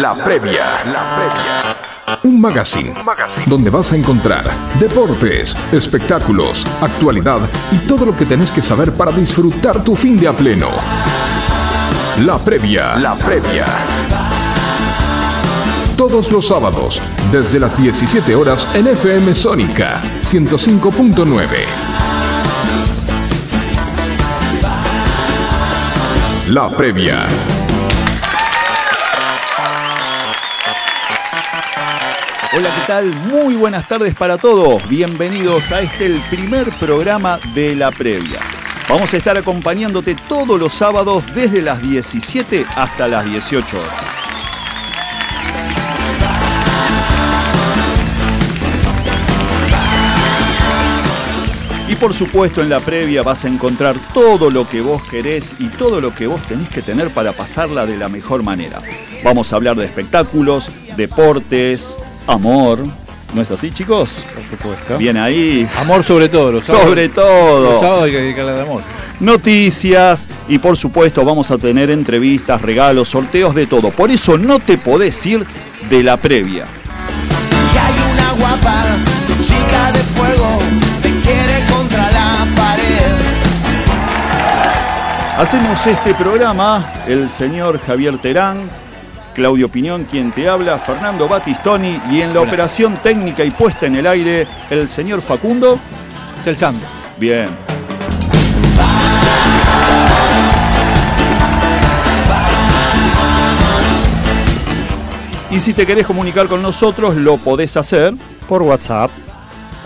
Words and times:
La 0.00 0.12
previa. 0.14 0.84
La 0.84 1.02
previa. 1.16 2.20
Un 2.24 2.38
magazine, 2.38 2.92
donde 3.46 3.70
vas 3.70 3.92
a 3.92 3.96
encontrar 3.96 4.44
deportes, 4.78 5.56
espectáculos, 5.72 6.66
actualidad 6.82 7.40
y 7.72 7.78
todo 7.86 8.04
lo 8.04 8.14
que 8.14 8.26
tenés 8.26 8.50
que 8.50 8.60
saber 8.60 8.92
para 8.92 9.10
disfrutar 9.10 9.82
tu 9.82 9.96
fin 9.96 10.18
de 10.20 10.28
a 10.28 10.34
pleno. 10.34 10.68
La 12.26 12.36
previa. 12.38 12.96
La 12.96 13.14
previa. 13.14 13.64
Todos 15.96 16.30
los 16.30 16.46
sábados, 16.46 17.00
desde 17.32 17.58
las 17.58 17.80
17 17.80 18.34
horas 18.34 18.68
en 18.74 18.88
FM 18.88 19.34
Sónica 19.34 20.02
105.9. 20.22 21.46
La 26.48 26.68
previa. 26.76 27.26
Hola, 32.56 32.74
¿qué 32.74 32.86
tal? 32.86 33.14
Muy 33.14 33.54
buenas 33.54 33.86
tardes 33.86 34.14
para 34.14 34.38
todos. 34.38 34.88
Bienvenidos 34.88 35.70
a 35.72 35.82
este, 35.82 36.06
el 36.06 36.18
primer 36.30 36.70
programa 36.78 37.38
de 37.52 37.76
la 37.76 37.90
previa. 37.90 38.40
Vamos 38.88 39.12
a 39.12 39.18
estar 39.18 39.36
acompañándote 39.36 40.16
todos 40.26 40.58
los 40.58 40.72
sábados 40.72 41.22
desde 41.34 41.60
las 41.60 41.82
17 41.82 42.64
hasta 42.74 43.08
las 43.08 43.26
18 43.26 43.78
horas. 43.78 44.06
Y 51.90 51.94
por 51.96 52.14
supuesto 52.14 52.62
en 52.62 52.70
la 52.70 52.80
previa 52.80 53.22
vas 53.22 53.44
a 53.44 53.48
encontrar 53.48 53.96
todo 54.14 54.48
lo 54.48 54.66
que 54.66 54.80
vos 54.80 55.02
querés 55.10 55.54
y 55.58 55.68
todo 55.68 56.00
lo 56.00 56.14
que 56.14 56.26
vos 56.26 56.40
tenés 56.46 56.70
que 56.70 56.80
tener 56.80 57.10
para 57.10 57.34
pasarla 57.34 57.84
de 57.84 57.98
la 57.98 58.08
mejor 58.08 58.42
manera. 58.42 58.78
Vamos 59.22 59.52
a 59.52 59.56
hablar 59.56 59.76
de 59.76 59.84
espectáculos, 59.84 60.70
deportes, 60.96 61.98
amor. 62.26 62.78
¿No 63.34 63.42
es 63.42 63.50
así, 63.50 63.70
chicos? 63.70 64.24
Por 64.34 64.44
supuesto. 64.44 64.98
Bien 64.98 65.16
ahí. 65.16 65.68
Amor 65.78 66.04
sobre 66.04 66.28
todo, 66.28 66.52
los 66.52 66.64
sábados. 66.64 66.88
Sobre 66.88 67.08
todo. 67.08 67.72
Los 67.72 67.80
sábados 67.80 68.04
hay 68.04 68.10
que 68.12 68.20
dedicarle 68.20 68.52
al 68.52 68.60
amor. 68.60 68.82
Noticias 69.18 70.28
y 70.46 70.58
por 70.58 70.76
supuesto 70.76 71.24
vamos 71.24 71.50
a 71.50 71.56
tener 71.56 71.90
entrevistas, 71.90 72.60
regalos, 72.60 73.08
sorteos 73.08 73.54
de 73.54 73.66
todo. 73.66 73.90
Por 73.90 74.10
eso 74.10 74.36
no 74.36 74.58
te 74.58 74.76
podés 74.76 75.24
ir 75.24 75.46
de 75.88 76.02
la 76.02 76.18
previa. 76.18 76.66
Y 77.74 77.78
hay 77.78 77.94
una 78.12 78.32
guapa 78.32 78.84
chica 79.40 79.92
de 79.92 80.00
fuego 80.00 80.58
te 81.02 81.10
quiere 81.22 81.64
contra 81.70 82.10
la 82.10 82.46
pared. 82.54 83.36
Hacemos 85.38 85.86
este 85.86 86.14
programa 86.14 86.86
el 87.06 87.30
señor 87.30 87.80
Javier 87.80 88.18
Terán, 88.18 88.68
Claudio 89.36 89.68
Piñón 89.68 90.04
quien 90.04 90.32
te 90.32 90.48
habla, 90.48 90.78
Fernando 90.78 91.28
Batistoni 91.28 92.00
y 92.10 92.22
en 92.22 92.32
la 92.32 92.40
Hola. 92.40 92.48
operación 92.48 92.94
técnica 93.02 93.44
y 93.44 93.50
puesta 93.50 93.84
en 93.84 93.96
el 93.96 94.06
aire 94.06 94.48
el 94.70 94.88
señor 94.88 95.20
Facundo. 95.20 95.78
Es 96.40 96.46
el 96.46 96.56
santo. 96.56 96.86
Bien. 97.18 97.50
Y 105.50 105.60
si 105.60 105.74
te 105.74 105.86
querés 105.86 106.06
comunicar 106.06 106.46
con 106.46 106.62
nosotros, 106.62 107.14
lo 107.14 107.36
podés 107.36 107.76
hacer. 107.76 108.14
por 108.48 108.62
WhatsApp. 108.62 109.10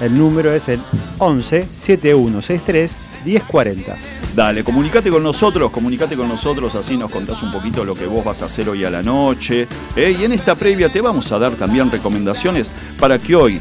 El 0.01 0.17
número 0.17 0.55
es 0.55 0.69
el 0.69 0.81
11 1.19 1.67
7163 1.73 2.99
1040. 3.25 4.20
Dale, 4.35 4.63
comunicate 4.63 5.11
con 5.11 5.23
nosotros, 5.25 5.73
comunicate 5.73 6.17
con 6.17 6.29
nosotros, 6.29 6.75
así 6.77 6.97
nos 6.97 7.11
contás 7.11 7.43
un 7.43 7.51
poquito 7.51 7.85
lo 7.85 7.97
que 7.97 8.07
vos 8.07 8.25
vas 8.25 8.43
a 8.43 8.45
hacer 8.45 8.69
hoy 8.69 8.85
a 8.85 8.91
la 8.91 9.03
noche. 9.03 9.67
¿eh? 9.97 10.17
Y 10.19 10.25
en 10.25 10.33
esta 10.33 10.55
previa 10.55 10.89
te 10.89 11.01
vamos 11.01 11.33
a 11.33 11.39
dar 11.39 11.53
también 11.53 11.91
recomendaciones 11.91 12.73
para 12.99 13.19
que 13.19 13.35
hoy, 13.35 13.61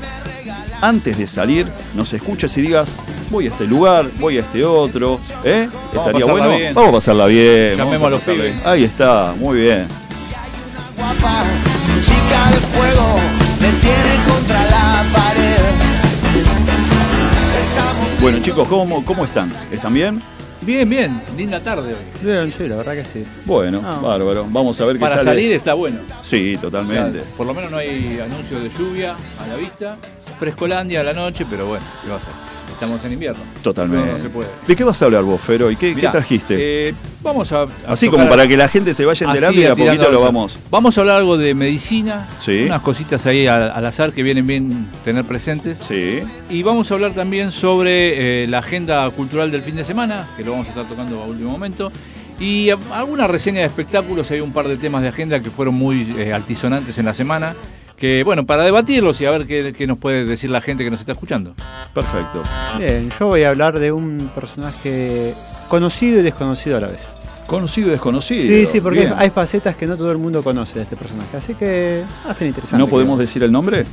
antes 0.79 1.17
de 1.17 1.25
salir, 1.25 1.67
nos 1.95 2.13
escuches 2.13 2.55
y 2.57 2.61
digas, 2.61 2.97
voy 3.31 3.47
a 3.47 3.49
este 3.49 3.65
lugar, 3.65 4.05
voy 4.19 4.37
a 4.37 4.41
este 4.41 4.63
otro. 4.63 5.19
¿eh? 5.43 5.67
Estaría 5.91 6.25
bueno. 6.25 6.55
bien. 6.55 6.73
Vamos 6.75 6.89
a 6.89 6.93
pasarla 6.93 7.25
bien. 7.25 7.77
Llamemos 7.77 8.01
vamos 8.01 8.07
a 8.07 8.31
los 8.31 8.37
pibes. 8.37 8.55
bien. 8.55 8.67
Ahí 8.67 8.83
está, 8.83 9.33
muy 9.39 9.61
bien. 9.61 9.87
Guapa 10.95 11.45
chica 12.01 12.51
de 12.51 12.57
fuego 12.77 13.15
te 13.59 13.71
tiene 13.81 14.23
contra 14.27 14.63
la 14.69 15.03
pared. 15.11 15.57
Estamos 17.59 18.21
Bueno 18.21 18.37
chicos, 18.39 18.67
¿cómo, 18.67 19.03
cómo 19.03 19.25
están? 19.25 19.51
¿Están 19.71 19.93
bien? 19.93 20.21
Bien, 20.61 20.89
bien. 20.89 21.21
Linda 21.37 21.59
tarde 21.61 21.93
hoy. 21.93 21.99
Bien, 22.21 22.51
sí, 22.51 22.67
la 22.67 22.75
verdad 22.77 22.93
que 22.93 23.05
sí. 23.05 23.23
Bueno, 23.45 23.81
Ah. 23.85 23.99
bárbaro. 24.01 24.45
Vamos 24.49 24.79
a 24.81 24.85
ver 24.85 24.95
qué 24.95 24.99
Para 24.99 25.15
sale. 25.15 25.29
salir 25.31 25.51
está 25.53 25.73
bueno. 25.73 25.99
Sí, 26.21 26.57
totalmente. 26.61 27.19
O 27.19 27.23
sea, 27.23 27.31
por 27.37 27.45
lo 27.45 27.53
menos 27.53 27.71
no 27.71 27.77
hay 27.77 28.19
anuncio 28.19 28.59
de 28.59 28.69
lluvia 28.69 29.15
a 29.41 29.47
la 29.47 29.55
vista. 29.55 29.97
Frescolandia 30.37 30.99
a 31.01 31.03
la 31.03 31.13
noche, 31.13 31.45
pero 31.49 31.67
bueno, 31.67 31.85
¿qué 32.03 32.09
va 32.09 32.17
a 32.17 32.19
ser? 32.19 32.33
Estamos 32.81 33.03
en 33.05 33.13
invierno. 33.13 33.41
Totalmente. 33.61 34.05
No, 34.05 34.17
no 34.17 34.23
se 34.23 34.29
puede. 34.29 34.49
¿De 34.67 34.75
qué 34.75 34.83
vas 34.83 35.01
a 35.01 35.05
hablar 35.05 35.23
vos, 35.23 35.41
Fero? 35.41 35.69
¿Y 35.69 35.75
qué, 35.75 35.93
trajiste? 35.95 36.55
eh, 36.89 36.93
vamos 37.21 37.51
a. 37.51 37.63
a 37.63 37.67
Así 37.87 38.05
tocar- 38.05 38.19
como 38.21 38.29
para 38.29 38.47
que 38.47 38.55
la 38.57 38.67
gente 38.69 38.93
se 38.93 39.05
vaya 39.05 39.25
enterando 39.27 39.59
y 39.59 39.65
a 39.65 39.75
poquito 39.75 40.09
lo 40.09 40.21
vamos. 40.21 40.57
Vamos 40.71 40.97
a 40.97 41.01
hablar 41.01 41.17
algo 41.17 41.37
de 41.37 41.53
medicina. 41.53 42.27
Sí. 42.37 42.63
Unas 42.65 42.81
cositas 42.81 43.25
ahí 43.25 43.47
al, 43.47 43.71
al 43.71 43.85
azar 43.85 44.11
que 44.13 44.23
vienen 44.23 44.47
bien 44.47 44.87
tener 45.03 45.25
presentes. 45.25 45.77
Sí. 45.81 46.19
Y 46.49 46.63
vamos 46.63 46.89
a 46.91 46.93
hablar 46.93 47.11
también 47.13 47.51
sobre 47.51 48.43
eh, 48.43 48.47
la 48.47 48.59
agenda 48.59 49.09
cultural 49.11 49.51
del 49.51 49.61
fin 49.61 49.75
de 49.75 49.83
semana, 49.83 50.27
que 50.37 50.43
lo 50.43 50.51
vamos 50.51 50.67
a 50.67 50.69
estar 50.69 50.85
tocando 50.85 51.21
a 51.21 51.25
último 51.25 51.49
momento. 51.51 51.91
Y 52.39 52.69
alguna 52.93 53.27
reseña 53.27 53.59
de 53.59 53.65
espectáculos, 53.65 54.31
hay 54.31 54.39
un 54.39 54.53
par 54.53 54.67
de 54.69 54.77
temas 54.77 55.01
de 55.01 55.09
agenda 55.09 55.41
que 55.41 55.49
fueron 55.51 55.75
muy 55.75 56.15
eh, 56.17 56.31
altisonantes 56.33 56.97
en 56.97 57.05
la 57.05 57.13
semana. 57.13 57.53
Que 57.99 58.23
bueno, 58.23 58.45
para 58.45 58.63
debatirlos 58.63 59.19
y 59.19 59.25
a 59.25 59.31
ver 59.31 59.45
qué, 59.45 59.73
qué 59.77 59.85
nos 59.85 59.97
puede 59.97 60.25
decir 60.25 60.49
la 60.49 60.61
gente 60.61 60.83
que 60.83 60.89
nos 60.91 60.99
está 61.01 61.11
escuchando. 61.11 61.53
Perfecto. 61.93 62.43
Bien, 62.77 63.09
yo 63.19 63.27
voy 63.27 63.43
a 63.43 63.49
hablar 63.49 63.77
de 63.77 63.91
un 63.91 64.31
personaje 64.33 65.33
conocido 65.67 66.19
y 66.19 66.23
desconocido 66.23 66.77
a 66.77 66.81
la 66.81 66.87
vez. 66.87 67.11
Conocido 67.45 67.87
y 67.87 67.91
desconocido. 67.91 68.41
Sí, 68.41 68.65
sí, 68.65 68.79
porque 68.79 69.01
Bien. 69.01 69.13
hay 69.17 69.31
facetas 69.31 69.75
que 69.75 69.85
no 69.87 69.97
todo 69.97 70.11
el 70.11 70.17
mundo 70.17 70.43
conoce 70.43 70.75
de 70.79 70.83
este 70.83 70.95
personaje. 70.95 71.35
Así 71.35 71.55
que 71.55 72.03
hasta 72.27 72.45
interesante. 72.45 72.77
¿No 72.77 72.87
podemos 72.87 73.15
creo. 73.17 73.25
decir 73.25 73.43
el 73.43 73.51
nombre? 73.51 73.85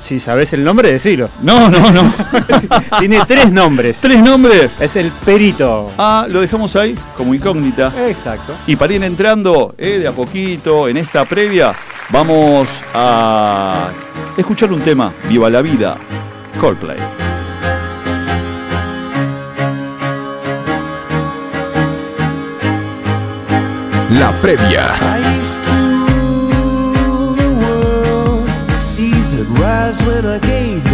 Si 0.00 0.20
sabes 0.20 0.52
el 0.52 0.62
nombre, 0.64 0.92
decilo. 0.92 1.30
No, 1.42 1.68
no, 1.70 1.90
no. 1.90 2.12
Tiene 2.98 3.20
tres 3.26 3.50
nombres. 3.50 3.98
¿Tres 4.00 4.22
nombres? 4.22 4.76
Es 4.78 4.96
el 4.96 5.10
perito. 5.10 5.90
Ah, 5.96 6.26
lo 6.28 6.40
dejamos 6.40 6.76
ahí 6.76 6.94
como 7.16 7.34
incógnita. 7.34 7.92
Exacto. 8.08 8.54
Y 8.66 8.76
para 8.76 8.94
ir 8.94 9.02
entrando 9.02 9.74
eh, 9.78 9.98
de 9.98 10.08
a 10.08 10.12
poquito 10.12 10.88
en 10.88 10.98
esta 10.98 11.24
previa, 11.24 11.74
vamos 12.10 12.82
a 12.92 13.90
escuchar 14.36 14.72
un 14.72 14.80
tema, 14.80 15.12
Viva 15.28 15.48
la 15.48 15.62
Vida, 15.62 15.96
Coldplay. 16.60 16.98
La 24.10 24.32
previa. 24.40 24.92
Rise 29.84 30.02
when 30.04 30.24
I 30.24 30.38
gave 30.38 30.93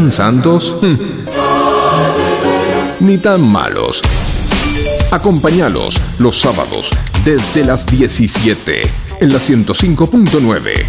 Tan 0.00 0.12
santos, 0.12 0.76
ni 3.00 3.18
tan 3.18 3.42
malos. 3.42 4.00
Acompáñalos 5.12 6.00
los 6.18 6.40
sábados 6.40 6.88
desde 7.22 7.66
las 7.66 7.84
17 7.84 8.80
en 9.20 9.28
la 9.30 9.38
105.9. 9.38 10.86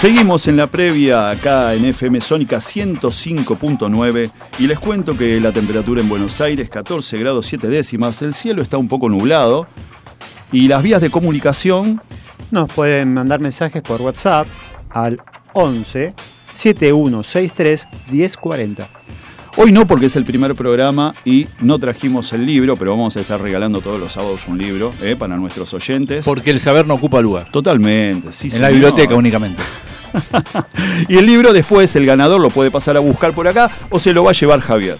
Seguimos 0.00 0.48
en 0.48 0.56
la 0.56 0.66
previa 0.66 1.30
acá 1.30 1.74
en 1.74 1.84
FM 1.84 2.20
Sónica 2.20 2.56
105.9 2.56 4.32
y 4.58 4.66
les 4.66 4.80
cuento 4.80 5.16
que 5.16 5.38
la 5.38 5.52
temperatura 5.52 6.00
en 6.00 6.08
Buenos 6.08 6.40
Aires 6.40 6.68
14 6.68 7.18
grados 7.18 7.46
7 7.46 7.68
décimas, 7.68 8.20
el 8.22 8.34
cielo 8.34 8.62
está 8.62 8.78
un 8.78 8.88
poco 8.88 9.08
nublado 9.08 9.68
y 10.50 10.66
las 10.66 10.82
vías 10.82 11.00
de 11.00 11.10
comunicación 11.10 12.02
Nos 12.50 12.72
pueden 12.72 13.12
mandar 13.12 13.40
mensajes 13.40 13.82
por 13.82 14.00
WhatsApp 14.00 14.46
al 14.90 15.20
11 15.52 16.14
7163 16.52 17.88
1040. 18.10 18.88
Hoy 19.56 19.72
no 19.72 19.86
porque 19.86 20.06
es 20.06 20.16
el 20.16 20.24
primer 20.24 20.54
programa 20.54 21.14
y 21.24 21.48
no 21.60 21.78
trajimos 21.78 22.32
el 22.32 22.46
libro, 22.46 22.76
pero 22.76 22.92
vamos 22.92 23.16
a 23.16 23.20
estar 23.20 23.40
regalando 23.40 23.80
todos 23.80 23.98
los 23.98 24.12
sábados 24.12 24.46
un 24.46 24.56
libro 24.56 24.94
eh, 25.02 25.16
para 25.18 25.36
nuestros 25.36 25.74
oyentes. 25.74 26.24
Porque 26.24 26.50
el 26.50 26.60
saber 26.60 26.86
no 26.86 26.94
ocupa 26.94 27.20
lugar. 27.20 27.50
Totalmente, 27.50 28.32
sí, 28.32 28.48
en 28.54 28.62
la 28.62 28.70
biblioteca 28.70 29.14
únicamente. 29.14 29.60
y 31.08 31.18
el 31.18 31.26
libro 31.26 31.52
después 31.52 31.94
el 31.96 32.06
ganador 32.06 32.40
lo 32.40 32.50
puede 32.50 32.70
pasar 32.70 32.96
a 32.96 33.00
buscar 33.00 33.34
por 33.34 33.48
acá 33.48 33.70
o 33.90 33.98
se 33.98 34.12
lo 34.12 34.24
va 34.24 34.30
a 34.30 34.34
llevar 34.34 34.60
Javier. 34.60 34.98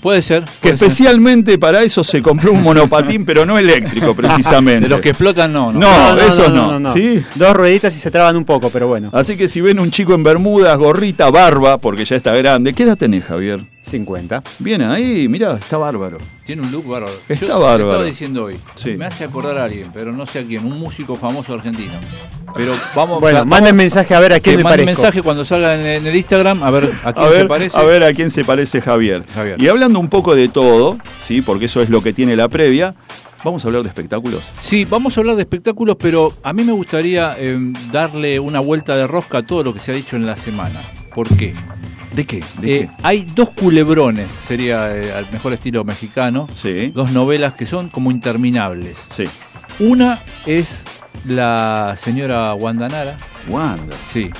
Puede 0.00 0.22
ser. 0.22 0.44
Que 0.60 0.68
ser. 0.68 0.74
especialmente 0.74 1.58
para 1.58 1.82
eso 1.82 2.02
se 2.02 2.22
compró 2.22 2.52
un 2.52 2.62
monopatín, 2.62 3.24
pero 3.24 3.46
no 3.46 3.58
eléctrico 3.58 4.14
precisamente. 4.16 4.82
De 4.82 4.88
los 4.88 5.00
que 5.00 5.10
explotan, 5.10 5.52
no. 5.52 5.72
no. 5.72 5.80
No, 5.80 6.20
esos 6.20 6.52
no. 6.52 6.92
¿Sí? 6.92 7.22
Dos 7.34 7.54
rueditas 7.54 7.94
y 7.96 8.00
se 8.00 8.10
traban 8.10 8.36
un 8.36 8.44
poco, 8.44 8.70
pero 8.70 8.88
bueno. 8.88 9.10
Así 9.12 9.36
que 9.36 9.48
si 9.48 9.60
ven 9.60 9.78
un 9.78 9.90
chico 9.90 10.14
en 10.14 10.22
bermudas, 10.22 10.76
gorrita, 10.78 11.30
barba, 11.30 11.78
porque 11.78 12.04
ya 12.04 12.16
está 12.16 12.34
grande, 12.34 12.74
¿qué 12.74 12.82
edad 12.82 12.96
tenés, 12.96 13.24
Javier? 13.24 13.60
50. 13.86 14.42
Bien 14.58 14.82
ahí, 14.82 15.28
mirá, 15.28 15.54
está 15.54 15.76
bárbaro. 15.78 16.18
Tiene 16.44 16.62
un 16.62 16.72
look 16.72 16.86
bárbaro. 16.86 17.14
Está 17.28 17.46
Yo 17.46 17.60
bárbaro. 17.60 17.86
estaba 17.90 18.04
diciendo 18.04 18.44
hoy. 18.44 18.58
Sí. 18.74 18.96
Me 18.96 19.04
hace 19.06 19.24
acordar 19.24 19.58
a 19.58 19.64
alguien, 19.64 19.90
pero 19.92 20.12
no 20.12 20.26
sé 20.26 20.40
a 20.40 20.44
quién. 20.44 20.64
Un 20.64 20.78
músico 20.78 21.16
famoso 21.16 21.54
argentino. 21.54 21.92
Pero 22.56 22.72
vamos 22.94 23.20
Bueno, 23.20 23.38
vamos- 23.40 23.50
manden 23.50 23.76
mensaje 23.76 24.14
a 24.14 24.20
ver 24.20 24.32
a 24.32 24.40
quién 24.40 24.62
manden 24.62 24.84
parezco. 24.86 25.02
mensaje 25.02 25.22
cuando 25.22 25.44
salga 25.44 25.74
en, 25.74 25.86
en 25.86 26.06
el 26.06 26.16
Instagram 26.16 26.62
a 26.62 26.70
ver 26.70 26.84
a 27.04 27.12
quién 27.12 27.26
A 27.26 27.28
se 27.28 27.34
ver, 27.36 27.48
parece. 27.48 27.78
a 27.78 27.82
ver 27.82 28.02
a 28.04 28.12
quién 28.12 28.30
se 28.30 28.44
parece 28.44 28.80
Javier. 28.80 29.24
Javier. 29.34 29.60
Y 29.60 29.68
hablando 29.68 29.98
un 30.00 30.08
poco 30.08 30.34
de 30.34 30.48
todo, 30.48 30.98
¿sí? 31.20 31.42
porque 31.42 31.66
eso 31.66 31.80
es 31.82 31.88
lo 31.90 32.02
que 32.02 32.12
tiene 32.12 32.34
la 32.36 32.48
previa, 32.48 32.94
vamos 33.44 33.64
a 33.64 33.68
hablar 33.68 33.82
de 33.82 33.88
espectáculos. 33.88 34.50
Sí, 34.60 34.84
vamos 34.84 35.16
a 35.16 35.20
hablar 35.20 35.36
de 35.36 35.42
espectáculos, 35.42 35.96
pero 36.00 36.32
a 36.42 36.52
mí 36.52 36.64
me 36.64 36.72
gustaría 36.72 37.34
eh, 37.38 37.58
darle 37.92 38.40
una 38.40 38.60
vuelta 38.60 38.96
de 38.96 39.06
rosca 39.06 39.38
a 39.38 39.42
todo 39.42 39.62
lo 39.64 39.74
que 39.74 39.80
se 39.80 39.92
ha 39.92 39.94
dicho 39.94 40.16
en 40.16 40.26
la 40.26 40.36
semana. 40.36 40.80
¿Por 41.14 41.28
qué? 41.36 41.52
¿De 42.16 42.24
qué? 42.24 42.42
¿De 42.60 42.76
Eh, 42.80 42.90
hay 43.02 43.26
dos 43.34 43.50
culebrones, 43.50 44.32
sería 44.32 44.96
eh, 44.96 45.12
al 45.12 45.30
mejor 45.30 45.52
estilo 45.52 45.84
mexicano. 45.84 46.46
qué? 46.48 46.56
Sí, 46.56 46.92
Dos 46.94 47.12
novelas 47.12 47.52
que 47.54 47.66
son 47.66 47.90
como 47.90 48.10
interminables. 48.10 48.96
sí. 49.08 49.26
Una 49.78 50.20
es 50.46 50.84
la 51.26 51.94
señora 52.00 52.50
Guandanara, 52.52 53.18
Wanda. 53.46 53.94
sí, 54.10 54.30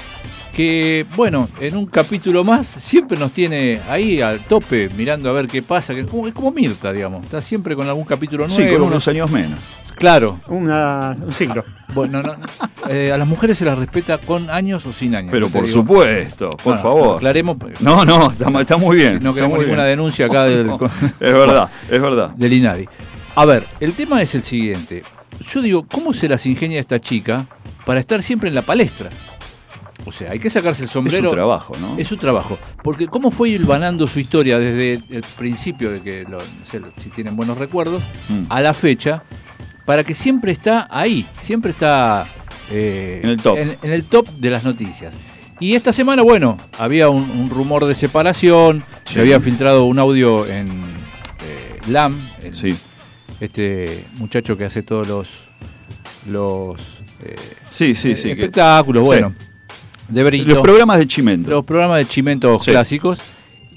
que 0.57 1.05
bueno, 1.15 1.51
en 1.61 1.77
un 1.77 1.85
capítulo 1.85 2.43
más 2.43 2.67
siempre 2.67 3.19
nos 3.19 3.31
tiene 3.33 3.79
ahí 3.91 4.23
al 4.23 4.41
tope 4.47 4.89
mirando 4.97 5.29
a 5.29 5.33
ver 5.35 5.49
qué 5.49 5.61
pasa, 5.61 5.93
que 5.95 6.01
es 6.01 6.07
como, 6.07 6.27
es 6.27 6.33
como 6.33 6.51
Mirta, 6.51 6.95
digamos, 6.95 7.25
está 7.25 7.43
siempre 7.43 7.77
con 7.77 7.87
algún 7.87 8.05
capítulo 8.07 8.47
nuevo. 8.49 8.63
Sí, 8.63 8.67
con 8.67 8.79
¿no? 8.81 8.87
unos 8.87 9.07
años 9.07 9.31
menos. 9.31 9.59
Claro, 9.97 10.41
Una- 10.49 11.15
un 11.23 11.33
siglo. 11.35 11.63
bueno, 11.93 12.23
no, 12.23 12.37
no. 12.37 12.89
Eh, 12.89 13.13
a 13.13 13.19
las 13.19 13.29
mujeres 13.29 13.59
se 13.59 13.67
las 13.67 13.77
respeta 13.77 14.17
con 14.17 14.49
años 14.49 14.87
o 14.87 14.95
sin 14.95 15.15
años. 15.15 15.31
Pero 15.31 15.47
¿no 15.47 15.53
te 15.53 15.59
por 15.59 15.67
digo? 15.69 15.81
supuesto, 15.81 16.51
por 16.53 16.65
Bueno, 16.65 16.81
favor. 16.81 17.17
Aclaremos, 17.17 17.57
porque 17.59 17.77
No, 17.81 18.07
no, 18.07 18.31
está, 18.31 18.49
está 18.61 18.77
muy 18.79 18.97
bien. 18.97 19.23
no 19.23 19.35
queremos 19.35 19.59
ninguna 19.59 19.85
bien. 19.85 19.99
denuncia 19.99 20.25
acá 20.25 20.45
del, 20.45 20.67
No, 20.69 20.79
es 21.21 21.33
verdad, 21.35 21.69
es 21.91 22.01
verdad. 22.01 22.31
del 22.31 22.53
INADI. 22.55 22.89
A 23.35 23.45
ver, 23.45 23.67
el 23.81 23.93
tema 23.93 24.23
es 24.23 24.35
el 24.35 24.43
siguiente. 24.43 25.03
Yo 25.51 25.61
digo, 25.61 25.87
¿cómo 25.91 26.15
se 26.15 26.31
las 26.31 26.47
ingenia 26.47 26.81
esta 26.81 26.99
chica 26.99 27.47
para 27.85 28.01
estar 28.01 28.23
siempre 28.23 28.49
en 28.49 28.55
la 28.55 28.63
palestra? 28.63 29.11
O 30.05 30.13
sea, 30.13 30.31
hay 30.33 30.39
que 30.39 30.51
sacarse 30.51 30.83
el 30.83 30.89
Es 30.89 30.93
sombrero. 30.93 31.31
su 31.31 31.35
trabajo, 31.35 31.75
¿no? 31.81 31.97
Es 31.99 32.07
su 32.07 32.17
trabajo. 32.17 32.59
Porque 32.83 33.07
cómo 33.09 33.31
fue 33.31 33.49
hilvanando 33.51 34.07
su 34.07 34.21
historia 34.21 34.59
desde 34.59 35.03
el 35.11 35.25
principio, 35.37 35.91
de 35.91 36.01
que 36.01 36.23
lo- 36.25 36.39
no 36.39 36.45
sé 36.71 36.81
si 36.99 37.09
tienen 37.11 37.35
buenos 37.37 37.59
recuerdos, 37.59 38.03
Mm. 38.29 38.43
a 38.49 38.61
la 38.61 38.75
fecha, 38.75 39.23
para 39.85 40.05
que 40.05 40.15
siempre 40.15 40.53
está 40.53 40.87
ahí, 40.91 41.27
siempre 41.41 41.71
está 41.73 42.27
eh, 42.71 43.21
En 43.23 43.31
el 43.31 43.39
top. 43.41 43.57
En, 43.59 43.79
en 43.83 43.93
el 43.93 44.05
top 44.05 44.29
de 44.29 44.51
las 44.51 44.65
noticias. 44.65 45.15
Y 45.61 45.75
esta 45.75 45.93
semana, 45.93 46.23
bueno, 46.23 46.59
había 46.79 47.09
un, 47.09 47.31
un 47.31 47.49
rumor 47.49 47.85
de 47.87 47.95
separación, 47.95 48.85
Sí. 49.05 49.15
se 49.15 49.21
había 49.21 49.39
filtrado 49.41 49.85
un 49.87 49.99
audio 49.99 50.47
en 50.47 50.69
eh, 51.41 51.79
LAM, 51.89 52.21
en- 52.43 52.53
Sí, 52.53 52.77
este 53.41 54.05
muchacho 54.19 54.57
que 54.57 54.65
hace 54.65 54.83
todos 54.83 55.07
los 55.09 55.29
los 56.29 56.81
eh, 57.25 57.37
sí, 57.69 57.95
sí. 57.95 58.17
sí 58.17 58.29
que- 58.29 58.33
espectáculos, 58.43 59.09
sí. 59.09 59.15
De 60.09 60.25
Brito 60.25 60.49
Los 60.49 60.63
programas 60.63 60.99
de 60.99 61.07
Chimento. 61.07 61.51
los 61.51 61.65
programas 61.65 61.99
de 61.99 62.07
Chimento 62.09 62.59
Sí. 62.59 62.71
clásicos. 62.71 63.19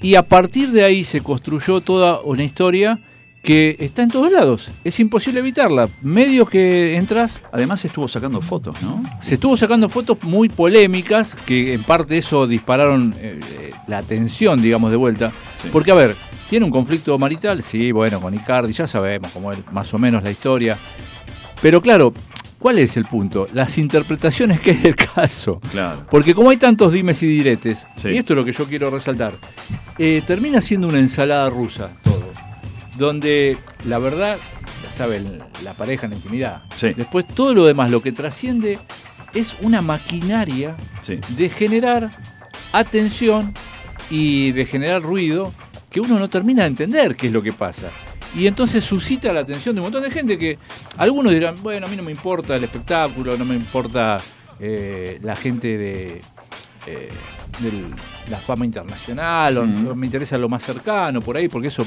Y 0.02 0.14
a 0.14 0.22
partir 0.22 0.70
de 0.70 0.82
ahí 0.84 1.04
se 1.04 1.20
construyó 1.20 1.80
toda 1.80 2.20
una 2.22 2.42
historia 2.44 2.98
que 3.42 3.76
está 3.80 4.02
en 4.02 4.10
todos 4.10 4.30
lados. 4.30 4.70
Es 4.84 5.00
imposible 5.00 5.40
evitarla. 5.40 5.88
Medios 6.02 6.48
que 6.48 6.96
entras, 6.96 7.42
Además 7.52 7.82
estuvo 7.84 8.06
sacando 8.06 8.40
fotos, 8.42 8.80
¿no? 8.82 9.02
se 9.20 9.34
estuvo 9.34 9.56
sacando 9.56 9.88
fotos 9.88 10.18
muy 10.22 10.48
polémicas, 10.50 11.36
que 11.46 11.72
en 11.74 11.82
parte 11.82 12.18
eso 12.18 12.46
dispararon 12.46 13.14
eh, 13.18 13.40
eh, 13.42 13.70
la 13.86 13.98
atención, 13.98 14.60
digamos, 14.60 14.90
de 14.90 14.96
vuelta. 14.98 15.32
Sí. 15.56 15.68
Porque, 15.72 15.90
a 15.90 15.94
ver, 15.94 16.16
tiene 16.50 16.66
un 16.66 16.70
conflicto 16.70 17.16
marital, 17.18 17.62
sí, 17.62 17.92
bueno, 17.92 18.20
con 18.20 18.34
Icardi, 18.34 18.72
ya 18.74 18.86
sabemos 18.86 19.30
cómo 19.32 19.52
es 19.52 19.58
más 19.72 19.92
o 19.94 19.98
menos 19.98 20.22
la 20.22 20.30
historia. 20.30 20.78
Pero 21.62 21.80
claro, 21.80 22.12
¿cuál 22.60 22.78
es 22.78 22.96
el 22.96 23.04
punto? 23.06 23.48
Las 23.52 23.76
interpretaciones 23.78 24.60
que 24.60 24.70
hay 24.70 24.76
del 24.76 24.94
caso. 24.94 25.58
Claro. 25.72 26.06
Porque 26.08 26.32
como 26.34 26.50
hay 26.50 26.56
tantos 26.58 26.92
dimes 26.92 27.20
y 27.24 27.26
diretes, 27.26 27.86
Sí. 27.96 28.10
y 28.10 28.18
esto 28.18 28.34
es 28.34 28.36
lo 28.36 28.44
que 28.44 28.52
yo 28.52 28.66
quiero 28.66 28.88
resaltar, 28.90 29.32
eh, 29.98 30.22
termina 30.24 30.60
siendo 30.60 30.86
una 30.86 31.00
ensalada 31.00 31.50
rusa 31.50 31.90
todo. 32.04 32.30
Donde 32.96 33.56
la 33.84 33.98
verdad, 33.98 34.38
ya 34.84 34.92
saben, 34.92 35.40
la 35.64 35.74
pareja 35.74 36.04
en 36.06 36.10
la 36.10 36.16
intimidad. 36.18 36.62
Sí. 36.76 36.92
Después 36.96 37.26
todo 37.26 37.52
lo 37.54 37.64
demás, 37.66 37.90
lo 37.90 38.00
que 38.02 38.12
trasciende, 38.12 38.78
es 39.34 39.56
una 39.62 39.80
maquinaria 39.82 40.76
Sí. 41.00 41.18
de 41.30 41.48
generar 41.48 42.10
atención 42.72 43.54
y 44.10 44.52
de 44.52 44.66
generar 44.66 45.02
ruido 45.02 45.52
que 45.90 46.00
uno 46.00 46.18
no 46.18 46.28
termina 46.28 46.62
de 46.62 46.68
entender 46.68 47.16
qué 47.16 47.28
es 47.28 47.32
lo 47.32 47.42
que 47.42 47.52
pasa. 47.52 47.90
Y 48.34 48.46
entonces 48.46 48.84
suscita 48.84 49.32
la 49.32 49.40
atención 49.40 49.74
de 49.74 49.80
un 49.80 49.86
montón 49.86 50.02
de 50.02 50.10
gente 50.10 50.38
que 50.38 50.56
algunos 50.96 51.32
dirán, 51.32 51.62
bueno, 51.62 51.86
a 51.86 51.88
mí 51.90 51.96
no 51.96 52.02
me 52.02 52.12
importa 52.12 52.54
el 52.56 52.64
espectáculo, 52.64 53.36
no 53.36 53.44
me 53.44 53.56
importa 53.56 54.18
eh, 54.60 55.18
la 55.22 55.34
gente 55.34 55.76
de, 55.78 56.22
eh, 56.86 57.08
la 58.28 58.38
fama 58.38 58.64
internacional, 58.64 59.58
o, 59.58 59.66
Mm. 59.66 59.86
o 59.88 59.94
me 59.94 60.06
interesa 60.06 60.38
lo 60.38 60.48
más 60.48 60.62
cercano 60.62 61.20
por 61.20 61.36
ahí, 61.36 61.48
porque 61.48 61.68
eso 61.68 61.86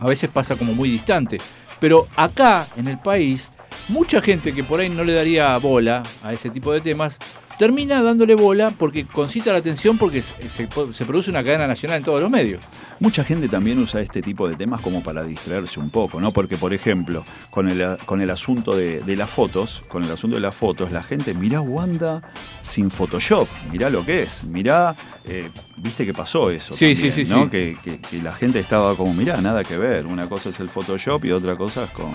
a 0.00 0.06
veces 0.06 0.28
pasa 0.30 0.56
como 0.56 0.74
muy 0.74 0.90
distante. 0.90 1.38
Pero 1.80 2.08
acá, 2.16 2.68
en 2.76 2.88
el 2.88 2.98
país, 2.98 3.50
mucha 3.88 4.20
gente 4.20 4.52
que 4.54 4.62
por 4.64 4.80
ahí 4.80 4.88
no 4.88 5.04
le 5.04 5.12
daría 5.14 5.56
bola 5.58 6.02
a 6.22 6.32
ese 6.32 6.50
tipo 6.50 6.72
de 6.72 6.80
temas, 6.80 7.18
termina 7.58 8.02
dándole 8.02 8.34
bola 8.34 8.70
porque 8.78 9.06
concita 9.06 9.52
la 9.52 9.58
atención 9.58 9.96
porque 9.98 10.22
se, 10.22 10.48
se- 10.48 10.68
se 10.92 11.04
produce 11.04 11.30
una 11.30 11.42
cadena 11.42 11.66
nacional 11.66 11.98
en 11.98 12.04
todos 12.04 12.20
los 12.20 12.30
medios. 12.30 12.60
Mucha 13.00 13.24
gente 13.24 13.48
también 13.48 13.78
usa 13.78 14.00
este 14.00 14.22
tipo 14.22 14.48
de 14.48 14.56
temas 14.56 14.80
como 14.80 15.02
para 15.02 15.22
distraerse 15.22 15.80
un 15.80 15.90
poco, 15.90 16.20
¿no? 16.20 16.32
Porque, 16.32 16.56
por 16.56 16.72
ejemplo, 16.74 17.24
con 17.50 17.68
el, 17.68 17.96
con 18.06 18.20
el 18.20 18.30
asunto 18.30 18.76
de, 18.76 19.00
de 19.00 19.16
las 19.16 19.30
fotos, 19.30 19.82
con 19.88 20.04
el 20.04 20.10
asunto 20.10 20.36
de 20.36 20.40
las 20.42 20.54
fotos, 20.54 20.90
la 20.92 21.02
gente, 21.02 21.34
mirá 21.34 21.60
Wanda 21.60 22.22
sin 22.62 22.90
Photoshop, 22.90 23.48
mirá 23.70 23.90
lo 23.90 24.04
que 24.04 24.22
es, 24.22 24.44
mirá, 24.44 24.96
eh, 25.24 25.50
viste 25.76 26.04
que 26.06 26.14
pasó 26.14 26.50
eso. 26.50 26.74
Sí, 26.74 26.94
también, 26.94 27.12
sí, 27.12 27.24
sí, 27.24 27.30
¿no? 27.32 27.44
sí. 27.44 27.50
Que, 27.50 27.76
que- 27.82 28.00
que 28.00 28.22
la 28.22 28.34
gente 28.34 28.58
estaba 28.60 28.96
como, 28.96 29.12
mirá, 29.14 29.40
nada 29.40 29.62
que 29.64 29.76
ver, 29.76 30.06
una 30.06 30.28
cosa 30.28 30.48
es 30.50 30.60
el 30.60 30.68
Photoshop 30.70 31.24
y 31.26 31.32
otra 31.32 31.56
cosa 31.56 31.84
es 31.84 31.90
con 31.90 32.12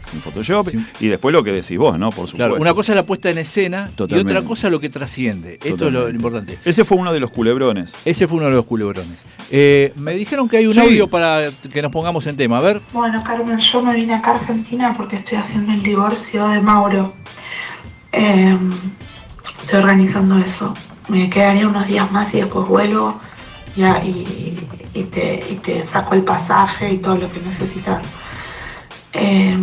sin 0.00 0.20
Photoshop. 0.20 0.68
Y 1.00 1.06
después 1.08 1.32
lo 1.32 1.42
que 1.44 1.52
decís 1.52 1.78
vos, 1.78 1.98
¿no? 1.98 2.06
Por 2.10 2.26
supuesto. 2.26 2.36
Claro, 2.36 2.54
una 2.56 2.74
cosa 2.74 2.92
es 2.92 2.96
la 2.96 3.04
puesta 3.04 3.30
en 3.30 3.38
escena 3.38 3.90
Totalmente. 3.94 4.32
y 4.32 4.36
otra 4.36 4.48
cosa 4.48 4.70
lo 4.70 4.80
que 4.80 4.88
trasciende. 4.90 5.58
Esto 5.62 5.86
es 5.88 5.92
lo 5.92 6.08
importante. 6.08 6.58
Ese 6.64 6.84
fue 6.84 6.98
uno 6.98 7.12
de 7.12 7.20
los 7.20 7.30
culebrones. 7.30 7.96
Ese 8.04 8.26
fue 8.28 8.38
uno 8.38 8.46
de 8.46 8.52
los 8.52 8.64
culebrones. 8.66 9.18
Eh, 9.50 9.92
me 9.96 10.14
dijeron 10.14 10.48
que 10.48 10.56
hay 10.58 10.66
un 10.66 10.72
Sí. 10.74 10.80
audio 10.80 11.08
para 11.08 11.50
que 11.72 11.82
nos 11.82 11.90
pongamos 11.92 12.26
en 12.26 12.36
tema. 12.36 12.58
A 12.58 12.60
ver. 12.60 12.80
Bueno, 12.92 13.22
Carmen, 13.24 13.58
yo 13.58 13.82
me 13.82 13.94
vine 13.94 14.14
acá 14.14 14.32
a 14.32 14.34
Argentina 14.36 14.94
porque 14.96 15.16
estoy 15.16 15.38
haciendo 15.38 15.72
el 15.72 15.82
divorcio 15.82 16.46
de 16.48 16.60
Mauro. 16.60 17.12
Eh, 18.12 18.56
estoy 19.62 19.78
organizando 19.80 20.38
eso. 20.38 20.74
Me 21.08 21.28
quedaría 21.30 21.66
unos 21.68 21.86
días 21.86 22.10
más 22.10 22.32
y 22.34 22.38
después 22.38 22.66
vuelvo 22.68 23.20
ya, 23.76 24.02
y, 24.04 24.58
y 24.94 25.02
te, 25.04 25.44
y 25.50 25.56
te 25.56 25.84
saco 25.86 26.14
el 26.14 26.22
pasaje 26.22 26.92
y 26.92 26.98
todo 26.98 27.16
lo 27.16 27.30
que 27.32 27.40
necesitas. 27.40 28.02
Eh, 29.12 29.56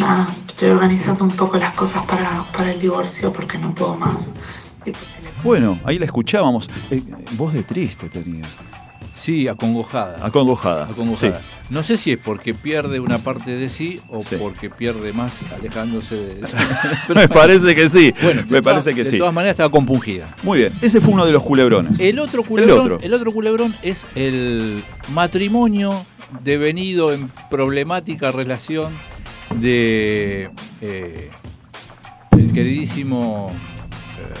nada, 0.00 0.34
estoy 0.48 0.70
organizando 0.70 1.24
un 1.24 1.32
poco 1.36 1.58
las 1.58 1.74
cosas 1.74 2.04
para, 2.06 2.44
para 2.56 2.72
el 2.72 2.80
divorcio 2.80 3.32
porque 3.32 3.58
no 3.58 3.74
puedo 3.74 3.96
más. 3.96 4.16
Bueno, 5.42 5.78
ahí 5.84 5.98
la 5.98 6.04
escuchábamos. 6.06 6.68
Eh, 6.90 7.02
voz 7.32 7.52
de 7.52 7.62
triste 7.62 8.08
tenía. 8.08 8.44
Sí, 9.14 9.46
acongojada. 9.46 10.18
Acongojada. 10.26 10.86
Acongojada. 10.86 11.38
Sí. 11.38 11.44
No 11.70 11.82
sé 11.82 11.96
si 11.98 12.12
es 12.12 12.18
porque 12.18 12.52
pierde 12.52 12.98
una 12.98 13.18
parte 13.20 13.52
de 13.52 13.68
sí 13.68 14.00
o 14.08 14.20
Sí. 14.20 14.36
porque 14.38 14.68
pierde 14.70 15.12
más 15.12 15.34
alejándose 15.56 16.16
de. 16.16 16.42
Me 17.14 17.28
parece 17.28 17.74
que 17.74 17.88
sí. 17.88 18.12
Bueno, 18.22 18.42
de 18.42 18.46
Me 18.50 18.60
todas- 18.60 18.62
parece 18.84 18.90
que 18.94 19.04
de 19.04 19.10
sí. 19.10 19.18
todas 19.18 19.32
maneras 19.32 19.52
estaba 19.54 19.70
compungida. 19.70 20.34
Muy 20.42 20.58
bien. 20.58 20.72
Ese 20.82 21.00
fue 21.00 21.14
uno 21.14 21.24
de 21.24 21.32
los 21.32 21.42
culebrones. 21.44 22.00
El 22.00 22.18
otro 22.18 22.42
culebrón, 22.42 22.80
otro. 22.80 22.98
el 23.00 23.14
otro 23.14 23.32
culebrón 23.32 23.74
es 23.82 24.06
el 24.16 24.82
matrimonio 25.08 26.04
devenido 26.42 27.12
en 27.12 27.30
problemática 27.48 28.32
relación 28.32 28.92
de 29.60 30.50
eh, 30.80 31.30
el 32.32 32.52
queridísimo 32.52 33.50
eh, 33.52 34.34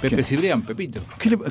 Pepe 0.00 0.16
¿Qué? 0.16 0.22
Cibrián, 0.22 0.62
Pepito. 0.62 1.00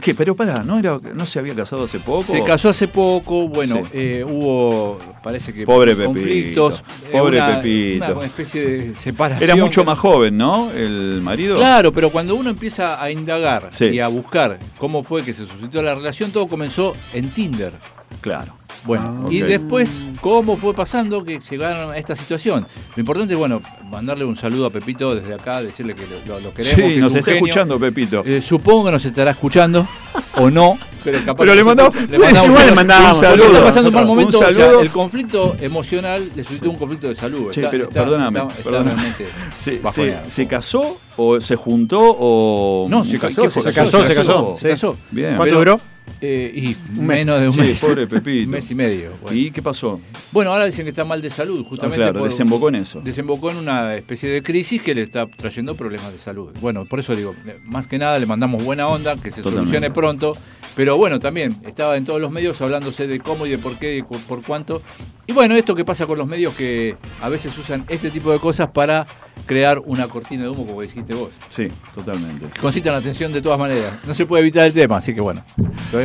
¿Qué? 0.02 0.16
Pero 0.16 0.34
pará, 0.36 0.64
¿no, 0.64 0.80
era, 0.80 1.00
¿no 1.14 1.26
se 1.26 1.40
había 1.40 1.54
casado 1.54 1.84
hace 1.84 2.00
poco? 2.00 2.24
Se 2.32 2.44
casó 2.46 2.70
hace 2.70 2.88
poco, 2.88 3.50
bueno, 3.50 3.82
Sí. 3.84 3.90
eh, 3.94 4.26
hubo, 4.26 5.00
parece 5.22 5.54
que 5.54 5.66
Pobre 5.66 5.92
Pepito, 5.96 6.14
conflictos, 6.14 6.84
eh, 7.06 7.10
pobre 7.12 7.38
una, 7.38 7.62
Pepito. 7.62 8.14
una 8.18 8.26
especie 8.26 8.62
de 8.66 8.96
separación. 8.96 9.44
Era 9.44 9.56
mucho 9.62 9.84
más 9.84 10.00
joven, 10.00 10.38
¿no? 10.38 10.72
El 10.72 11.20
marido. 11.22 11.58
Claro, 11.58 11.92
pero 11.92 12.10
cuando 12.10 12.36
uno 12.36 12.50
empieza 12.50 13.04
a 13.04 13.12
indagar 13.12 13.68
Sí. 13.72 13.86
y 13.86 14.00
a 14.00 14.08
buscar 14.08 14.60
cómo 14.78 15.04
fue 15.04 15.26
que 15.26 15.34
se 15.34 15.46
suscitó 15.46 15.82
la 15.82 15.94
relación, 15.96 16.32
todo 16.32 16.48
comenzó 16.48 16.96
en 17.14 17.32
Tinder. 17.32 17.74
Claro. 18.22 18.57
Bueno, 18.86 19.24
Ah, 19.26 19.28
y 19.30 19.40
después, 19.42 20.06
¿cómo 20.22 20.56
fue 20.56 20.74
pasando 20.74 21.24
que 21.24 21.40
llegaron 21.40 21.92
a 21.92 21.98
esta 21.98 22.16
situación? 22.16 22.66
Lo 22.96 23.00
importante 23.02 23.34
es, 23.34 23.40
bueno, 23.40 23.62
mandarle 23.90 24.24
un 24.26 24.38
saludo 24.38 24.68
a 24.68 24.70
Pepito 24.70 25.14
desde 25.16 25.34
acá, 25.34 25.62
decirle 25.62 25.94
que 25.96 26.04
lo, 26.04 26.18
queremos. 26.54 26.54
que 26.54 26.64
Sí, 26.64 26.98
nos 26.98 27.14
está 27.16 27.32
genio. 27.32 27.46
escuchando, 27.46 27.80
Pepito. 27.80 28.24
Eh, 28.26 28.42
supongo 28.42 28.86
que 28.86 28.92
nos 28.92 29.04
estará 29.06 29.32
escuchando, 29.32 29.88
o 30.36 30.50
no, 30.50 30.78
pero 31.04 31.20
capaz 31.26 31.38
Pero 31.44 31.56
le 31.56 31.64
mandamos- 31.64 31.94
sí, 31.96 32.46
igual 32.46 32.66
le 32.68 32.72
mandamos. 32.76 33.18
un 33.18 33.24
saludo. 33.24 33.48
Está 33.48 33.64
pasando 33.66 33.90
un 33.90 33.94
mal 33.96 34.04
saludo. 34.04 34.16
momento. 34.16 34.38
Un 34.38 34.44
o 34.44 34.48
sea, 34.48 34.54
saludo. 34.64 34.82
el 34.82 34.90
conflicto 34.92 35.56
emocional 35.60 36.32
le 36.36 36.44
suscitó 36.44 36.70
un 36.70 36.76
conflicto 36.78 37.08
de 37.08 37.16
salud. 37.16 37.50
Che, 37.52 37.60
Está- 37.62 37.72
pero 37.72 37.84
está- 37.86 38.00
perdóname, 38.04 38.40
está- 38.40 38.64
perdóname. 38.64 39.04
¿Se, 39.58 39.72
se, 39.72 39.80
bajoneado. 39.80 40.30
se 40.30 40.48
casó 40.48 40.98
o 41.18 41.42
se 41.42 41.56
juntó 41.56 42.00
o.? 42.02 42.88
No, 42.90 43.04
se 43.04 43.12
¿Qué 43.12 43.20
casó, 43.20 43.50
se 43.50 43.62
casó, 43.64 44.06
se 44.06 44.16
casó. 44.16 44.56
Se 44.62 44.70
casó. 44.70 44.98
Bien. 45.12 45.36
¿Cuánto 45.36 45.58
duró? 45.58 45.82
Eh, 46.20 46.52
y 46.56 46.76
Un 47.00 47.06
mes. 47.06 47.20
menos 47.26 47.40
de 47.40 47.46
un 47.48 47.54
Sí, 47.54 47.60
mes. 47.60 47.80
pobre 47.80 48.08
Pepito. 48.08 48.46
un 48.46 48.50
mes 48.52 48.72
y 48.72 48.76
medio. 48.76 49.12
bueno. 49.22 49.38
¿Y 49.38 49.52
qué 49.52 49.62
pasó? 49.62 50.00
Bueno, 50.32 50.52
ahora 50.52 50.66
dicen 50.66 50.84
que 50.86 50.90
está 50.90 51.06
mal 51.06 51.22
de 51.22 51.30
salud, 51.30 51.62
Ah, 51.64 51.70
justamente. 51.70 51.98
claro, 52.00 52.20
por- 52.20 52.28
desembocó 52.30 52.70
en 52.70 52.76
eso. 52.76 53.02
Desembocó 53.02 53.52
en 53.52 53.58
una 53.58 53.94
especie 53.94 54.28
de 54.30 54.42
crisis 54.42 54.82
que 54.82 54.96
le 54.96 55.04
está 55.04 55.28
trayendo 55.28 55.76
problemas 55.76 56.12
de 56.12 56.18
salud. 56.18 56.50
Bueno, 56.60 56.86
por 56.86 57.00
eso 57.00 57.16
digo, 57.16 57.36
le- 57.46 57.60
más 57.66 57.86
que 57.86 58.00
nada 58.00 58.18
le 58.18 58.26
mandamos 58.26 58.64
buena 58.64 58.88
onda, 58.88 59.16
que 59.16 59.30
se 59.30 59.42
Totalmente. 59.44 59.70
solucione 59.70 59.92
pronto. 59.92 60.36
Pero 60.76 60.96
bueno, 60.98 61.20
también 61.20 61.56
estaba 61.66 61.98
en 61.98 62.06
todos 62.06 62.22
los 62.22 62.32
medios 62.32 62.62
hablándose 62.62 63.08
de 63.08 63.20
cómo 63.20 63.46
y 63.48 63.50
de 63.50 63.58
por 63.58 63.78
qué 63.78 63.98
y 63.98 64.04
por 64.04 64.44
cuánto. 64.46 64.82
Y 65.26 65.34
bueno, 65.34 65.56
esto 65.56 65.74
que 65.76 65.84
pasa 65.84 66.06
con 66.06 66.18
los 66.20 66.28
medios 66.28 66.54
que 66.56 66.96
a 67.20 67.30
veces 67.30 67.56
usan 67.58 67.84
este 67.90 68.12
tipo 68.12 68.32
de 68.32 68.40
cosas 68.40 68.70
para 68.70 69.06
crear 69.48 69.80
una 69.86 70.08
cortina 70.08 70.44
de 70.44 70.50
humo, 70.50 70.66
como 70.68 70.82
dijiste 70.82 71.14
vos. 71.16 71.30
Sí, 71.50 71.68
totalmente. 71.96 72.48
Concitan 72.62 72.94
la 72.94 73.00
atención 73.00 73.34
de 73.34 73.42
todas 73.42 73.58
maneras. 73.60 73.94
No 74.06 74.14
se 74.14 74.26
puede 74.28 74.42
evitar 74.42 74.66
el 74.68 74.74
tema, 74.74 74.98
así 74.98 75.14
que 75.16 75.22
bueno, 75.22 75.44
lo 75.92 75.98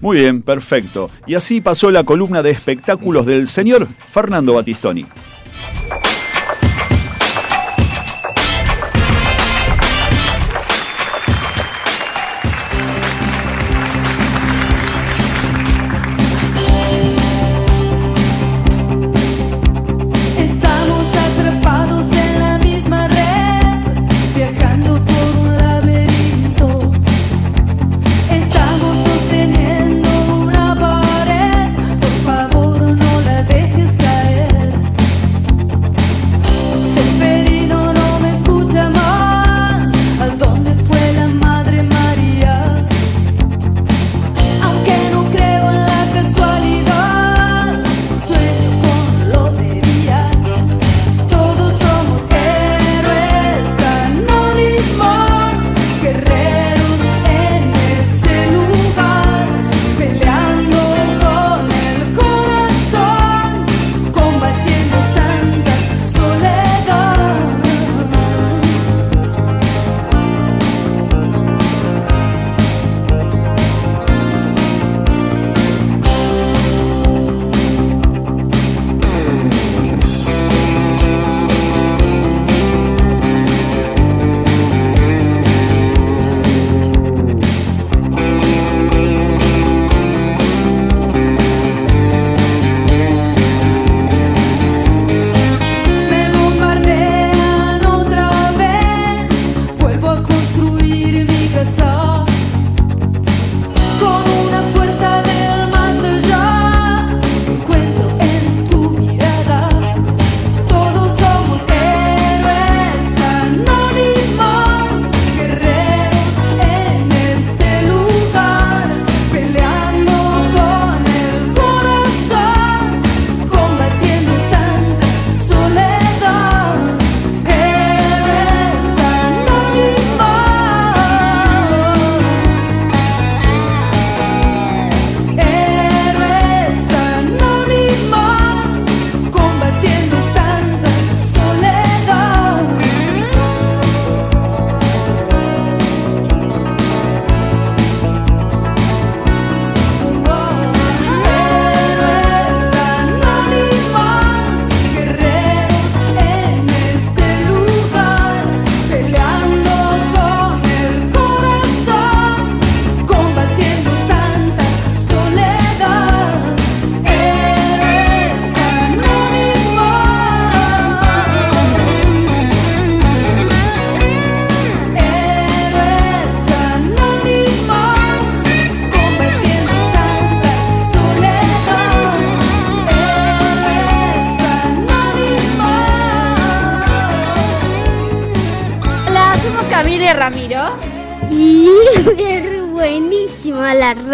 Muy 0.00 0.18
bien, 0.18 0.42
perfecto. 0.42 1.10
Y 1.26 1.34
así 1.34 1.60
pasó 1.60 1.90
la 1.90 2.04
columna 2.04 2.42
de 2.42 2.50
espectáculos 2.50 3.26
del 3.26 3.46
señor 3.46 3.88
Fernando 4.06 4.54
Batistoni. 4.54 5.06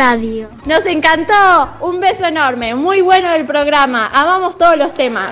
Radio. 0.00 0.48
Nos 0.64 0.86
encantó. 0.86 1.68
Un 1.82 2.00
beso 2.00 2.24
enorme. 2.24 2.74
Muy 2.74 3.02
bueno 3.02 3.30
el 3.34 3.44
programa. 3.44 4.08
Amamos 4.10 4.56
todos 4.56 4.78
los 4.78 4.94
temas. 4.94 5.30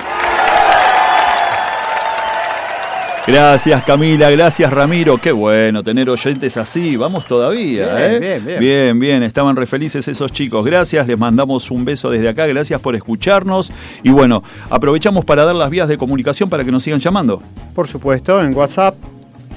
Gracias 3.26 3.85
Camila, 3.85 4.31
gracias 4.31 4.70
Ramiro. 4.70 5.18
Qué 5.18 5.33
bueno 5.33 5.83
tener 5.83 6.11
oyentes 6.11 6.59
así. 6.59 6.96
Vamos 6.96 7.24
todavía. 7.24 7.94
Bien, 7.94 8.12
¿eh? 8.12 8.18
bien, 8.18 8.44
bien. 8.44 8.61
bien, 8.61 9.00
bien. 9.00 9.22
Estaban 9.22 9.57
re 9.57 9.66
felices 9.66 10.07
esos 10.07 10.33
chicos. 10.33 10.62
Gracias, 10.66 11.07
les 11.07 11.18
mandamos 11.18 11.70
un 11.70 11.87
beso 11.87 12.11
desde 12.11 12.28
acá. 12.28 12.46
Gracias 12.46 12.78
por 12.78 12.94
escucharnos. 12.94 13.72
Y 14.02 14.11
bueno, 14.11 14.42
aprovechamos 14.68 15.24
para 15.24 15.46
dar 15.46 15.54
las 15.54 15.70
vías 15.70 15.88
de 15.88 15.96
comunicación 15.96 16.50
para 16.50 16.62
que 16.62 16.70
nos 16.70 16.83
sigan 16.83 17.00
llamando. 17.00 17.42
Por 17.74 17.88
supuesto, 17.88 18.42
en 18.42 18.54
WhatsApp 18.54 18.96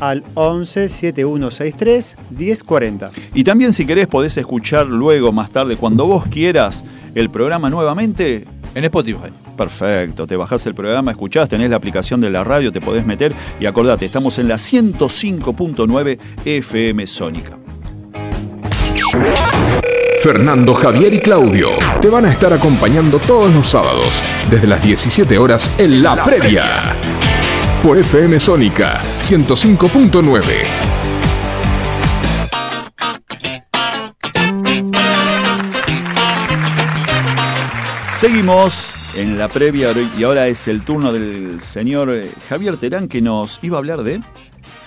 al 0.01 0.23
11 0.33 0.89
7163 0.89 2.17
1040. 2.31 3.11
Y 3.33 3.45
también 3.45 3.71
si 3.71 3.85
querés 3.85 4.07
podés 4.07 4.35
escuchar 4.35 4.87
luego, 4.87 5.31
más 5.31 5.51
tarde, 5.51 5.77
cuando 5.77 6.05
vos 6.05 6.25
quieras, 6.25 6.83
el 7.15 7.29
programa 7.29 7.69
nuevamente. 7.69 8.45
En 8.73 8.85
Spotify. 8.85 9.27
Perfecto, 9.57 10.25
te 10.25 10.37
bajás 10.37 10.65
el 10.65 10.73
programa, 10.73 11.11
escuchás, 11.11 11.49
tenés 11.49 11.69
la 11.69 11.75
aplicación 11.75 12.21
de 12.21 12.29
la 12.29 12.43
radio, 12.43 12.71
te 12.71 12.79
podés 12.79 13.05
meter 13.05 13.33
y 13.59 13.65
acordate, 13.65 14.05
estamos 14.05 14.39
en 14.39 14.47
la 14.47 14.55
105.9 14.55 16.19
FM 16.45 17.05
Sónica. 17.05 17.57
Fernando, 20.23 20.73
Javier 20.73 21.13
y 21.13 21.19
Claudio 21.19 21.69
te 21.99 22.07
van 22.09 22.25
a 22.25 22.31
estar 22.31 22.53
acompañando 22.53 23.19
todos 23.19 23.53
los 23.53 23.67
sábados 23.67 24.21
desde 24.49 24.67
las 24.67 24.81
17 24.83 25.37
horas 25.37 25.69
en 25.77 26.01
la 26.01 26.23
previa. 26.23 26.95
Por 27.83 27.97
FM 27.97 28.39
Sónica 28.39 29.01
105.9. 29.21 30.41
Seguimos 38.13 38.93
en 39.15 39.39
la 39.39 39.47
previa 39.47 39.95
y 40.15 40.23
ahora 40.23 40.47
es 40.47 40.67
el 40.67 40.83
turno 40.83 41.11
del 41.11 41.59
señor 41.59 42.11
eh, 42.11 42.29
Javier 42.47 42.77
Terán 42.77 43.07
que 43.07 43.19
nos 43.19 43.57
iba 43.63 43.77
a 43.77 43.79
hablar 43.79 44.03
de 44.03 44.21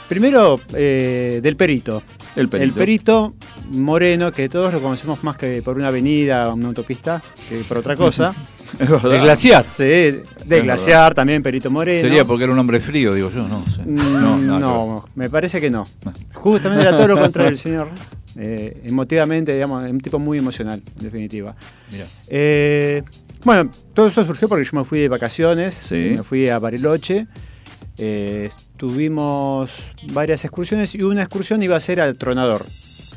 Primero, 0.09 0.61
eh, 0.73 1.41
del 1.43 1.57
perito. 1.57 2.01
El 2.37 2.49
perito. 2.49 2.64
El 2.64 2.73
perito 2.73 3.35
moreno, 3.73 4.33
que 4.33 4.49
todos 4.49 4.73
lo 4.73 4.81
conocemos 4.81 5.23
más 5.25 5.37
que 5.37 5.62
por 5.62 5.77
una 5.77 5.88
avenida 5.88 6.49
o 6.49 6.55
una 6.55 6.68
autopista, 6.68 7.23
que 7.49 7.59
por 7.68 7.79
otra 7.79 7.97
cosa. 7.97 8.35
Es 8.79 8.90
verdad. 8.90 9.11
De 9.11 9.20
glaciar. 9.20 9.66
Sí, 9.70 9.83
de 9.85 10.61
glaciar 10.62 11.14
también, 11.14 11.42
perito 11.44 11.70
moreno. 11.70 12.01
Sería 12.01 12.25
porque 12.25 12.44
era 12.44 12.53
un 12.53 12.59
hombre 12.59 12.81
frío, 12.81 13.14
digo 13.14 13.31
yo, 13.31 13.47
no 13.47 13.62
sé. 13.66 13.83
Mm, 13.83 14.47
No, 14.47 14.59
No, 14.59 15.09
me 15.14 15.31
parece 15.31 15.61
que 15.61 15.70
no. 15.70 15.85
Justamente 16.33 16.83
era 16.83 16.97
todo 16.97 17.07
lo 17.09 17.18
contrario 17.20 17.51
el 17.51 17.59
señor. 17.59 17.88
Eh, 18.37 18.81
emotivamente, 18.87 19.53
digamos, 19.55 19.85
un 19.88 20.01
tipo 20.01 20.18
muy 20.18 20.38
emocional, 20.38 20.83
en 20.99 21.05
definitiva. 21.05 21.55
Mirá. 21.92 22.05
Eh, 22.27 23.03
bueno, 23.44 23.70
todo 23.92 24.09
eso 24.09 24.25
surgió 24.25 24.49
porque 24.49 24.64
yo 24.64 24.70
me 24.77 24.85
fui 24.85 24.99
de 24.99 25.09
vacaciones, 25.09 25.75
Sí. 25.77 26.14
me 26.16 26.23
fui 26.25 26.49
a 26.49 26.59
Bariloche, 26.59 27.29
eh, 27.99 28.51
tuvimos 28.77 29.73
varias 30.13 30.45
excursiones 30.45 30.95
y 30.95 31.03
una 31.03 31.23
excursión 31.23 31.63
iba 31.63 31.77
a 31.77 31.81
ser 31.81 32.01
al 32.01 32.17
Tronador. 32.19 32.67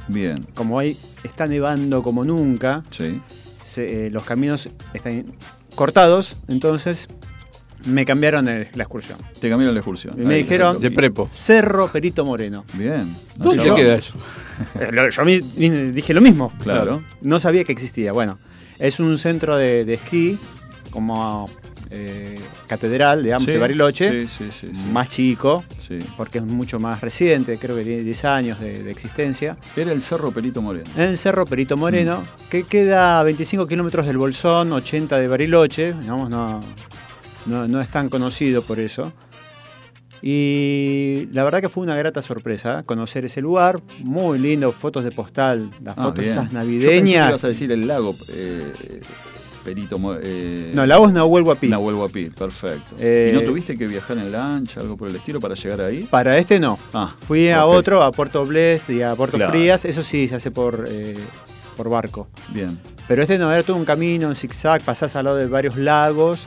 Bien, 0.08 0.46
Como 0.56 0.80
ahí 0.80 0.96
está 1.24 1.46
nevando 1.48 2.02
como 2.02 2.24
nunca, 2.24 2.84
sí. 2.90 3.22
se- 3.64 4.08
eh, 4.08 4.10
los 4.10 4.24
caminos 4.24 4.70
están 4.94 5.34
cortados, 5.76 6.38
entonces 6.48 7.08
me 7.86 8.06
cambiaron 8.06 8.48
el- 8.48 8.68
la 8.74 8.84
excursión. 8.84 9.18
Te 9.40 9.50
cambiaron 9.50 9.76
la 9.76 9.80
excursión. 9.82 10.16
Y 10.18 10.26
me 10.26 10.36
Ahí, 10.36 10.44
dijeron-. 10.44 10.80
De 10.80 10.92
prepo. 10.92 11.28
Cerro 11.32 11.92
Perito 11.92 12.24
Moreno. 12.26 12.64
Bien. 12.74 13.14
No 13.38 13.46
¿Dónde 13.46 13.66
yo. 13.66 13.76
queda 13.76 13.96
eso? 13.96 14.14
Lo- 14.92 15.10
Yo 15.10 15.26
dije 15.92 16.14
lo 16.14 16.22
mismo. 16.22 16.52
Claro. 16.62 17.04
No 17.22 17.40
sabía 17.40 17.64
que 17.66 17.72
existía. 17.74 18.12
Bueno, 18.14 18.40
es 18.80 19.00
un 19.00 19.18
centro 19.18 19.58
de, 19.58 19.86
de 19.86 19.94
esquí 19.96 20.38
como 20.90 21.48
eh, 21.90 22.40
catedral, 22.68 23.24
digamos, 23.24 23.46
Sí, 23.46 23.52
de 23.52 23.58
Bariloche. 23.58 24.28
Sí, 24.28 24.46
sí. 24.52 24.68
Más 24.92 25.08
chico, 25.10 25.64
porque 26.16 26.38
es 26.40 26.44
mucho 26.44 26.80
más 26.80 27.02
reciente, 27.02 27.58
creo 27.58 27.76
que 27.76 27.84
tiene 27.84 28.04
10 28.04 28.26
años 28.26 28.60
de, 28.60 28.84
de 28.84 28.92
existencia. 28.92 29.58
Era 29.76 29.92
el 29.92 30.02
Cerro 30.02 30.32
Perito 30.32 30.62
Moreno. 30.62 30.90
En 30.96 31.04
el 31.04 31.18
Cerro 31.18 31.46
Perito 31.46 31.78
Moreno, 31.78 32.24
que 32.50 32.64
queda 32.64 33.20
a 33.20 33.24
25 33.24 33.68
kilómetros 33.68 34.06
del 34.06 34.18
Bolsón, 34.18 34.72
80 34.72 35.18
de 35.20 35.28
Bariloche, 35.28 35.94
digamos, 35.94 36.30
no, 36.30 36.60
no, 37.46 37.68
no 37.68 37.82
es 37.82 37.90
tan 37.90 38.10
conocido 38.10 38.62
por 38.62 38.80
eso. 38.80 39.14
Y 40.22 41.28
la 41.32 41.44
verdad 41.44 41.62
que 41.62 41.70
fue 41.70 41.84
una 41.84 41.96
grata 41.96 42.22
sorpresa 42.24 42.80
¿eh? 42.80 42.84
conocer 42.86 43.26
ese 43.26 43.40
lugar, 43.40 43.80
muy 44.04 44.40
lindo, 44.40 44.72
fotos 44.72 45.04
de 45.04 45.12
postal, 45.12 45.70
las 45.84 45.96
Ah, 45.98 46.04
fotos 46.06 46.20
bien. 46.24 46.32
esas 46.32 46.46
Yo 46.52 46.58
pensé 46.60 46.68
que 46.70 46.88
navideñas. 46.90 47.30
ibas 47.30 47.44
a 47.44 47.48
decir 47.50 47.72
el 47.72 47.88
lago 47.88 48.16
eh, 48.30 48.72
Perito 49.68 50.00
Moreno. 50.00 50.22
Eh, 50.26 50.72
No, 50.74 50.86
Lagos 50.86 51.12
Nahuel 51.12 51.44
Huapi. 51.44 51.68
Nahuel 51.68 51.96
Huapi, 51.96 52.30
perfecto. 52.30 52.96
Eh, 53.00 53.32
¿Y 53.32 53.36
no 53.36 53.42
tuviste 53.42 53.78
que 53.78 53.86
viajar 53.86 54.18
en 54.18 54.32
lancha, 54.32 54.80
algo 54.80 54.96
por 54.96 55.10
el 55.10 55.16
estilo, 55.18 55.42
para 55.42 55.56
llegar 55.56 55.82
ahí? 55.82 56.04
Para 56.04 56.38
este 56.38 56.58
no. 56.58 56.80
Ah, 56.94 57.14
Fui 57.28 57.50
a 57.50 57.66
otro, 57.66 58.02
a 58.02 58.14
Puerto 58.14 58.46
Blest 58.46 58.90
y 58.90 59.02
a 59.02 59.14
Puerto 59.16 59.36
Claro. 59.36 59.52
Frías, 59.52 59.84
eso 59.84 60.04
sí 60.04 60.30
se 60.30 60.36
hace 60.36 60.52
por, 60.52 60.86
eh, 60.88 61.16
por 61.76 61.90
barco. 61.90 62.30
Bien. 62.54 62.80
Pero 63.10 63.24
este 63.24 63.38
no, 63.38 63.52
era 63.52 63.62
todo 63.62 63.76
un 63.76 63.84
camino 63.84 64.30
en 64.30 64.36
zigzag, 64.38 64.82
pasás 64.84 65.18
al 65.18 65.26
lado 65.26 65.36
de 65.36 65.48
varios 65.48 65.76
lagos. 65.76 66.46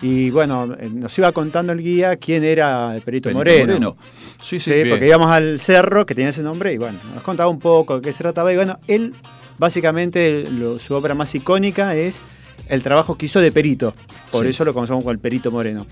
Y 0.00 0.30
bueno, 0.30 0.76
eh, 0.78 0.88
nos 0.92 1.18
iba 1.18 1.32
contando 1.32 1.72
el 1.72 1.82
guía 1.82 2.14
quién 2.16 2.44
era 2.44 2.94
el 2.94 3.00
Perito, 3.02 3.30
Perito 3.30 3.38
Moreno. 3.66 3.96
Sí, 4.40 4.60
sí. 4.60 4.70
Sí, 4.72 4.88
porque 4.88 5.08
íbamos 5.08 5.28
al 5.28 5.58
cerro 5.58 6.06
que 6.06 6.14
tenía 6.14 6.30
ese 6.30 6.44
nombre 6.44 6.72
y 6.72 6.78
bueno, 6.78 7.00
nos 7.14 7.24
contaba 7.24 7.50
un 7.50 7.58
poco 7.58 7.96
de 7.96 8.02
qué 8.02 8.12
se 8.12 8.22
trataba. 8.22 8.52
Y 8.52 8.56
bueno, 8.56 8.78
él, 8.86 9.12
básicamente, 9.58 10.46
lo- 10.50 10.78
su 10.78 10.94
obra 10.94 11.14
más 11.14 11.34
icónica 11.34 11.94
es 11.94 12.20
el 12.68 12.82
trabajo 12.82 13.16
que 13.16 13.26
hizo 13.26 13.40
de 13.40 13.52
perito. 13.52 13.94
Por 14.30 14.44
Sí. 14.44 14.50
eso 14.50 14.64
lo 14.64 14.74
conocemos 14.74 15.02
como 15.02 15.10
el 15.12 15.18
Perito 15.18 15.50
Moreno. 15.50 15.86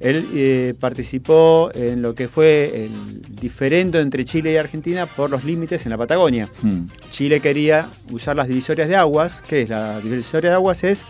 Él 0.00 0.26
eh, 0.34 0.74
participó 0.80 1.70
en 1.74 2.00
lo 2.00 2.14
que 2.14 2.26
fue 2.28 2.72
el 2.86 2.90
diferendo 3.38 3.98
entre 4.00 4.24
Chile 4.24 4.52
y 4.52 4.56
Argentina 4.56 5.04
por 5.06 5.28
los 5.30 5.44
límites 5.44 5.84
en 5.84 5.90
la 5.90 5.98
Patagonia. 5.98 6.48
Hmm. 6.62 6.86
Chile 7.10 7.40
quería 7.40 7.86
usar 8.10 8.34
las 8.34 8.48
divisorias 8.48 8.88
de 8.88 8.96
aguas. 8.96 9.42
¿Qué 9.46 9.62
es 9.62 9.68
la 9.68 10.00
divisoria 10.00 10.50
de 10.50 10.56
aguas? 10.56 10.84
Es 10.84 11.04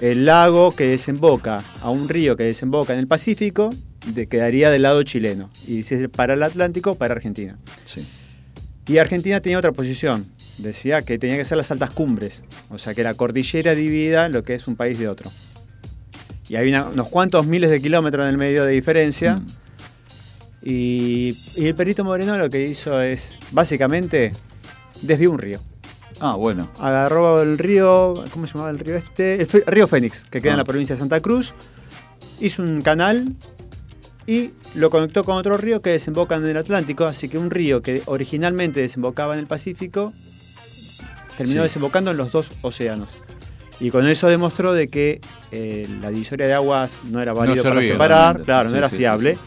el 0.00 0.24
lago 0.24 0.72
que 0.74 0.84
desemboca 0.86 1.62
a 1.80 1.90
un 1.90 2.08
río 2.08 2.36
que 2.36 2.44
desemboca 2.44 2.92
en 2.92 3.00
el 3.00 3.08
Pacífico, 3.08 3.70
de, 4.06 4.26
quedaría 4.28 4.70
del 4.70 4.82
lado 4.82 5.02
chileno. 5.02 5.50
Y 5.66 5.82
si 5.82 5.96
es 5.96 6.08
para 6.08 6.34
el 6.34 6.42
Atlántico, 6.44 6.94
para 6.94 7.14
Argentina. 7.14 7.58
Sí. 7.84 8.06
Y 8.86 8.98
Argentina 8.98 9.40
tenía 9.40 9.58
otra 9.58 9.72
posición. 9.72 10.26
Decía 10.58 11.02
que 11.02 11.18
tenía 11.18 11.36
que 11.36 11.44
ser 11.44 11.56
las 11.56 11.70
altas 11.70 11.90
cumbres. 11.90 12.44
O 12.70 12.78
sea, 12.78 12.94
que 12.94 13.02
la 13.02 13.14
cordillera 13.14 13.74
divida 13.74 14.28
lo 14.28 14.42
que 14.42 14.54
es 14.54 14.68
un 14.68 14.76
país 14.76 14.98
de 14.98 15.08
otro. 15.08 15.30
Y 16.48 16.56
hay 16.56 16.68
una- 16.68 16.86
unos 16.86 17.08
cuantos 17.08 17.46
miles 17.46 17.70
de 17.70 17.80
kilómetros 17.80 18.24
en 18.24 18.30
el 18.30 18.38
medio 18.38 18.64
de 18.64 18.72
diferencia. 18.72 19.36
Mm. 19.36 19.46
Y, 20.64 21.36
y 21.56 21.66
el 21.66 21.74
Perito 21.74 22.04
Moreno 22.04 22.36
lo 22.38 22.48
que 22.48 22.66
hizo 22.68 23.00
es, 23.00 23.38
básicamente, 23.50 24.32
desvió 25.00 25.30
un 25.30 25.38
río. 25.38 25.58
Ah, 26.20 26.36
bueno. 26.36 26.70
Agarró 26.78 27.42
el 27.42 27.58
río, 27.58 28.22
¿cómo 28.32 28.46
se 28.46 28.52
llamaba 28.54 28.70
el 28.70 28.78
río 28.78 28.96
este? 28.96 29.42
El 29.42 29.48
río 29.66 29.88
Fénix, 29.88 30.24
que 30.24 30.40
queda 30.40 30.52
en 30.52 30.54
Ah. 30.54 30.58
la 30.58 30.64
provincia 30.64 30.94
de 30.94 31.00
Santa 31.00 31.20
Cruz. 31.20 31.54
Hizo 32.40 32.62
un 32.62 32.80
canal 32.82 33.34
y 34.26 34.50
lo 34.76 34.90
conectó 34.90 35.24
con 35.24 35.36
otro 35.36 35.56
río 35.56 35.82
que 35.82 35.90
desemboca 35.90 36.36
en 36.36 36.46
el 36.46 36.56
Atlántico. 36.56 37.06
Así 37.06 37.28
que 37.28 37.38
un 37.38 37.50
río 37.50 37.82
que 37.82 38.02
originalmente 38.06 38.80
desembocaba 38.80 39.34
en 39.34 39.40
el 39.40 39.46
Pacífico 39.46 40.12
terminó 41.36 41.60
Sí. 41.60 41.64
desembocando 41.64 42.10
en 42.10 42.16
los 42.16 42.32
dos 42.32 42.50
océanos. 42.62 43.08
Y 43.80 43.90
con 43.90 44.06
eso 44.06 44.28
demostró 44.28 44.72
de 44.72 44.88
que 44.88 45.20
eh, 45.50 45.88
la 46.00 46.10
divisoria 46.10 46.46
de 46.46 46.54
aguas 46.54 47.00
no 47.10 47.20
era 47.20 47.32
válido 47.32 47.62
para 47.62 47.74
servía, 47.76 47.92
separar, 47.92 48.42
claro, 48.42 48.68
Sí, 48.68 48.72
no 48.74 48.78
era 48.78 48.88
sí, 48.88 48.96
fiable. 48.96 49.34
sí. 49.34 49.40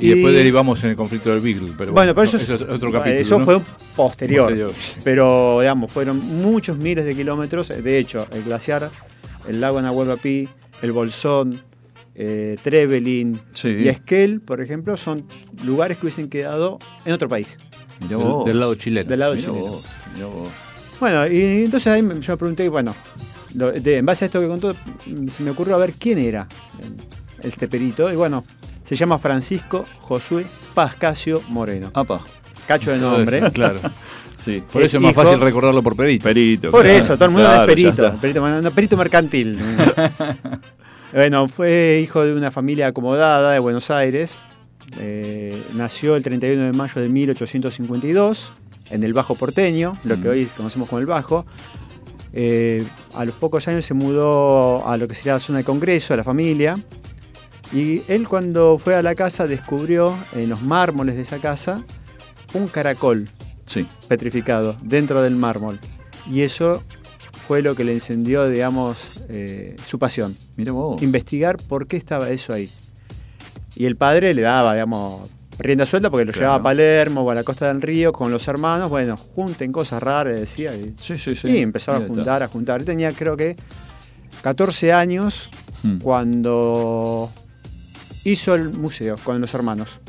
Y, 0.00 0.10
después 0.10 0.32
derivamos 0.32 0.84
en 0.84 0.90
el 0.90 0.96
conflicto 0.96 1.30
del 1.30 1.40
Beagle. 1.40 1.72
Pero 1.76 1.92
Bueno, 1.92 2.14
pero 2.14 2.24
eso, 2.24 2.36
no, 2.36 2.42
es, 2.42 2.48
es 2.50 2.60
otro 2.68 2.92
capítulo. 2.92 3.20
Eso 3.20 3.38
¿no? 3.40 3.44
fue 3.44 3.60
posterior. 3.96 4.44
Posterior. 4.44 4.72
Pero, 5.02 5.58
digamos, 5.60 5.90
fueron 5.90 6.18
muchos 6.40 6.78
miles 6.78 7.04
de 7.04 7.16
kilómetros. 7.16 7.66
De 7.68 7.98
hecho, 7.98 8.28
el 8.30 8.44
glaciar, 8.44 8.90
el 9.48 9.60
lago 9.60 9.82
Nahuel 9.82 10.08
Huapi, 10.10 10.48
el 10.82 10.92
Bolsón, 10.92 11.60
eh, 12.14 12.56
Trevelin 12.62 13.40
Sí. 13.54 13.68
y 13.70 13.88
Esquel, 13.88 14.40
por 14.40 14.60
ejemplo, 14.60 14.96
son 14.96 15.24
lugares 15.64 15.96
que 15.98 16.06
hubiesen 16.06 16.28
quedado 16.28 16.78
en 17.04 17.12
otro 17.12 17.28
país, 17.28 17.58
Del, 18.08 18.18
vos. 18.18 18.44
del 18.44 18.60
lado 18.60 18.76
chileno. 18.76 19.08
del 19.10 19.18
lado 19.18 19.34
chileno. 19.34 19.54
vos. 19.54 19.86
Bueno, 21.00 21.26
y 21.26 21.64
entonces 21.64 21.86
ahí 21.92 22.02
me- 22.02 22.20
yo 22.20 22.32
me 22.32 22.36
pregunté, 22.36 22.68
bueno, 22.68 22.94
lo- 23.54 23.72
de- 23.72 23.98
en 23.98 24.06
base 24.06 24.24
a 24.24 24.26
esto 24.26 24.40
que 24.40 24.48
contó, 24.48 24.74
mm, 25.06 25.28
se 25.28 25.42
me 25.42 25.50
ocurrió 25.50 25.76
a 25.76 25.78
ver 25.78 25.92
quién 25.98 26.18
era 26.18 26.46
este 27.42 27.68
perito. 27.68 28.12
Y 28.12 28.16
bueno, 28.16 28.44
se 28.84 28.96
llama 28.96 29.18
Francisco 29.18 29.84
Josué 30.00 30.44
Pascasio 30.74 31.42
Moreno. 31.48 31.90
Apa. 31.94 32.22
Cacho 32.66 32.90
de 32.90 32.98
nombre. 32.98 33.38
eso, 33.38 33.52
claro. 33.52 33.80
Sí. 34.38 34.62
Por 34.72 34.82
eso 34.82 34.98
es 34.98 35.02
más 35.02 35.10
hijo- 35.12 35.24
fácil 35.24 35.40
recordarlo 35.40 35.82
por 35.82 35.96
perito. 35.96 36.22
Perito. 36.22 36.70
Por 36.70 36.82
claro, 36.84 36.96
eso, 36.98 37.14
todo 37.16 37.24
el 37.24 37.30
mundo 37.32 37.48
claro, 37.48 37.62
es 37.72 37.74
perito. 37.74 38.18
Perito, 38.20 38.60
no, 38.62 38.70
perito 38.70 38.96
mercantil. 38.96 39.58
bueno, 41.12 41.48
fue 41.48 42.00
hijo 42.04 42.22
de 42.24 42.34
una 42.34 42.50
familia 42.52 42.86
acomodada 42.86 43.52
de 43.52 43.58
Buenos 43.58 43.90
Aires. 43.90 44.44
Eh, 44.98 45.60
nació 45.74 46.14
el 46.14 46.22
31 46.22 46.66
de 46.66 46.72
mayo 46.72 47.00
de 47.00 47.08
1852 47.08 48.52
en 48.90 49.02
el 49.04 49.12
Bajo 49.12 49.34
Porteño, 49.34 49.96
lo 50.04 50.20
que 50.20 50.28
Mm. 50.28 50.30
hoy 50.30 50.44
conocemos 50.56 50.88
como 50.88 51.00
el 51.00 51.06
Bajo. 51.06 51.44
Eh, 52.32 52.84
a 53.14 53.24
los 53.24 53.34
pocos 53.34 53.66
años 53.68 53.84
se 53.86 53.94
mudó 53.94 54.86
a 54.86 54.96
lo 54.96 55.08
que 55.08 55.14
sería 55.14 55.34
la 55.34 55.38
zona 55.38 55.58
de 55.58 55.64
Congreso, 55.64 56.14
a 56.14 56.16
la 56.16 56.24
familia. 56.24 56.74
Y 57.72 58.02
él 58.08 58.26
cuando 58.28 58.78
fue 58.78 58.94
a 58.94 59.02
la 59.02 59.14
casa 59.14 59.46
descubrió 59.46 60.16
en 60.34 60.48
los 60.48 60.62
mármoles 60.62 61.16
de 61.16 61.22
esa 61.22 61.38
casa 61.38 61.84
un 62.54 62.68
caracol 62.68 63.28
Sí. 63.66 63.86
petrificado 64.08 64.76
dentro 64.82 65.20
del 65.22 65.36
mármol. 65.36 65.78
Y 66.30 66.42
eso 66.42 66.82
fue 67.46 67.60
lo 67.62 67.74
que 67.74 67.84
le 67.84 67.92
encendió, 67.92 68.48
digamos, 68.48 69.22
eh, 69.28 69.76
su 69.84 69.98
pasión. 69.98 70.36
Mira 70.56 70.72
vos. 70.72 71.02
Investigar 71.02 71.56
por 71.56 71.86
qué 71.86 71.96
estaba 71.96 72.30
eso 72.30 72.52
ahí. 72.52 72.70
Y 73.74 73.86
el 73.86 73.96
padre 73.96 74.32
le 74.34 74.42
daba, 74.42 74.72
digamos, 74.74 75.28
rienda 75.58 75.84
suelta 75.86 76.10
porque 76.10 76.24
lo 76.24 76.32
Claro. 76.32 76.44
llevaba 76.46 76.60
a 76.60 76.62
Palermo 76.62 77.22
o 77.22 77.30
a 77.30 77.34
la 77.34 77.42
costa 77.42 77.66
del 77.68 77.80
río 77.82 78.12
con 78.12 78.30
los 78.30 78.46
hermanos. 78.48 78.90
Bueno, 78.90 79.16
junten 79.16 79.72
cosas 79.72 80.02
raras, 80.02 80.38
decía. 80.38 80.74
Y, 80.76 80.94
Sí, 80.98 81.18
sí, 81.18 81.34
sí. 81.34 81.48
y 81.48 81.58
empezaba 81.58 81.98
a 81.98 82.00
juntar, 82.02 82.42
a 82.42 82.48
juntar. 82.48 82.80
Él 82.80 82.86
tenía, 82.86 83.10
creo 83.12 83.36
que, 83.36 83.56
14 84.42 84.92
años 84.92 85.50
Hmm. 85.82 85.98
cuando 85.98 87.30
hizo 88.24 88.54
el 88.54 88.70
museo 88.70 89.16
con 89.22 89.40
los 89.40 89.52
hermanos. 89.54 90.00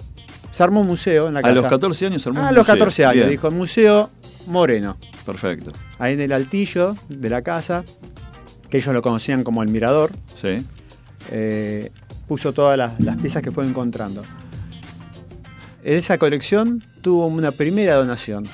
Se 0.52 0.64
armó 0.64 0.82
un 0.82 0.88
museo 0.88 1.28
en 1.28 1.36
la 1.36 1.40
A 1.42 1.44
casa. 1.44 1.54
los 1.56 1.66
14 1.66 2.06
años 2.08 2.26
armó 2.26 2.40
A 2.40 2.50
un 2.50 2.56
los 2.56 2.68
museo. 2.68 2.76
14 2.76 3.06
años, 3.06 3.16
Bien. 3.16 3.30
dijo, 3.30 3.48
el 3.48 3.54
Museo 3.54 4.10
Moreno. 4.48 4.98
Perfecto. 5.26 5.72
Ahí 6.00 6.14
en 6.16 6.22
el 6.22 6.32
altillo 6.34 6.96
de 7.08 7.30
la 7.30 7.44
casa, 7.44 7.84
que 8.70 8.78
ellos 8.78 8.94
lo 8.94 9.02
conocían 9.04 9.44
como 9.44 9.62
el 9.62 9.70
mirador, 9.70 10.12
Sí. 10.36 10.66
eh, 11.32 11.92
puso 12.28 12.52
todas 12.52 12.78
las, 12.78 13.00
las 13.00 13.18
piezas 13.18 13.42
que 13.44 13.52
fue 13.52 13.66
encontrando. 13.66 14.24
En 15.84 15.98
esa 15.98 16.18
colección 16.18 16.84
tuvo 17.02 17.28
una 17.28 17.52
primera 17.52 17.96
donación 17.96 18.46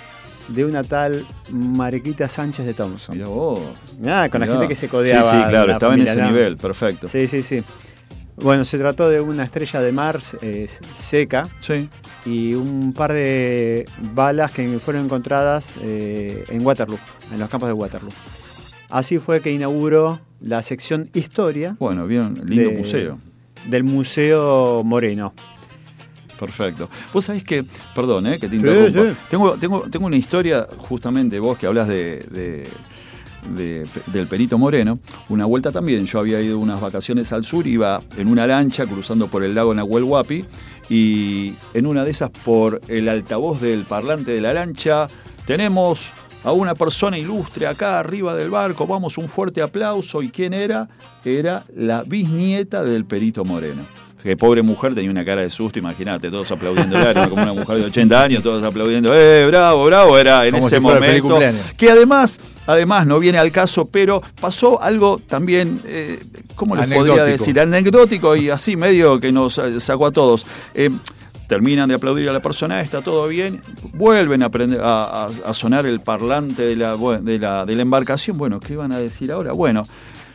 de 0.47 0.63
una 0.63 0.83
tal 0.83 1.25
Mariquita 1.51 2.29
Sánchez 2.29 2.65
de 2.65 2.73
Thompson. 2.73 3.19
Vos. 3.25 3.59
Mirá, 3.99 4.29
con 4.29 4.41
la 4.41 4.47
gente 4.47 4.67
que 4.67 4.75
se 4.75 4.87
codeaba. 4.87 5.23
Sí, 5.23 5.29
sí, 5.37 5.43
claro, 5.49 5.67
la 5.67 5.73
estaba 5.73 5.95
en 5.95 6.01
ese 6.01 6.21
nivel, 6.21 6.57
perfecto. 6.57 7.07
Sí, 7.07 7.27
sí, 7.27 7.41
sí. 7.41 7.63
Bueno, 8.37 8.65
se 8.65 8.77
trató 8.77 9.09
de 9.09 9.21
una 9.21 9.43
estrella 9.45 9.79
de 9.81 9.91
mar 9.93 10.19
eh, 10.41 10.67
seca 10.93 11.47
Sí. 11.61 11.89
y 12.25 12.53
un 12.53 12.91
par 12.93 13.13
de 13.13 13.85
balas 14.13 14.51
que 14.51 14.77
fueron 14.79 15.05
encontradas 15.05 15.71
eh, 15.81 16.43
en 16.49 16.65
Waterloo, 16.65 16.99
en 17.31 17.39
los 17.39 17.49
campos 17.49 17.67
de 17.69 17.73
Waterloo. 17.73 18.11
Así 18.89 19.19
fue 19.19 19.41
que 19.41 19.51
inauguró 19.51 20.19
la 20.41 20.61
sección 20.63 21.09
Historia 21.13 21.75
Bueno, 21.79 22.05
bien, 22.07 22.41
lindo 22.45 22.69
de- 22.71 22.77
museo. 22.77 23.17
del 23.67 23.83
Museo 23.85 24.83
Moreno. 24.83 25.33
Perfecto. 26.39 26.89
Vos 27.13 27.25
sabés 27.25 27.43
que, 27.43 27.65
perdón, 27.95 28.27
eh, 28.27 28.37
que 28.39 28.47
te 28.49 28.57
Sí, 28.57 28.93
sí. 28.93 29.15
Tengo, 29.29 29.51
tengo, 29.53 29.81
tengo 29.89 30.05
una 30.07 30.17
historia, 30.17 30.67
justamente 30.77 31.39
vos 31.39 31.57
que 31.57 31.65
hablas 31.67 31.87
de, 31.87 32.17
de- 32.29 32.67
de- 33.55 33.85
del 34.07 34.27
Perito 34.27 34.57
Moreno. 34.57 34.99
Una 35.29 35.45
vuelta 35.45 35.71
también, 35.71 36.05
yo 36.07 36.19
había 36.19 36.41
ido 36.41 36.57
unas 36.59 36.81
vacaciones 36.81 37.31
al 37.31 37.45
sur, 37.45 37.67
iba 37.67 38.01
en 38.17 38.27
una 38.27 38.47
lancha 38.47 38.85
cruzando 38.85 39.27
por 39.27 39.43
el 39.43 39.53
lago 39.55 39.73
Nahuel 39.73 40.03
Huapi 40.03 40.43
y 40.89 41.53
en 41.73 41.85
una 41.85 42.03
de 42.03 42.11
esas 42.11 42.29
por 42.31 42.81
el 42.87 43.07
altavoz 43.07 43.61
del 43.61 43.83
parlante 43.83 44.31
de 44.31 44.41
la 44.41 44.53
lancha 44.53 45.07
tenemos 45.45 46.11
a 46.43 46.51
una 46.51 46.75
persona 46.75 47.17
ilustre 47.17 47.65
acá 47.67 47.97
arriba 47.99 48.35
del 48.35 48.49
barco, 48.51 48.85
vamos, 48.85 49.17
un 49.17 49.27
fuerte 49.29 49.61
aplauso. 49.63 50.21
¿Y 50.21 50.29
quién 50.29 50.53
era? 50.53 50.87
Era 51.23 51.65
la 51.75 52.03
bisnieta 52.03 52.83
del 52.83 53.05
Perito 53.05 53.43
Moreno. 53.45 53.83
Que 54.25 54.35
pobre 54.35 54.63
mujer 54.63 54.95
tenía 54.95 55.11
una 55.11 55.23
cara 55.23 55.43
de 55.43 55.51
susto, 55.51 55.77
imagínate, 55.77 56.31
todos 56.31 56.49
aplaudiendo, 56.51 56.97
era 56.97 57.29
como 57.29 57.43
una 57.43 57.53
mujer 57.53 57.77
de 57.77 57.85
80 57.85 58.23
años, 58.23 58.41
todos 58.41 58.63
aplaudiendo, 58.63 59.11
¡eh, 59.15 59.45
bravo, 59.45 59.85
bravo! 59.85 60.17
Era 60.17 60.47
en 60.47 60.53
Como 60.55 60.65
ese 60.65 60.77
si 60.77 60.81
momento. 60.81 61.39
Que 61.77 61.91
además, 61.91 62.39
además 62.65 63.05
no 63.05 63.19
viene 63.19 63.37
al 63.37 63.51
caso, 63.51 63.85
pero 63.87 64.23
pasó 64.41 64.81
algo 64.81 65.21
también, 65.27 65.79
eh, 65.85 66.19
¿cómo 66.55 66.75
les 66.75 66.87
podría 66.97 67.23
decir? 67.23 67.59
Anecdótico 67.59 68.35
y 68.35 68.49
así 68.49 68.75
medio 68.75 69.19
que 69.19 69.31
nos 69.31 69.59
eh, 69.59 69.79
sacó 69.79 70.07
a 70.07 70.11
todos. 70.11 70.47
Eh, 70.73 70.89
terminan 71.47 71.87
de 71.87 71.93
aplaudir 71.93 72.27
a 72.27 72.33
la 72.33 72.41
persona, 72.41 72.81
está 72.81 73.03
todo 73.03 73.27
bien, 73.27 73.61
vuelven 73.93 74.41
a, 74.41 74.47
a, 74.81 75.25
a- 75.27 75.29
a 75.49 75.53
sonar 75.53 75.85
el 75.85 75.99
parlante 75.99 76.63
de 76.63 76.75
la, 76.75 76.97
de, 77.21 77.37
la, 77.37 77.63
de 77.67 77.75
la 77.75 77.81
embarcación. 77.83 78.35
Bueno, 78.39 78.59
¿qué 78.59 78.75
van 78.75 78.91
a 78.91 78.97
decir 78.97 79.31
ahora? 79.31 79.51
Bueno, 79.53 79.83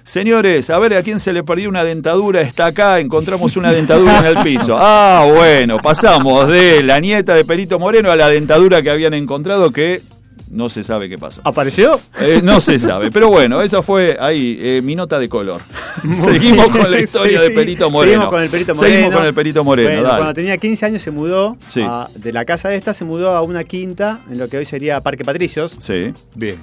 señores, 0.04 0.70
a 0.70 0.78
ver 0.78 0.94
a 0.94 1.02
quién 1.02 1.20
se 1.20 1.32
le 1.32 1.42
perdió 1.42 1.68
una 1.68 1.84
dentadura, 1.84 2.40
está 2.40 2.66
acá, 2.66 2.98
encontramos 3.00 3.56
una 3.56 3.72
dentadura 3.72 4.18
en 4.20 4.26
el 4.36 4.42
piso. 4.42 4.76
Ah, 4.78 5.26
bueno, 5.34 5.78
pasamos 5.78 6.48
de 6.48 6.82
la 6.82 6.98
nieta 7.00 7.34
de 7.34 7.44
Perito 7.44 7.78
Moreno 7.78 8.10
a 8.10 8.16
la 8.16 8.28
dentadura 8.28 8.82
que 8.82 8.90
habían 8.90 9.14
encontrado 9.14 9.70
que 9.70 10.02
no 10.50 10.68
se 10.68 10.82
sabe 10.82 11.08
qué 11.08 11.16
pasó. 11.16 11.40
¿Apareció? 11.44 12.00
Eh, 12.20 12.40
no 12.42 12.60
se 12.60 12.80
sabe, 12.80 13.12
pero 13.12 13.28
bueno, 13.28 13.62
esa 13.62 13.82
fue 13.82 14.16
ahí 14.18 14.58
eh, 14.60 14.80
mi 14.82 14.96
nota 14.96 15.18
de 15.20 15.28
color. 15.28 15.60
Seguimos 16.12 16.68
con 16.68 16.90
la 16.90 16.98
historia 17.00 17.38
sí, 17.40 17.48
de 17.48 17.54
Perito 17.54 17.88
Moreno. 17.88 18.12
Seguimos 18.14 18.30
con 18.32 18.42
el 18.42 18.50
Perito 18.50 18.74
Moreno. 18.74 18.94
Seguimos 18.94 19.14
con 19.16 19.24
el 19.26 19.34
Perito 19.34 19.64
Moreno, 19.64 19.90
Bueno, 19.90 20.08
cuando 20.08 20.34
tenía 20.34 20.56
15 20.56 20.86
años 20.86 21.02
se 21.02 21.12
mudó 21.12 21.56
Sí. 21.68 21.82
a- 21.86 22.08
de 22.16 22.32
la 22.32 22.44
casa 22.44 22.74
esta, 22.74 22.92
se 22.94 23.04
mudó 23.04 23.30
a 23.36 23.42
una 23.42 23.62
quinta 23.62 24.22
en 24.28 24.38
lo 24.38 24.48
que 24.48 24.56
hoy 24.58 24.64
sería 24.64 25.00
Parque 25.00 25.24
Patricios. 25.24 25.76
Sí. 25.78 26.12
Bien. 26.34 26.56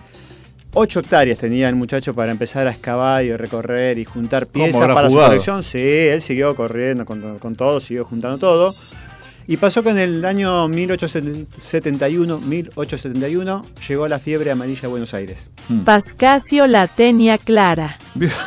8 0.79 0.99
hectáreas 0.99 1.39
tenía 1.39 1.69
el 1.69 1.75
muchacho 1.75 2.13
para 2.13 2.31
empezar 2.31 2.67
a 2.67 2.71
excavar 2.71 3.23
y 3.23 3.35
recorrer 3.35 3.97
y 3.97 4.05
juntar 4.05 4.45
¿Cómo 4.47 4.65
piezas 4.65 4.79
para 4.81 5.07
jugado? 5.07 5.09
su 5.09 5.29
colección. 5.29 5.63
Sí, 5.63 5.79
él 5.79 6.21
siguió 6.21 6.55
corriendo 6.55 7.03
con, 7.03 7.39
con 7.39 7.55
todo, 7.55 7.79
siguió 7.79 8.05
juntando 8.05 8.37
todo. 8.37 8.75
Y 9.49 9.55
pasó 9.55 9.81
que 9.81 9.91
en 9.91 9.97
el 9.97 10.25
año 10.25 10.67
1871, 10.67 12.39
1871 12.39 13.65
llegó 13.87 14.07
la 14.09 14.19
fiebre 14.19 14.51
amarilla 14.51 14.81
a 14.83 14.87
Buenos 14.89 15.13
Aires. 15.13 15.49
Pascasio 15.85 16.67
la 16.67 16.87
tenía 16.87 17.37
clara. 17.37 17.97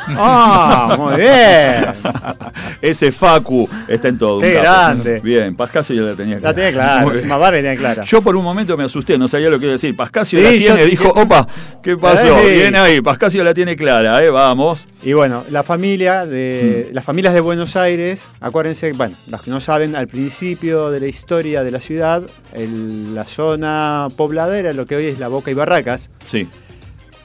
¡Ah, 0.09 0.95
muy 0.99 1.15
bien! 1.15 1.85
Ese 2.83 3.11
Facu 3.11 3.67
está 3.87 4.09
en 4.09 4.17
todo. 4.19 4.41
Qué 4.41 4.53
grande. 4.53 5.19
Bien, 5.21 5.55
Pascasio 5.55 5.95
ya 5.95 6.01
la 6.03 6.15
tenía 6.15 6.39
La 6.39 6.53
tenía 6.53 6.71
clara, 6.71 7.03
encima 7.03 7.37
Barbie 7.37 7.61
tenía 7.63 7.75
clara. 7.77 8.03
Yo 8.03 8.21
por 8.21 8.35
un 8.35 8.43
momento 8.43 8.77
me 8.77 8.83
asusté, 8.83 9.17
no 9.17 9.27
sabía 9.27 9.49
lo 9.49 9.57
que 9.57 9.65
iba 9.65 9.71
a 9.71 9.77
decir. 9.77 9.95
Pascasio 9.95 10.37
Sí, 10.37 10.45
la 10.45 10.51
yo- 10.51 10.57
tiene, 10.75 10.85
dijo, 10.85 11.09
opa, 11.09 11.47
¿qué 11.81 11.97
pasó? 11.97 12.27
Sí. 12.41 12.51
Bien 12.53 12.75
ahí, 12.75 13.01
Pascasio 13.01 13.43
la 13.43 13.55
tiene 13.55 13.75
clara, 13.75 14.23
¿eh? 14.23 14.29
Vamos. 14.29 14.87
Y 15.03 15.13
bueno, 15.13 15.45
la 15.49 15.63
familia 15.63 16.27
de 16.27 16.89
Hmm. 16.91 16.93
las 16.93 17.03
familias 17.05 17.33
de 17.33 17.39
Buenos 17.39 17.75
Aires, 17.75 18.29
acuérdense, 18.39 18.91
bueno, 18.93 19.15
los 19.27 19.41
que 19.41 19.49
no 19.49 19.59
saben, 19.59 19.95
al 19.95 20.07
principio 20.07 20.90
de 20.91 20.99
la 20.99 21.07
historia 21.07 21.63
de 21.63 21.71
la 21.71 21.79
ciudad, 21.79 22.23
el- 22.53 23.15
la 23.15 23.23
zona 23.25 24.07
pobladera, 24.15 24.73
lo 24.73 24.85
que 24.85 24.95
hoy 24.95 25.05
es 25.05 25.19
la 25.19 25.27
Boca 25.27 25.49
y 25.51 25.53
Barracas, 25.53 26.09
Sí. 26.25 26.47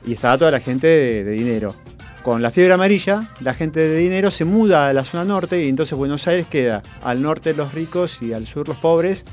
y 0.06 0.12
estaba 0.14 0.38
toda 0.38 0.50
la 0.52 0.60
gente 0.60 0.86
de, 0.86 1.24
de 1.24 1.32
dinero. 1.32 1.74
Con 2.22 2.42
la 2.42 2.50
fiebre 2.50 2.72
amarilla, 2.74 3.22
la 3.40 3.54
gente 3.54 3.80
de 3.80 3.96
dinero 3.98 4.30
se 4.32 4.44
muda 4.44 4.88
a 4.88 4.92
la 4.92 5.04
zona 5.04 5.24
norte 5.24 5.62
y 5.64 5.68
entonces 5.68 5.96
Buenos 5.96 6.26
Aires 6.26 6.46
queda 6.48 6.82
al 7.04 7.22
norte 7.22 7.54
los 7.54 7.72
ricos 7.72 8.20
y 8.22 8.32
al 8.32 8.46
sur 8.46 8.66
los 8.66 8.76
pobres. 8.78 9.24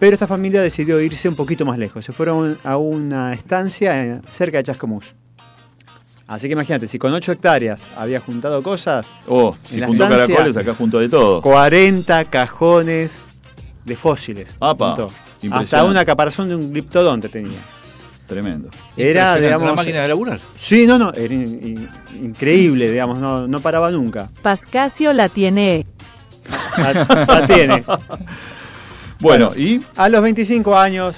Pero 0.00 0.14
esta 0.14 0.26
familia 0.26 0.62
decidió 0.62 0.98
irse 1.00 1.28
un 1.28 1.36
poquito 1.36 1.64
más 1.66 1.78
lejos. 1.78 2.04
Se 2.04 2.12
fueron 2.12 2.58
a 2.64 2.78
una 2.78 3.32
estancia 3.34 4.20
cerca 4.28 4.56
de 4.56 4.64
Chascomús. 4.64 5.14
Así 6.26 6.46
que 6.46 6.52
imagínate, 6.52 6.86
si 6.88 6.98
con 6.98 7.12
8 7.12 7.32
hectáreas 7.32 7.86
había 7.96 8.18
juntado 8.20 8.62
cosas, 8.62 9.04
Oh, 9.28 9.56
si 9.64 9.80
estancia- 9.80 10.08
caracoles, 10.08 10.56
acá 10.56 10.74
junto 10.74 10.98
de 11.00 11.08
todo. 11.08 11.42
40 11.42 12.24
cajones 12.26 13.22
de 13.90 13.96
fósiles. 13.96 14.48
Apa. 14.60 15.08
Hasta 15.52 15.84
una 15.84 16.04
caparazón 16.04 16.48
de 16.48 16.54
un 16.56 16.72
gliptodonte 16.72 17.28
tenía. 17.28 17.58
Tremendo. 18.26 18.68
Era, 18.96 19.36
digamos. 19.36 19.66
Una 19.66 19.74
máquina 19.76 20.02
de 20.02 20.08
laburar. 20.08 20.38
Sí, 20.56 20.86
no, 20.86 20.96
no, 20.98 21.12
era 21.12 21.34
in- 21.34 21.60
in- 22.16 22.24
increíble, 22.26 22.90
digamos, 22.90 23.18
no, 23.18 23.48
no 23.48 23.60
paraba 23.60 23.90
nunca. 23.90 24.30
Pascasio 24.42 25.12
la 25.12 25.28
tiene. 25.28 25.84
La, 26.78 27.26
la 27.28 27.46
tiene. 27.46 27.84
Bueno, 29.20 29.52
y 29.54 29.82
A 29.96 30.08
los 30.08 30.22
25 30.22 30.78
años, 30.78 31.14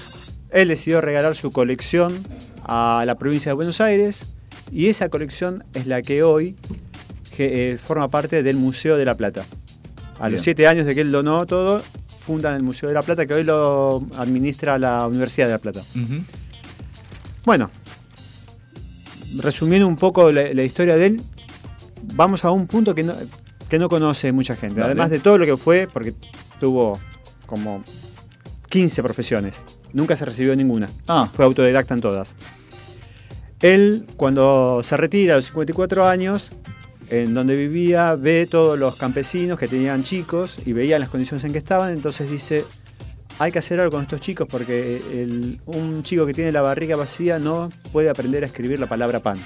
él 0.50 0.68
decidió 0.68 1.00
regalar 1.00 1.36
su 1.36 1.52
colección 1.52 2.26
a 2.64 3.04
la 3.06 3.14
provincia 3.16 3.50
de 3.50 3.54
Buenos 3.54 3.80
Aires 3.80 4.24
y 4.72 4.88
esa 4.88 5.08
colección 5.08 5.64
es 5.74 5.86
la 5.86 6.02
que 6.02 6.22
hoy 6.24 6.56
que, 7.36 7.72
eh, 7.72 7.78
forma 7.78 8.08
parte 8.08 8.42
del 8.42 8.56
Museo 8.56 8.96
de 8.96 9.04
la 9.04 9.14
Plata. 9.16 9.44
A 10.18 10.26
Bien. 10.26 10.34
los 10.34 10.42
7 10.42 10.66
años 10.66 10.86
de 10.86 10.94
que 10.96 11.00
él 11.02 11.12
donó 11.12 11.46
todo, 11.46 11.80
fundan 12.24 12.54
el 12.56 12.62
Museo 12.62 12.88
de 12.88 12.94
la 12.94 13.02
Plata 13.02 13.26
que 13.26 13.34
hoy 13.34 13.44
lo 13.44 14.04
administra 14.16 14.78
la 14.78 15.06
Universidad 15.06 15.46
de 15.48 15.52
la 15.52 15.58
Plata. 15.58 15.80
Ujú. 15.80 16.22
Bueno, 17.44 17.70
resumiendo 19.38 19.86
un 19.88 19.96
poco 19.96 20.30
la, 20.30 20.52
la 20.52 20.62
historia 20.62 20.96
de 20.96 21.06
él, 21.06 21.22
vamos 22.14 22.44
a 22.44 22.50
un 22.50 22.66
punto 22.66 22.94
que 22.94 23.02
no, 23.02 23.14
que 23.68 23.78
no 23.78 23.88
conoce 23.88 24.32
mucha 24.32 24.54
gente. 24.54 24.80
Dale. 24.80 24.92
Además 24.92 25.10
de 25.10 25.18
todo 25.18 25.38
lo 25.38 25.46
que 25.46 25.56
fue, 25.56 25.88
porque 25.92 26.14
tuvo 26.60 26.98
como 27.46 27.82
15 28.68 29.02
profesiones. 29.02 29.64
Nunca 29.92 30.16
se 30.16 30.24
recibió 30.24 30.54
ninguna. 30.56 30.88
Ah, 31.06 31.28
Fue 31.34 31.44
autodidacta 31.44 31.94
en 31.94 32.00
todas. 32.00 32.34
Él, 33.60 34.06
cuando 34.16 34.80
se 34.82 34.96
retira 34.96 35.34
a 35.34 35.36
los 35.36 35.46
54 35.46 36.06
años, 36.06 36.52
en 37.12 37.34
donde 37.34 37.54
vivía, 37.56 38.14
ve 38.14 38.48
todos 38.50 38.78
los 38.78 38.96
campesinos 38.96 39.58
que 39.58 39.68
tenían 39.68 40.02
chicos 40.02 40.56
y 40.64 40.72
veían 40.72 40.98
las 41.00 41.10
condiciones 41.10 41.44
en 41.44 41.52
que 41.52 41.58
estaban, 41.58 41.92
entonces 41.92 42.30
dice, 42.30 42.64
hay 43.38 43.52
que 43.52 43.58
hacer 43.58 43.78
algo 43.80 43.92
con 43.92 44.02
estos 44.04 44.18
chicos 44.22 44.48
porque 44.50 44.96
el- 45.12 45.60
un 45.66 46.02
chico 46.02 46.24
que 46.24 46.32
tiene 46.32 46.52
la 46.52 46.62
barriga 46.62 46.96
vacía 46.96 47.38
no 47.38 47.70
puede 47.92 48.08
aprender 48.08 48.44
a 48.44 48.46
escribir 48.46 48.80
la 48.80 48.86
palabra 48.86 49.20
pan. 49.20 49.36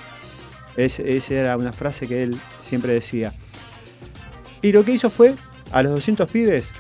Es- 0.77 1.01
esa 1.01 1.35
era 1.35 1.57
una 1.57 1.73
frase 1.73 2.07
que 2.07 2.23
él 2.23 2.39
siempre 2.61 2.93
decía. 2.93 3.33
Y 4.63 4.71
lo 4.71 4.85
que 4.85 4.93
hizo 4.93 5.11
fue, 5.11 5.35
a 5.73 5.83
los 5.83 5.91
200 5.91 6.31
pibes, 6.31 6.73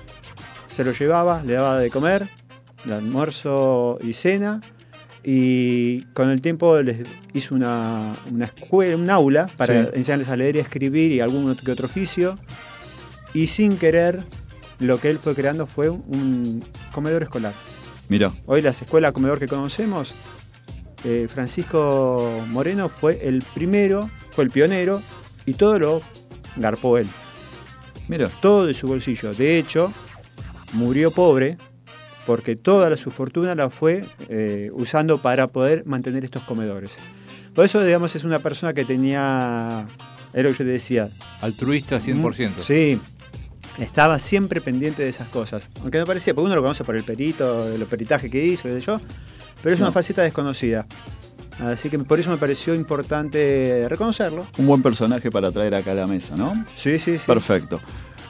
se 0.72 0.84
los 0.84 0.96
llevaba, 1.00 1.42
le 1.42 1.54
daba 1.54 1.80
de 1.80 1.90
comer, 1.90 2.28
el 2.84 2.92
almuerzo 2.92 3.98
y 4.00 4.12
cena, 4.12 4.60
y 5.28 6.02
con 6.14 6.30
el 6.30 6.40
tiempo 6.40 6.80
les 6.82 6.98
hizo 7.34 7.56
una, 7.56 8.14
una 8.30 8.44
escuela, 8.44 8.94
un 8.96 9.10
aula 9.10 9.48
para 9.56 9.82
Sí. 9.86 9.90
enseñarles 9.94 10.28
a 10.28 10.36
leer 10.36 10.54
y 10.54 10.58
a 10.60 10.62
escribir 10.62 11.10
y 11.10 11.18
algún 11.20 11.50
otro 11.50 11.64
que 11.64 11.72
otro 11.72 11.86
oficio, 11.86 12.38
y 13.34 13.48
sin 13.48 13.76
querer, 13.76 14.22
lo 14.78 15.00
que 15.00 15.10
él 15.10 15.18
fue 15.18 15.34
creando 15.34 15.66
fue 15.66 15.88
un 15.90 16.64
comedor 16.92 17.24
escolar. 17.24 17.54
Mira, 18.08 18.32
Hoy 18.46 18.62
las 18.62 18.80
escuelas 18.80 19.12
comedor 19.12 19.40
que 19.40 19.48
conocemos, 19.48 20.14
eh, 21.04 21.26
Francisco 21.28 22.44
Moreno 22.50 22.88
fue 22.88 23.18
el 23.26 23.42
primero, 23.52 24.08
fue 24.30 24.44
el 24.44 24.50
pionero 24.50 25.02
y 25.44 25.54
todo 25.54 25.78
lo 25.80 26.02
garpó 26.56 26.98
él, 26.98 27.08
mira. 28.08 28.28
todo 28.40 28.64
de 28.64 28.74
su 28.74 28.86
bolsillo. 28.86 29.34
De 29.34 29.58
hecho, 29.58 29.92
murió 30.72 31.10
pobre 31.10 31.58
porque 32.26 32.56
toda 32.56 32.94
su 32.96 33.10
fortuna 33.10 33.54
la 33.54 33.70
fue 33.70 34.04
eh, 34.28 34.70
usando 34.74 35.18
para 35.18 35.46
poder 35.48 35.84
mantener 35.86 36.24
estos 36.24 36.42
comedores. 36.42 36.98
Por 37.54 37.64
eso, 37.64 37.82
digamos, 37.82 38.14
es 38.16 38.24
una 38.24 38.40
persona 38.40 38.74
que 38.74 38.84
tenía, 38.84 39.86
es 40.34 40.42
lo 40.44 40.50
que 40.50 40.54
yo 40.58 40.64
te 40.64 40.70
decía, 40.72 41.08
Altruista 41.40 41.96
100%. 41.98 42.58
Sí, 42.60 42.98
estaba 43.78 44.18
siempre 44.18 44.60
pendiente 44.60 45.02
de 45.04 45.08
esas 45.08 45.28
cosas. 45.28 45.70
Aunque 45.82 45.98
no 45.98 46.04
parecía, 46.04 46.34
porque 46.34 46.46
uno 46.46 46.54
lo 46.56 46.62
conoce 46.62 46.84
por 46.84 46.96
el 46.96 47.04
perito, 47.04 47.72
el 47.72 47.84
peritaje 47.86 48.28
que 48.28 48.44
hizo, 48.44 48.64
qué 48.64 48.78
yo, 48.80 49.00
pero 49.62 49.74
es 49.74 49.80
No. 49.80 49.86
una 49.86 49.92
faceta 49.92 50.22
desconocida. 50.22 50.86
Así 51.60 51.88
que 51.88 51.98
por 52.00 52.20
eso 52.20 52.28
me 52.30 52.36
pareció 52.36 52.74
importante 52.74 53.86
reconocerlo. 53.88 54.46
Un 54.58 54.66
buen 54.66 54.82
personaje 54.82 55.30
para 55.30 55.50
traer 55.50 55.74
acá 55.74 55.92
a 55.92 55.94
la 55.94 56.06
mesa, 56.06 56.36
¿no? 56.36 56.52
Sí, 56.76 56.98
sí, 56.98 57.16
sí. 57.18 57.24
Perfecto. 57.26 57.80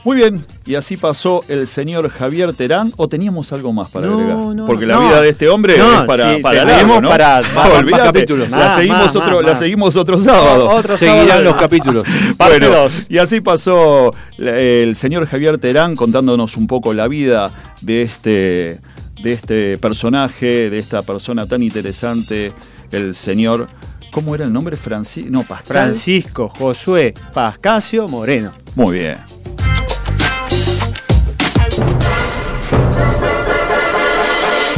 Muy 0.06 0.18
bien, 0.18 0.46
y 0.64 0.76
así 0.76 0.96
pasó 0.96 1.42
el 1.48 1.66
señor 1.66 2.08
Javier 2.10 2.52
Terán, 2.52 2.92
o 2.96 3.08
teníamos 3.08 3.52
algo 3.52 3.72
más 3.72 3.90
para 3.90 4.06
No, 4.06 4.12
agregar. 4.14 4.36
no, 4.54 4.64
Porque 4.66 4.86
la 4.86 5.00
vida 5.00 5.20
de 5.20 5.30
este 5.30 5.48
hombre 5.48 5.74
es 5.76 5.82
para, 6.06 6.36
sí, 6.36 6.40
para 6.42 6.64
largo, 6.64 7.00
¿no? 7.00 7.08
para- 7.08 7.42
más- 7.82 8.02
capítulos. 8.04 8.48
La 8.48 8.56
Más, 8.56 8.76
seguimos 8.76 8.98
más, 9.00 9.16
otro, 9.16 9.36
más, 9.38 9.44
la 9.44 9.56
seguimos 9.56 9.96
otro 9.96 10.16
sábado. 10.20 10.70
Otro 10.70 10.96
Seguirán 10.96 11.26
sábado. 11.26 11.42
los 11.42 11.56
capítulos. 11.56 12.06
Bueno, 12.38 12.68
dos. 12.68 13.06
y 13.10 13.18
así 13.18 13.40
pasó 13.40 14.12
el 14.38 14.94
señor 14.94 15.26
Javier 15.26 15.58
Terán 15.58 15.96
contándonos 15.96 16.56
un 16.56 16.68
poco 16.68 16.94
la 16.94 17.08
vida 17.08 17.50
de 17.80 18.02
este, 18.02 18.80
de 19.24 19.32
este 19.32 19.76
personaje, 19.76 20.70
de 20.70 20.78
esta 20.78 21.02
persona 21.02 21.46
tan 21.46 21.64
interesante, 21.64 22.52
el 22.92 23.12
señor. 23.12 23.66
¿Cómo 24.12 24.36
era 24.36 24.44
el 24.44 24.52
nombre? 24.52 24.76
Francisco. 24.76 25.30
No, 25.32 25.42
Pascal. 25.42 25.66
Francisco 25.88 26.48
Josué 26.48 27.12
Pascasio 27.34 28.06
Moreno. 28.06 28.52
Muy 28.76 28.98
bien. 29.00 29.16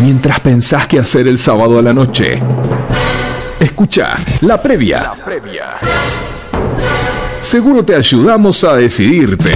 Mientras 0.01 0.39
pensás 0.39 0.87
qué 0.87 1.01
hacer 1.01 1.27
el 1.27 1.39
sábado 1.39 1.77
a 1.77 1.83
la 1.83 1.93
noche, 1.93 2.41
escucha 3.59 4.17
la 4.43 4.63
previa. 4.63 5.11
Seguro 7.41 7.85
te 7.85 7.97
ayudamos 7.97 8.63
a 8.63 8.77
decidirte. 8.77 9.53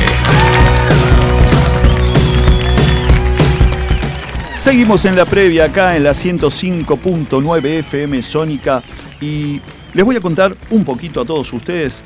Seguimos 4.56 5.04
en 5.04 5.14
la 5.14 5.24
previa 5.26 5.66
acá 5.66 5.96
en 5.96 6.02
la 6.02 6.10
105.9 6.10 7.64
FM 7.78 8.22
Sónica 8.22 8.82
y 9.20 9.60
les 9.94 10.04
voy 10.04 10.16
a 10.16 10.20
contar 10.20 10.56
un 10.70 10.84
poquito 10.84 11.20
a 11.20 11.24
todos 11.24 11.52
ustedes 11.52 12.02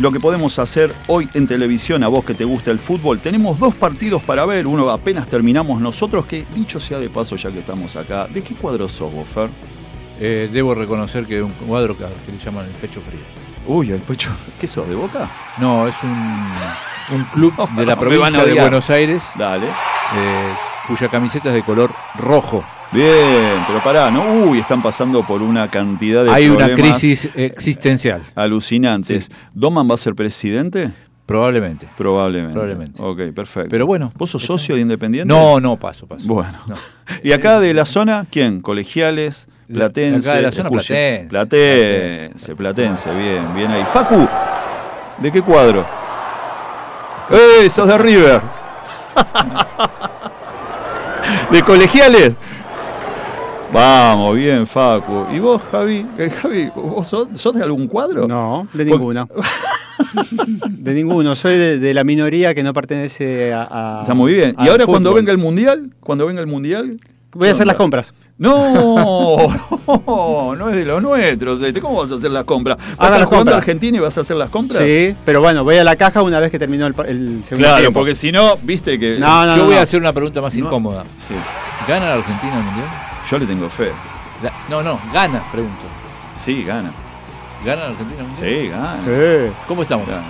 lo 0.00 0.10
que 0.10 0.18
podemos 0.18 0.58
hacer 0.58 0.94
hoy 1.08 1.28
en 1.34 1.46
televisión 1.46 2.02
a 2.02 2.08
vos 2.08 2.24
que 2.24 2.32
te 2.32 2.44
gusta 2.44 2.70
el 2.70 2.78
fútbol. 2.78 3.20
Tenemos 3.20 3.58
dos 3.58 3.74
partidos 3.74 4.22
para 4.22 4.46
ver, 4.46 4.66
uno 4.66 4.88
apenas 4.88 5.26
terminamos 5.26 5.78
nosotros, 5.78 6.24
que 6.24 6.46
dicho 6.54 6.80
sea 6.80 6.98
de 6.98 7.10
paso 7.10 7.36
ya 7.36 7.50
que 7.50 7.58
estamos 7.58 7.94
acá, 7.96 8.26
¿de 8.26 8.42
qué 8.42 8.54
cuadro 8.54 8.88
sos 8.88 9.12
vos, 9.12 9.28
Fer? 9.28 9.50
Eh, 10.18 10.48
debo 10.50 10.74
reconocer 10.74 11.26
que 11.26 11.38
es 11.38 11.44
un 11.44 11.50
cuadro 11.50 11.96
que, 11.98 12.04
que 12.24 12.32
le 12.32 12.38
llaman 12.38 12.64
el 12.64 12.72
pecho 12.72 13.02
frío. 13.02 13.20
Uy, 13.66 13.90
el 13.90 14.00
pecho, 14.00 14.30
¿qué 14.58 14.66
sos, 14.66 14.88
de 14.88 14.94
Boca? 14.94 15.30
No, 15.58 15.86
es 15.86 15.96
un, 16.02 16.50
un 17.14 17.24
club 17.34 17.54
de 17.76 17.84
la 17.84 17.96
provincia 17.98 18.42
de. 18.44 18.58
Buenos 18.58 18.88
Aires 18.88 19.22
Dale. 19.36 19.66
eh, 19.66 20.54
cuya 20.88 21.10
camiseta 21.10 21.50
es 21.50 21.56
de 21.56 21.62
color 21.62 21.92
rojo. 22.16 22.64
Bien, 22.92 23.62
pero 23.68 23.80
pará, 23.82 24.10
¿no? 24.10 24.46
Uy, 24.46 24.58
están 24.58 24.82
pasando 24.82 25.24
por 25.24 25.42
una 25.42 25.70
cantidad 25.70 26.24
de 26.24 26.30
Hay 26.30 26.48
una 26.48 26.74
crisis 26.74 27.28
existencial, 27.36 28.22
alucinantes. 28.34 29.30
¿Doman 29.54 29.88
va 29.88 29.94
a 29.94 29.98
ser 29.98 30.14
presidente? 30.14 30.90
probablemente. 31.30 31.86
Probablemente. 31.96 32.54
Probablemente. 32.54 33.00
Ok, 33.00 33.32
perfecto. 33.32 33.68
Pero 33.70 33.86
bueno. 33.86 34.10
¿Vos 34.16 34.30
sos 34.30 34.42
socio 34.42 34.74
de 34.74 34.80
Independiente? 34.80 35.32
No, 35.32 35.60
no, 35.60 35.76
paso, 35.76 36.08
paso. 36.08 36.26
Bueno. 36.26 36.58
No. 36.66 36.74
¿Y 37.22 37.30
acá 37.30 37.60
de 37.60 37.72
la 37.72 37.84
zona 37.84 38.26
quién? 38.28 38.60
¿Colegiales? 38.60 39.46
La- 39.68 39.90
¿Platense? 39.90 40.28
acá 40.28 40.38
de 40.38 40.42
la 40.42 40.50
zona? 40.50 40.70
Platense. 40.70 41.26
Platense, 41.30 42.56
Platense, 42.56 43.14
bien, 43.14 43.54
bien 43.54 43.70
ahí. 43.70 43.84
Facu, 43.84 44.26
¿de 45.18 45.30
qué 45.30 45.40
cuadro? 45.40 45.86
¡Eh, 47.30 47.70
sos 47.70 47.86
de 47.86 47.96
River! 47.96 48.40
¿De 51.52 51.62
colegiales? 51.62 52.34
Vamos, 53.72 54.36
bien, 54.36 54.66
Facu. 54.66 55.26
¿Y 55.32 55.38
vos, 55.38 55.62
Javi? 55.70 56.04
Javi, 56.40 56.70
¿vos 56.74 57.06
sos, 57.06 57.28
sos 57.34 57.54
de 57.54 57.62
algún 57.62 57.86
cuadro? 57.86 58.26
No, 58.26 58.66
de 58.72 58.84
ninguno. 58.84 59.28
de 60.68 60.94
ninguno. 60.94 61.36
Soy 61.36 61.56
de, 61.56 61.78
de 61.78 61.94
la 61.94 62.02
minoría 62.02 62.52
que 62.54 62.62
no 62.62 62.72
pertenece 62.72 63.52
a. 63.52 63.68
a- 63.70 64.00
Está 64.02 64.14
muy 64.14 64.32
bien. 64.34 64.56
¿Y 64.58 64.68
ahora 64.68 64.86
cuando 64.86 65.14
venga 65.14 65.30
el 65.30 65.38
mundial? 65.38 65.90
Cuando 66.00 66.26
venga 66.26 66.40
el 66.40 66.48
mundial, 66.48 66.96
Voy 67.32 67.48
a 67.48 67.52
hacer 67.52 67.66
las 67.66 67.76
compras. 67.76 68.12
No, 68.38 69.48
no, 70.06 70.56
no 70.56 70.68
es 70.68 70.74
de 70.76 70.84
los 70.84 71.00
nuestros. 71.02 71.62
este, 71.62 71.80
¿Cómo 71.80 72.00
vas 72.00 72.10
a 72.10 72.16
hacer 72.16 72.30
las 72.30 72.44
compras? 72.44 72.76
¿Vas 72.76 72.86
a 72.88 72.92
Haga 72.92 73.06
estar 73.06 73.20
las 73.20 73.28
jugando 73.28 73.54
a. 73.54 73.56
Argentina 73.58 73.96
y 73.98 74.00
vas 74.00 74.18
a 74.18 74.22
hacer 74.22 74.36
las 74.36 74.50
compras? 74.50 74.82
Sí, 74.82 75.14
pero 75.24 75.40
bueno, 75.40 75.62
voy 75.62 75.76
a 75.76 75.84
la 75.84 75.94
caja 75.96 76.22
una 76.22 76.40
vez 76.40 76.50
que 76.50 76.58
terminó 76.58 76.86
el, 76.86 76.94
el 77.06 77.44
segundo 77.44 77.56
Claro, 77.68 77.76
tiempo. 77.80 78.00
porque 78.00 78.14
si 78.14 78.32
no, 78.32 78.56
viste 78.62 78.98
que. 78.98 79.18
No, 79.18 79.46
no, 79.46 79.52
Yo 79.52 79.56
no, 79.58 79.64
voy 79.66 79.74
no. 79.74 79.80
a 79.80 79.82
hacer 79.84 80.00
una 80.00 80.12
pregunta 80.12 80.40
más 80.40 80.54
No. 80.54 80.64
incómoda. 80.66 81.04
Sí, 81.16 81.34
¿Gana 81.86 82.06
la 82.08 82.14
Argentina 82.14 82.56
el 82.58 82.62
mundial? 82.64 82.88
yo 83.30 83.38
le 83.38 83.46
tengo 83.46 83.68
fe. 83.70 83.92
La- 84.42 84.52
no, 84.68 84.82
no, 84.82 84.98
gana, 85.12 85.42
pregunto. 85.52 85.78
Sí, 86.34 86.64
gana. 86.64 86.92
¿Gana 87.64 87.82
la 87.82 87.88
Argentina 87.90 88.20
el 88.22 88.26
mundial? 88.28 88.50
Sí, 88.62 88.68
gana. 88.68 89.52
¿Cómo 89.68 89.82
estamos? 89.82 90.08
gana. 90.08 90.24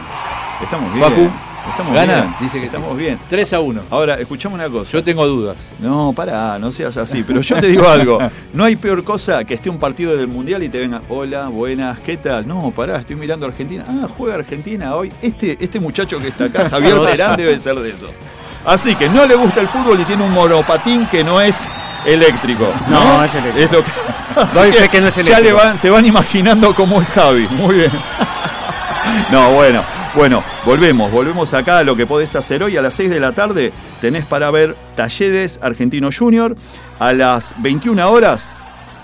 Estamos 0.63 0.93
bien. 0.93 1.05
Facu, 1.09 1.31
Estamos 1.69 1.95
¿Gana? 1.95 2.15
bien. 2.15 2.35
Dice 2.41 2.59
que 2.59 2.67
Estamos 2.67 2.91
sí. 2.93 2.97
bien. 2.97 3.19
3 3.29 3.53
a 3.53 3.61
1. 3.61 3.83
Ahora, 3.91 4.15
escuchame 4.15 4.55
una 4.55 4.69
cosa. 4.69 4.93
Yo 4.93 5.05
tengo 5.05 5.27
dudas. 5.27 5.57
No, 5.79 6.13
pará, 6.13 6.59
no 6.59 6.73
seas 6.73 6.97
así. 6.97 7.23
Pero 7.23 7.41
yo 7.43 7.61
te 7.61 7.67
digo 7.69 7.89
algo. 7.89 8.19
No 8.53 8.65
hay 8.65 8.77
peor 8.77 9.05
cosa 9.05 9.45
que 9.45 9.55
esté 9.55 9.69
un 9.71 9.79
partido 9.79 10.17
del 10.17 10.27
Mundial 10.29 10.63
y 10.63 10.69
te 10.69 10.81
venga, 10.81 11.03
hola, 11.09 11.49
buenas, 11.49 12.01
¿qué 12.01 12.17
tal? 12.17 12.47
No, 12.49 12.71
pará, 12.71 12.97
estoy 12.99 13.17
mirando 13.17 13.47
a 13.47 13.51
Argentina. 13.51 13.85
Ah, 13.87 14.09
juega 14.17 14.37
Argentina 14.37 14.95
hoy. 14.95 15.13
Este, 15.23 15.57
este 15.61 15.79
muchacho 15.81 16.19
que 16.19 16.29
está 16.29 16.45
acá, 16.45 16.69
Javier 16.71 16.99
Terán, 17.05 17.37
debe 17.37 17.59
ser 17.59 17.77
de 17.79 17.91
esos. 17.91 18.11
Así 18.65 18.95
que 18.95 19.09
no 19.09 19.25
le 19.27 19.35
gusta 19.35 19.61
el 19.61 19.69
fútbol 19.69 20.01
y 20.01 20.05
tiene 20.05 20.23
un 20.25 20.33
monopatín 20.33 21.07
que 21.07 21.23
no 21.25 21.41
es 21.41 21.71
eléctrico. 22.05 22.69
No, 22.89 23.19
No, 23.19 23.25
es 23.25 23.35
eléctrico. 23.35 23.59
Es 23.67 23.73
lo 23.73 23.85
que, 23.85 23.91
Doy 24.55 24.71
que 24.71 24.79
fe 24.79 24.89
que 24.89 25.01
no 25.01 25.09
es 25.09 25.15
Ya 25.17 25.21
eléctrico. 25.23 25.43
le 25.43 25.53
van, 25.53 25.79
se 25.79 25.91
van 25.91 26.05
imaginando 26.07 26.75
cómo 26.75 27.01
es 27.01 27.09
Javi. 27.09 27.47
Muy 27.49 27.75
bien. 27.77 27.91
No, 29.31 29.51
bueno, 29.53 29.83
bueno, 30.15 30.43
volvemos, 30.65 31.11
volvemos 31.13 31.55
acá 31.55 31.79
a 31.79 31.85
lo 31.85 31.95
que 31.95 32.07
podés 32.07 32.35
hacer 32.35 32.63
hoy. 32.63 32.77
A 32.77 32.83
las 32.83 32.95
6 32.95 33.11
de 33.11 33.21
la 33.21 33.33
tarde 33.33 33.73
tenés 34.01 34.25
para 34.27 34.51
ver 34.51 34.75
Talleres 34.97 35.61
Argentino 35.63 36.11
Junior. 36.17 36.57
A 36.99 37.13
las 37.13 37.55
21 37.63 38.11
horas, 38.11 38.53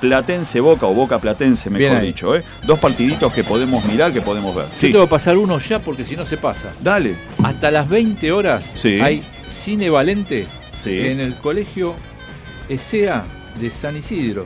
Platense 0.01 0.61
Boca 0.61 0.87
o 0.87 0.95
Boca 0.95 1.19
Platense, 1.21 1.71
mejor 1.71 2.01
dicho. 2.01 2.35
¿eh? 2.37 2.43
Dos 2.67 2.79
partiditos 2.79 3.33
que 3.33 3.45
podemos 3.45 3.85
mirar, 3.85 4.13
que 4.13 4.21
podemos 4.21 4.55
ver. 4.55 4.67
Yo 4.67 4.73
Sí, 4.73 4.91
tengo 4.93 5.05
que 5.05 5.11
pasar 5.11 5.37
uno 5.37 5.59
ya 5.59 5.81
porque 5.81 6.05
si 6.05 6.17
no 6.17 6.27
se 6.27 6.37
pasa. 6.37 6.73
dale. 6.81 7.15
Hasta 7.43 7.71
las 7.71 7.89
20 7.89 8.33
horas 8.33 8.65
Sí. 8.75 9.01
hay 9.01 9.23
cine 9.49 9.89
valente 9.91 10.47
Sí. 10.75 10.99
en 11.07 11.21
el 11.21 11.37
colegio 11.37 11.95
ESEA 12.69 13.25
de 13.61 13.71
San 13.71 13.97
Isidro. 13.97 14.45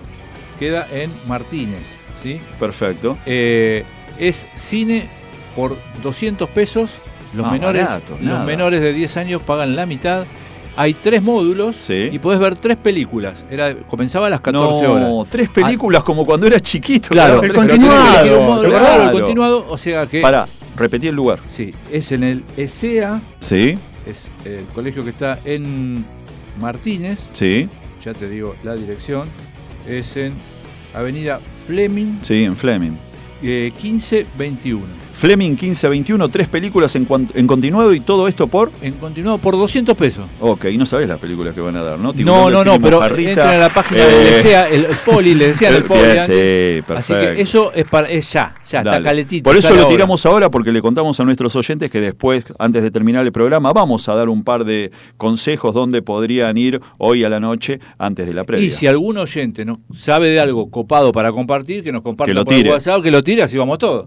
Queda 0.59 0.87
en 0.93 1.11
Martínez. 1.27 1.87
¿sí? 2.23 2.39
Perfecto. 2.59 3.17
Eh, 3.25 3.83
es 4.19 4.47
cine 4.55 5.09
por 5.55 5.77
200 6.03 6.49
pesos. 6.51 6.91
Los, 7.35 7.51
menores, 7.53 7.85
barato, 7.85 8.19
los 8.21 8.45
menores 8.45 8.81
de 8.81 8.93
10 8.93 9.17
años 9.19 9.43
pagan 9.43 9.77
la 9.77 9.87
mitad. 9.87 10.25
Hay 10.77 10.95
tres 10.95 11.21
módulos 11.23 11.77
Sí. 11.79 12.09
y 12.11 12.19
podés 12.19 12.41
ver 12.41 12.57
tres 12.57 12.77
películas. 12.77 13.45
Era, 13.51 13.75
comenzaba 13.89 14.29
a 14.29 14.31
las 14.31 14.41
14 14.41 14.83
no, 14.83 14.93
horas. 15.19 15.31
tres 15.31 15.49
películas 15.51 16.03
como 16.03 16.25
cuando 16.25 16.47
era 16.47 16.59
chiquito. 16.59 17.09
Claro, 17.11 17.43
el 17.43 17.53
continuado, 17.53 18.43
módulo, 18.43 18.69
claro. 18.69 18.85
claro, 18.85 19.03
el 19.05 19.13
continuado, 19.13 19.67
o 19.69 19.77
sea 19.77 20.07
que 20.07 20.21
Pará, 20.21 20.49
repetí 20.77 21.09
el 21.09 21.15
lugar. 21.15 21.41
Sí, 21.47 21.75
es 21.93 22.11
en 22.13 22.25
el 22.25 22.45
ESEA, 22.57 23.21
Sí, 23.41 23.77
es 24.07 24.31
el 24.45 24.65
colegio 24.75 25.05
que 25.05 25.11
está 25.11 25.39
en 25.45 26.05
Martínez, 26.61 27.29
sí, 27.33 27.69
ya 28.03 28.13
te 28.13 28.29
digo 28.29 28.55
la 28.63 28.75
dirección, 28.75 29.29
es 29.87 30.17
en 30.17 30.33
Avenida 30.95 31.41
Fleming 31.67 32.19
sí, 32.23 32.45
en 32.45 32.57
Fleming. 32.57 32.93
eh, 33.43 33.73
1521. 33.83 34.87
Fleming 35.21 35.51
1521, 35.51 36.29
tres 36.31 36.49
películas 36.49 36.97
en, 36.97 37.07
en 37.35 37.47
continuado 37.47 37.93
y 37.93 38.01
todo 38.01 38.27
esto 38.27 38.47
por. 38.47 38.73
En 38.81 38.95
continuado 38.95 39.37
por 39.37 39.55
200 39.55 39.95
pesos. 39.95 40.25
Ok, 40.41 40.65
no 40.79 40.87
sabes 40.87 41.11
las 41.11 41.19
películas 41.19 41.55
que 41.55 41.61
van 41.61 41.77
a 41.77 41.83
dar, 41.83 41.99
¿no? 41.99 42.05
No, 42.05 42.15
Tiburón, 42.15 42.53
no, 42.55 42.65
no, 42.65 42.81
pero 42.81 42.97
mojarrita, 42.97 43.31
entran 43.33 43.49
a 43.51 43.59
la 43.59 43.69
página 43.69 44.01
eh, 44.03 44.07
del 44.07 44.27
ESEA, 44.35 44.69
el, 44.71 44.85
el 44.87 44.97
poli, 45.05 45.35
le 45.35 45.49
decían 45.49 45.75
el 45.77 45.85
poli. 45.85 46.01
Antes. 46.01 46.27
sí, 46.27 46.93
Así 46.95 47.13
perfecto. 47.13 47.37
que 47.37 47.43
eso 47.43 47.73
es, 47.75 47.85
para, 47.85 48.09
es 48.09 48.33
ya, 48.33 48.55
ya, 48.67 48.79
está 48.79 48.93
Dale. 48.93 49.05
calentito. 49.05 49.43
Por 49.51 49.59
eso 49.59 49.75
lo 49.75 49.83
ahora. 49.83 49.93
tiramos 49.93 50.25
ahora, 50.25 50.51
porque 50.51 50.73
le 50.73 50.81
contamos 50.81 51.21
a 51.21 51.25
nuestros 51.25 51.55
oyentes 51.55 51.91
que 51.91 52.01
después, 52.01 52.47
antes 52.59 52.83
de 52.83 52.91
terminar 52.91 53.27
el 53.27 53.33
programa, 53.33 53.75
vamos 53.75 54.09
a 54.09 54.15
dar 54.15 54.31
un 54.31 54.43
par 54.43 54.65
de 54.65 54.91
consejos 55.19 55.75
donde 55.75 56.01
podrían 56.01 56.57
ir 56.57 56.81
hoy 56.97 57.25
a 57.25 57.29
la 57.29 57.41
noche 57.41 57.79
antes 57.99 58.27
de 58.27 58.33
la 58.33 58.45
previa. 58.45 58.67
Y 58.67 58.71
si 58.71 58.87
algún 58.87 59.19
oyente 59.19 59.67
no 59.67 59.81
sabe 59.95 60.29
de 60.31 60.41
algo 60.41 60.71
copado 60.71 61.13
para 61.13 61.31
compartir, 61.31 61.85
que 61.85 61.93
nos 61.93 62.01
comparta 62.01 62.31
Que 62.31 62.35
lo 62.35 62.47
por 62.47 62.55
tire. 62.55 62.71
WhatsApp, 62.71 63.03
que 63.03 63.11
lo 63.11 63.23
tire, 63.23 63.43
así 63.43 63.59
vamos 63.59 63.77
todos. 63.77 64.07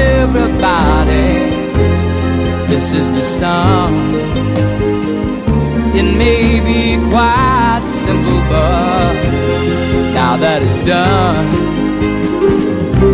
this 2.91 3.07
is 3.07 3.13
the 3.15 3.23
song. 3.23 3.93
It 5.95 6.03
may 6.03 6.59
be 6.59 6.97
quite 7.09 7.85
simple, 7.87 8.41
but 8.49 9.13
now 10.13 10.35
that 10.35 10.61
it's 10.61 10.81
done, 10.81 11.47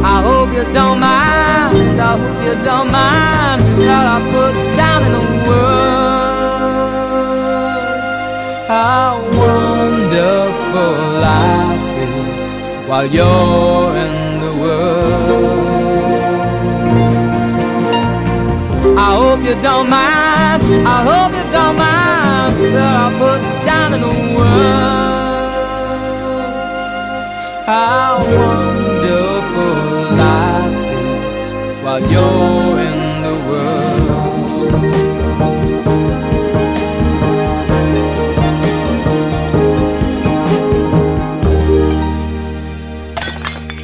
I 0.04 0.22
hope 0.28 0.52
you 0.58 0.64
don't 0.74 1.00
mind. 1.00 2.02
I 2.02 2.18
hope 2.18 2.44
you 2.44 2.56
don't 2.64 2.92
mind 2.92 3.62
that 3.88 4.06
I 4.16 4.18
put 4.34 4.56
down 4.82 5.04
in 5.06 5.12
the 5.18 5.26
words 5.48 5.78
how 8.68 9.22
wonderful 9.44 10.94
life 11.30 11.98
is 12.02 12.42
while 12.88 13.06
you're 13.06 13.96
in 13.96 14.27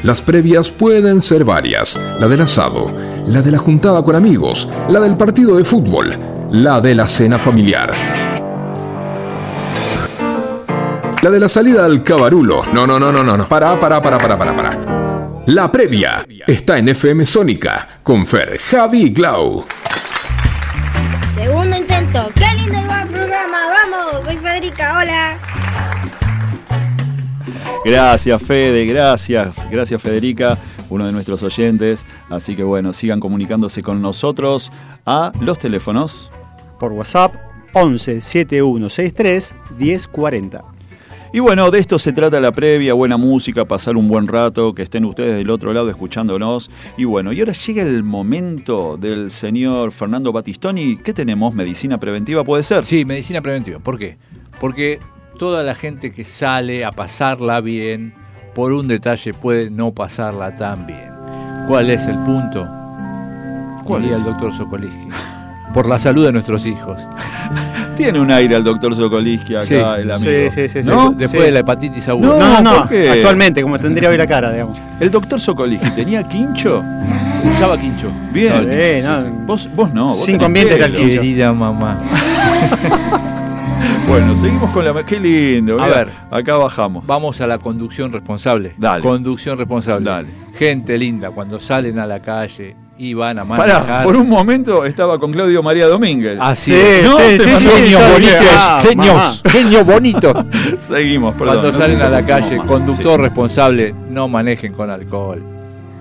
Las 0.03 0.22
previas 0.22 0.70
pueden 0.70 1.22
ser 1.22 1.45
varias. 1.45 1.97
La 2.20 2.28
del 2.28 2.41
asado, 2.41 2.91
la 3.28 3.41
de 3.41 3.51
la 3.51 3.57
juntada 3.57 4.03
con 4.03 4.15
amigos, 4.15 4.67
la 4.89 4.99
del 4.99 5.15
partido 5.15 5.57
de 5.57 5.63
fútbol, 5.63 6.17
la 6.51 6.82
de 6.82 6.95
la 6.95 7.07
cena 7.07 7.39
familiar. 7.39 7.93
La 11.21 11.30
de 11.30 11.39
la 11.39 11.47
salida 11.47 11.86
al 11.86 12.03
cabarulo. 12.03 12.63
No, 12.74 12.86
no, 12.86 12.99
no, 12.99 13.11
no, 13.11 13.24
no, 13.24 13.38
no. 13.38 13.47
Pará, 13.47 13.80
pará, 13.80 14.01
para, 14.01 14.17
para, 14.17 14.38
pará, 14.38 14.55
pará. 14.55 15.43
La 15.45 15.71
previa 15.71 16.26
está 16.45 16.78
en 16.78 16.89
FM 16.89 17.26
Sónica 17.26 17.88
con 18.03 18.26
Fer, 18.26 18.57
Javi 18.59 19.03
y 19.03 19.13
Clau. 19.13 19.65
Segundo 21.36 21.78
intento. 21.78 22.30
¡Qué 22.36 22.45
lindo 22.57 22.78
el 22.78 23.07
programa! 23.07 23.57
¡Vamos! 23.67 24.26
Soy 24.26 24.38
Federica, 24.38 24.99
hola. 24.99 25.39
Gracias, 27.86 28.41
Fede, 28.41 28.86
gracias, 28.86 29.67
gracias, 29.69 30.01
Federica 30.01 30.57
uno 30.93 31.05
de 31.05 31.11
nuestros 31.11 31.43
oyentes. 31.43 32.05
Así 32.29 32.55
que 32.55 32.63
bueno, 32.63 32.93
sigan 32.93 33.19
comunicándose 33.19 33.83
con 33.83 34.01
nosotros 34.01 34.71
a 35.05 35.31
los 35.41 35.59
teléfonos. 35.59 36.31
Por 36.79 36.91
WhatsApp 36.91 37.35
11 37.73 38.21
7163 38.21 39.55
1040. 39.77 40.73
Y 41.35 41.39
bueno, 41.39 41.71
de 41.71 41.79
esto 41.79 41.97
se 41.97 42.13
trata 42.13 42.39
la 42.39 42.51
previa, 42.51 42.93
buena 42.93 43.17
música, 43.17 43.65
pasar 43.65 43.97
un 43.97 44.07
buen 44.07 44.27
rato, 44.27 44.75
que 44.75 44.83
estén 44.83 45.03
ustedes 45.03 45.35
del 45.35 45.49
otro 45.49 45.73
lado 45.73 45.89
escuchándonos. 45.89 46.69
Y 46.95 47.05
bueno, 47.05 47.33
y 47.33 47.39
ahora 47.39 47.53
llega 47.53 47.81
el 47.81 48.03
momento 48.03 48.97
del 48.97 49.31
señor 49.31 49.91
Fernando 49.91 50.31
Batistoni. 50.31 50.97
¿Qué 50.97 51.11
tenemos? 51.11 51.55
¿Medicina 51.55 51.99
preventiva 51.99 52.43
puede 52.43 52.61
ser? 52.61 52.85
Sí, 52.85 53.03
medicina 53.03 53.41
preventiva. 53.41 53.79
¿Por 53.79 53.97
qué? 53.97 54.17
Porque 54.61 54.99
toda 55.39 55.63
la 55.63 55.73
gente 55.73 56.13
que 56.13 56.23
sale 56.23 56.85
a 56.85 56.91
pasarla 56.91 57.61
bien, 57.61 58.13
por 58.56 58.72
un 58.74 58.88
detalle 58.88 59.34
puede 59.34 59.70
no 59.70 59.91
pasarla 59.91 60.56
tan 60.56 60.86
bien. 60.86 61.12
¿Cuál 61.68 61.89
es 61.89 62.06
el 62.08 62.18
punto? 62.20 62.68
¿Cuál 63.86 64.01
Diría 64.04 64.18
es? 64.18 64.24
el 64.26 64.32
doctor 64.32 64.56
Sokolinsky. 64.58 65.08
Por 65.74 65.88
la 65.89 65.97
salud 65.97 66.26
de 66.26 66.32
nuestros 66.32 66.66
hijos. 66.68 67.01
Tiene 67.95 68.20
un 68.20 68.32
aire 68.32 68.56
al 68.56 68.64
doctor 68.64 68.95
Sokolinsky 68.95 69.56
acá, 69.56 69.66
Sí. 69.66 69.76
el 69.76 70.12
amigo. 70.12 70.32
Sí, 70.32 70.49
sí, 70.51 70.70
sí, 70.70 70.84
sí. 70.84 70.89
¿No? 70.89 71.12
Después 71.12 71.41
Sí. 71.41 71.45
de 71.47 71.51
la 71.51 71.60
hepatitis 71.60 72.08
aguda. 72.10 72.28
No, 72.28 72.62
No, 72.62 72.62
no, 72.62 72.80
¿por 72.82 72.89
qué? 72.89 73.10
actualmente, 73.10 73.62
como 73.62 73.80
tendría 73.80 74.10
hoy 74.10 74.18
la 74.18 74.28
cara, 74.28 74.51
digamos. 74.51 74.78
¿El 74.99 75.10
doctor 75.12 75.39
Sokolinsky 75.39 75.89
tenía 75.95 76.24
quincho? 76.28 76.84
Usaba 77.56 77.80
quincho. 77.80 78.10
Bien. 78.32 78.68
Eh, 78.70 79.01
no, 79.04 79.22
sí, 79.22 79.28
sí. 79.28 79.34
Vos, 79.45 79.70
vos 79.76 79.93
no, 79.93 80.16
vos 80.16 80.26
quincho. 80.26 80.47
Querida 80.54 81.54
mamá. 81.54 81.97
Bueno, 84.07 84.36
seguimos 84.36 84.71
con 84.73 84.86
la... 84.86 85.03
Qué 85.03 85.19
lindo. 85.19 85.81
A 85.81 85.86
mirá, 85.86 85.97
ver. 85.97 86.09
Acá 86.29 86.57
bajamos. 86.57 87.05
Vamos 87.05 87.39
a 87.41 87.47
la 87.47 87.57
conducción 87.57 88.11
responsable. 88.11 88.73
Dale. 88.77 89.01
Conducción 89.01 89.57
responsable. 89.57 90.05
Dale. 90.09 90.27
Gente 90.57 90.97
linda, 90.97 91.31
cuando 91.31 91.59
salen 91.59 91.97
a 91.99 92.05
la 92.05 92.19
calle 92.19 92.75
y 92.97 93.13
van 93.15 93.39
a 93.39 93.43
manejar. 93.43 93.81
Pará, 93.86 94.03
por 94.03 94.15
un 94.15 94.29
momento 94.29 94.86
estaba 94.86 95.17
con 95.19 95.31
Claudio 95.31 95.63
María 95.63 95.88
Domínguez. 95.88 96.38
Así 96.39 96.71
Sí, 96.71 96.77
es. 96.77 97.03
No, 97.03 97.17
sí, 97.17 97.23
se 97.38 97.43
sí, 97.43 97.49
mandó 97.51 97.69
sí, 97.71 97.75
Genios 97.77 98.01
yo 98.01 98.19
dije, 98.19 98.34
bonitos, 98.38 98.55
ah, 98.67 98.84
genios, 98.86 99.41
genios 99.45 99.86
bonitos. 99.86 100.45
Seguimos, 100.81 101.34
perdón. 101.36 101.55
Cuando 101.55 101.71
no 101.71 101.77
salen 101.77 102.01
a 102.01 102.09
la 102.09 102.25
calle, 102.25 102.57
conductor 102.57 103.15
Sí. 103.19 103.23
responsable, 103.23 103.95
no 104.09 104.27
manejen 104.27 104.73
con 104.73 104.89
alcohol. 104.91 105.41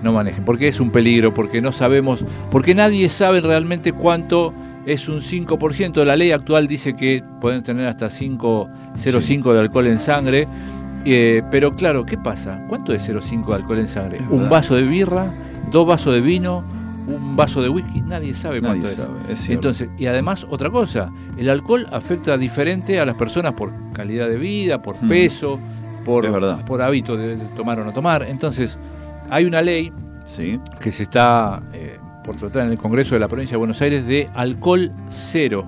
No 0.03 0.11
manejen, 0.11 0.43
porque 0.43 0.67
es 0.67 0.79
un 0.81 0.91
peligro, 0.91 1.33
porque 1.33 1.61
no 1.61 1.71
sabemos, 1.71 2.23
porque 2.51 2.75
nadie 2.75 3.07
sabe 3.09 3.39
realmente 3.41 3.93
cuánto 3.93 4.53
es 4.85 5.07
un 5.07 5.21
5%. 5.21 6.03
La 6.05 6.15
ley 6.15 6.31
actual 6.31 6.67
dice 6.67 6.95
que 6.95 7.23
pueden 7.41 7.63
tener 7.63 7.87
hasta 7.87 8.07
5,05 8.09 9.53
de 9.53 9.59
alcohol 9.59 9.87
en 9.87 9.99
sangre. 9.99 10.47
eh, 11.05 11.41
pero 11.51 11.71
claro, 11.73 12.05
¿qué 12.05 12.17
pasa? 12.17 12.65
¿Cuánto 12.69 12.93
es 12.93 13.07
0,5 13.09 13.47
de 13.49 13.55
alcohol 13.55 13.79
en 13.79 13.87
sangre? 13.89 14.17
Es 14.17 14.23
¿Un 14.23 14.29
verdad. 14.37 14.49
vaso 14.49 14.75
de 14.75 14.83
birra? 14.83 15.33
¿Dos 15.71 15.85
vasos 15.85 16.13
de 16.13 16.21
vino? 16.21 16.63
¿Un 17.07 17.35
vaso 17.35 17.61
de 17.61 17.67
whisky? 17.67 17.99
Nadie 18.01 18.33
sabe 18.33 18.61
Nadie 18.61 18.81
cuánto 18.83 18.87
sabe, 18.87 19.13
es. 19.29 19.49
Entonces, 19.49 19.89
y 19.97 20.05
además, 20.05 20.47
otra 20.49 20.69
cosa, 20.69 21.11
el 21.35 21.49
alcohol 21.49 21.85
afecta 21.91 22.37
diferente 22.37 22.99
a 23.01 23.05
las 23.05 23.15
personas 23.15 23.53
por 23.53 23.73
calidad 23.91 24.29
de 24.29 24.37
vida, 24.37 24.81
por 24.81 24.95
Mm. 25.03 25.09
peso, 25.09 25.59
por, 26.05 26.25
por 26.65 26.81
hábito 26.81 27.17
de, 27.17 27.35
de 27.35 27.45
tomar 27.57 27.79
o 27.81 27.83
no 27.83 27.91
tomar. 27.91 28.23
Entonces, 28.23 28.77
hay 29.29 29.43
una 29.43 29.61
ley 29.61 29.91
Sí. 30.23 30.57
que 30.79 30.89
se 30.93 31.03
está 31.03 31.61
eh, 31.73 31.97
por 32.23 32.35
tratar 32.35 32.65
en 32.65 32.71
el 32.71 32.77
Congreso 32.77 33.15
de 33.15 33.19
la 33.19 33.27
Provincia 33.27 33.53
de 33.55 33.59
Buenos 33.59 33.81
Aires 33.81 34.05
de 34.05 34.29
alcohol 34.33 34.91
cero 35.09 35.67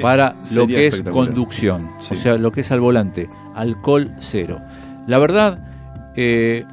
para 0.00 0.34
lo 0.54 0.66
que 0.66 0.86
es 0.88 1.02
conducción, 1.02 1.88
Sí. 2.00 2.14
o 2.14 2.16
sea, 2.16 2.36
lo 2.36 2.50
que 2.52 2.62
es 2.62 2.72
al 2.72 2.80
volante, 2.80 3.28
alcohol 3.54 4.10
cero. 4.18 4.60
La 5.06 5.18
verdad, 5.18 5.58
eh, 6.16 6.64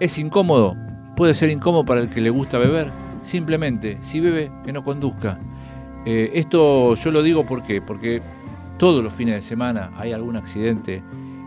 es 0.00 0.18
incómodo, 0.18 0.76
puede 1.16 1.34
ser 1.34 1.50
incómodo 1.50 1.84
para 1.84 2.00
el 2.00 2.08
que 2.08 2.20
le 2.20 2.30
gusta 2.30 2.58
beber, 2.58 2.88
simplemente, 3.22 3.98
si 4.00 4.20
bebe, 4.20 4.50
que 4.64 4.72
no 4.72 4.82
conduzca. 4.84 5.38
Eh, 6.06 6.32
esto 6.34 6.94
yo 6.96 7.10
lo 7.10 7.22
digo 7.22 7.46
¿por 7.46 7.62
qué? 7.62 7.80
porque 7.80 8.20
todos 8.78 9.02
los 9.02 9.12
fines 9.12 9.36
de 9.36 9.42
semana 9.42 9.90
hay 9.96 10.12
algún 10.12 10.36
accidente 10.36 11.02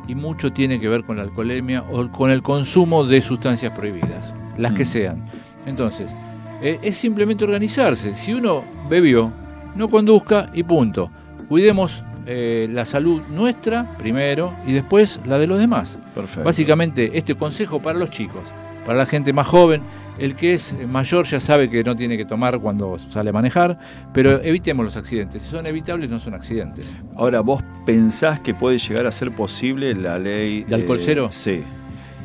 y 0.08 0.16
mucho 0.16 0.52
tiene 0.54 0.80
que 0.80 0.88
ver 0.88 1.04
con 1.04 1.18
la 1.18 1.24
alcoholemia 1.24 1.84
o 1.92 2.08
con 2.10 2.32
el 2.32 2.42
consumo 2.42 3.04
de 3.04 3.22
sustancias 3.22 3.74
prohibidas, 3.78 4.34
las 4.58 4.74
que 4.74 4.84
Mm. 4.84 4.88
sean. 4.88 5.18
Entonces, 5.66 6.16
eh, 6.62 6.80
es 6.82 6.98
simplemente 6.98 7.44
organizarse. 7.44 8.16
Si 8.16 8.34
uno 8.34 8.64
bebió, 8.90 9.32
no 9.76 9.90
conduzca 9.90 10.50
y 10.54 10.64
punto. 10.64 11.10
Cuidemos 11.48 12.04
eh, 12.26 12.68
la 12.72 12.84
salud 12.84 13.22
nuestra 13.30 13.96
primero 13.98 14.54
y 14.66 14.74
después 14.74 15.20
la 15.26 15.38
de 15.38 15.48
los 15.48 15.60
demás. 15.60 15.98
Perfecto. 16.14 16.44
Básicamente, 16.44 17.12
este 17.14 17.36
consejo 17.36 17.82
para 17.82 17.98
los 17.98 18.10
chicos, 18.10 18.44
para 18.86 18.98
la 18.98 19.06
gente 19.06 19.32
más 19.34 19.48
joven, 19.48 19.82
el 20.18 20.36
que 20.36 20.56
es 20.56 20.76
mayor 20.88 21.26
ya 21.26 21.40
sabe 21.40 21.70
que 21.70 21.84
no 21.84 21.96
tiene 21.96 22.18
que 22.18 22.26
tomar 22.26 22.60
cuando 22.60 22.98
sale 22.98 23.30
a 23.30 23.34
manejar, 23.34 23.78
pero 24.14 24.42
evitemos 24.42 24.84
los 24.84 24.98
accidentes. 24.98 25.44
Si 25.44 25.50
son 25.50 25.66
evitables, 25.68 26.10
no 26.10 26.20
son 26.20 26.34
accidentes. 26.34 26.86
Ahora, 27.16 27.42
¿vos 27.42 27.64
pensás 27.86 28.40
que 28.40 28.54
puede 28.54 28.80
llegar 28.80 29.06
a 29.06 29.12
ser 29.12 29.32
posible 29.32 29.94
la 29.94 30.18
ley... 30.18 30.64
¿De 30.64 30.76
alcohol 30.76 31.00
cero? 31.04 31.28
Sí. 31.30 31.64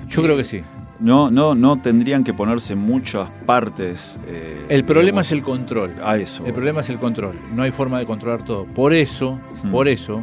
Yo 0.08 0.22
creo 0.22 0.36
que 0.36 0.44
sí. 0.44 0.62
No, 1.02 1.30
no, 1.30 1.54
no 1.56 1.80
tendrían 1.80 2.22
que 2.24 2.32
ponerse 2.32 2.74
muchas 2.76 3.28
partes... 3.44 4.18
eh, 4.28 4.64
El 4.68 4.84
problema 4.84 5.22
digamos, 5.22 5.26
es 5.26 5.32
el 5.32 5.42
control. 5.42 5.94
A 6.04 6.16
eso. 6.16 6.46
El 6.46 6.52
problema 6.54 6.80
es 6.80 6.90
el 6.90 6.98
control. 6.98 7.34
No 7.54 7.62
hay 7.64 7.72
forma 7.72 7.98
de 7.98 8.06
controlar 8.06 8.44
todo. 8.44 8.64
Por 8.66 8.92
eso, 8.92 9.38
Hmm. 9.64 9.70
por 9.72 9.88
eso, 9.88 10.22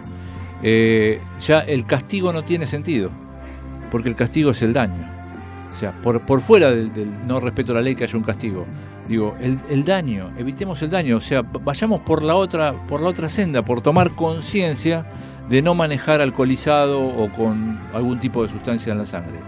eh, 0.64 1.20
ya 1.42 1.60
el 1.60 1.86
castigo 1.86 2.32
no 2.32 2.44
tiene 2.44 2.66
sentido. 2.66 3.10
Porque 3.92 4.08
el 4.10 4.16
castigo 4.16 4.52
es 4.52 4.62
el 4.62 4.72
daño. 4.74 5.06
O 5.74 5.78
sea, 5.78 5.92
por, 6.02 6.22
por 6.22 6.42
fuera 6.42 6.72
del, 6.72 6.94
del 6.94 7.10
no 7.28 7.40
respeto 7.40 7.72
a 7.74 7.76
la 7.76 7.82
ley 7.82 7.96
que 7.96 8.06
haya 8.06 8.18
un 8.18 8.24
castigo. 8.24 8.66
Digo, 9.08 9.36
el, 9.42 9.58
el 9.70 9.84
daño, 9.84 10.30
evitemos 10.38 10.82
el 10.82 10.90
daño. 10.92 11.18
O 11.18 11.22
sea, 11.22 11.42
vayamos 11.42 12.02
por 12.02 12.22
la 12.24 12.36
otra, 12.36 12.74
por 12.88 13.02
la 13.02 13.10
otra 13.10 13.28
senda, 13.28 13.64
por 13.64 13.82
tomar 13.82 14.12
conciencia 14.16 15.06
de 15.50 15.62
no 15.62 15.74
manejar 15.76 16.22
alcoholizado 16.22 17.02
o 17.02 17.28
con 17.36 17.80
algún 17.94 18.20
tipo 18.20 18.44
de 18.44 18.50
sustancia 18.52 18.92
en 18.92 19.00
la 19.00 19.06
sangre. 19.06 19.40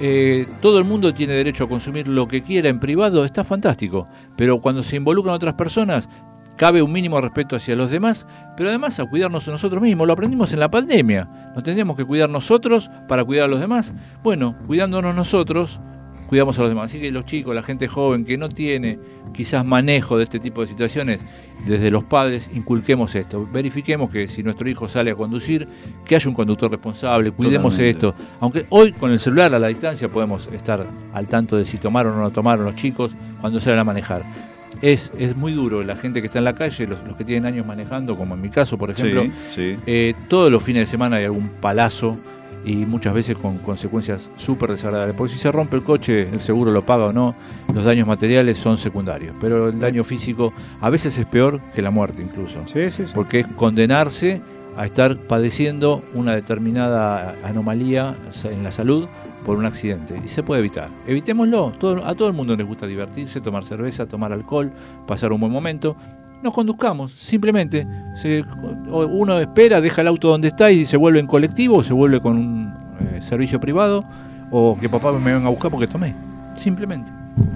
Eh, 0.00 0.46
todo 0.60 0.78
el 0.78 0.84
mundo 0.84 1.12
tiene 1.12 1.32
derecho 1.32 1.64
a 1.64 1.68
consumir 1.68 2.06
lo 2.06 2.28
que 2.28 2.42
quiera 2.42 2.68
en 2.68 2.78
privado, 2.78 3.24
está 3.24 3.42
fantástico, 3.42 4.06
pero 4.36 4.60
cuando 4.60 4.82
se 4.82 4.96
involucran 4.96 5.34
otras 5.34 5.54
personas, 5.54 6.08
cabe 6.56 6.82
un 6.82 6.92
mínimo 6.92 7.20
respeto 7.20 7.56
hacia 7.56 7.74
los 7.74 7.90
demás, 7.90 8.26
pero 8.56 8.68
además 8.68 9.00
a 9.00 9.06
cuidarnos 9.06 9.48
a 9.48 9.52
nosotros 9.52 9.82
mismos. 9.82 10.06
Lo 10.06 10.12
aprendimos 10.12 10.52
en 10.52 10.60
la 10.60 10.70
pandemia. 10.70 11.28
Nos 11.54 11.64
tendríamos 11.64 11.96
que 11.96 12.04
cuidar 12.04 12.28
nosotros 12.28 12.90
para 13.08 13.24
cuidar 13.24 13.46
a 13.46 13.48
los 13.48 13.60
demás. 13.60 13.94
Bueno, 14.22 14.56
cuidándonos 14.66 15.14
nosotros, 15.14 15.80
cuidamos 16.28 16.58
a 16.58 16.62
los 16.62 16.70
demás. 16.70 16.90
Así 16.90 17.00
que 17.00 17.10
los 17.10 17.24
chicos, 17.24 17.54
la 17.54 17.62
gente 17.62 17.88
joven 17.88 18.24
que 18.24 18.36
no 18.36 18.48
tiene 18.48 18.98
quizás 19.32 19.64
manejo 19.64 20.18
de 20.18 20.24
este 20.24 20.38
tipo 20.38 20.60
de 20.60 20.66
situaciones, 20.68 21.20
desde 21.66 21.90
los 21.90 22.04
padres, 22.04 22.48
inculquemos 22.54 23.14
esto. 23.14 23.48
Verifiquemos 23.50 24.10
que 24.10 24.28
si 24.28 24.42
nuestro 24.42 24.68
hijo 24.68 24.88
sale 24.88 25.10
a 25.10 25.14
conducir, 25.16 25.66
que 26.04 26.14
haya 26.14 26.28
un 26.28 26.34
conductor 26.34 26.70
responsable, 26.70 27.32
cuidemos 27.32 27.72
Totalmente. 27.74 28.08
esto. 28.08 28.14
Aunque 28.40 28.66
hoy 28.68 28.92
con 28.92 29.10
el 29.10 29.18
celular 29.18 29.54
a 29.54 29.58
la 29.58 29.68
distancia 29.68 30.08
podemos 30.08 30.48
estar 30.52 30.86
al 31.12 31.26
tanto 31.26 31.56
de 31.56 31.64
si 31.64 31.78
tomaron 31.78 32.14
o 32.14 32.20
no 32.20 32.30
tomaron 32.30 32.66
los 32.66 32.76
chicos 32.76 33.12
cuando 33.40 33.58
salen 33.58 33.80
a 33.80 33.84
manejar. 33.84 34.22
Es, 34.80 35.10
es 35.18 35.34
muy 35.36 35.52
duro 35.54 35.82
la 35.82 35.96
gente 35.96 36.20
que 36.20 36.26
está 36.26 36.38
en 36.38 36.44
la 36.44 36.54
calle, 36.54 36.86
los, 36.86 37.02
los 37.04 37.16
que 37.16 37.24
tienen 37.24 37.46
años 37.46 37.66
manejando, 37.66 38.16
como 38.16 38.34
en 38.34 38.42
mi 38.42 38.50
caso, 38.50 38.78
por 38.78 38.90
ejemplo. 38.90 39.24
Sí, 39.24 39.32
sí. 39.48 39.76
Eh, 39.86 40.14
todos 40.28 40.52
los 40.52 40.62
fines 40.62 40.82
de 40.82 40.86
semana 40.86 41.16
hay 41.16 41.24
algún 41.24 41.48
palazo 41.60 42.16
y 42.68 42.84
muchas 42.86 43.14
veces 43.14 43.36
con 43.38 43.58
consecuencias 43.58 44.28
súper 44.36 44.70
desagradables. 44.72 45.16
Porque 45.16 45.32
si 45.32 45.38
se 45.38 45.50
rompe 45.50 45.76
el 45.76 45.82
coche, 45.82 46.28
el 46.30 46.40
seguro 46.40 46.70
lo 46.70 46.82
paga 46.84 47.06
o 47.06 47.12
no, 47.12 47.34
los 47.74 47.84
daños 47.84 48.06
materiales 48.06 48.58
son 48.58 48.76
secundarios. 48.76 49.34
Pero 49.40 49.70
el 49.70 49.80
daño 49.80 50.04
físico 50.04 50.52
a 50.80 50.90
veces 50.90 51.16
es 51.18 51.24
peor 51.26 51.60
que 51.74 51.80
la 51.82 51.90
muerte 51.90 52.22
incluso. 52.22 52.60
Sí, 52.66 52.90
sí, 52.90 53.04
sí. 53.06 53.12
Porque 53.14 53.40
es 53.40 53.46
condenarse 53.48 54.42
a 54.76 54.84
estar 54.84 55.16
padeciendo 55.16 56.02
una 56.14 56.34
determinada 56.34 57.34
anomalía 57.42 58.14
en 58.44 58.62
la 58.62 58.70
salud 58.70 59.08
por 59.46 59.56
un 59.56 59.64
accidente. 59.64 60.20
Y 60.22 60.28
se 60.28 60.42
puede 60.42 60.60
evitar. 60.60 60.88
Evitémoslo. 61.06 61.72
Todo- 61.80 62.04
a 62.04 62.14
todo 62.14 62.28
el 62.28 62.34
mundo 62.34 62.54
les 62.54 62.66
gusta 62.66 62.86
divertirse, 62.86 63.40
tomar 63.40 63.64
cerveza, 63.64 64.06
tomar 64.06 64.32
alcohol, 64.32 64.70
pasar 65.06 65.32
un 65.32 65.40
buen 65.40 65.52
momento. 65.52 65.96
No 66.42 66.52
conduzcamos, 66.52 67.12
simplemente. 67.12 67.86
Se- 68.14 68.44
uno 68.90 69.38
espera, 69.40 69.80
deja 69.80 70.02
el 70.02 70.08
auto 70.08 70.28
donde 70.28 70.48
está 70.48 70.70
y 70.70 70.86
se 70.86 70.96
vuelve 70.96 71.18
en 71.20 71.26
colectivo 71.26 71.76
o 71.78 71.82
se 71.82 71.92
vuelve 71.92 72.20
con 72.20 72.36
un 72.36 72.74
eh, 73.00 73.20
servicio 73.22 73.60
privado 73.60 74.04
o 74.50 74.76
que 74.80 74.88
papá 74.88 75.12
me 75.12 75.32
venga 75.34 75.46
a 75.48 75.50
buscar 75.50 75.70
porque 75.70 75.86
tomé. 75.86 76.14
Simplemente. 76.56 77.10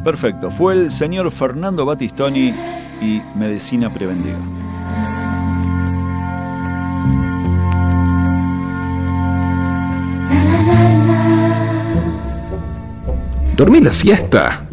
Perfecto. 0.05 0.51
Fue 0.51 0.75
el 0.75 0.91
señor 0.91 1.31
Fernando 1.31 1.85
Batistoni 1.87 2.53
y 3.01 3.21
Medicina 3.37 3.89
Preventiva. 3.91 4.39
¿Dormí 13.57 13.81
la 13.81 13.93
siesta? 13.93 14.65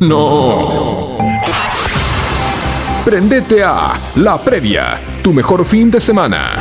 No. 0.00 1.11
Prendete 3.04 3.64
a 3.64 3.98
La 4.14 4.38
Previa, 4.38 4.96
tu 5.24 5.32
mejor 5.32 5.64
fin 5.64 5.90
de 5.90 5.98
semana. 5.98 6.52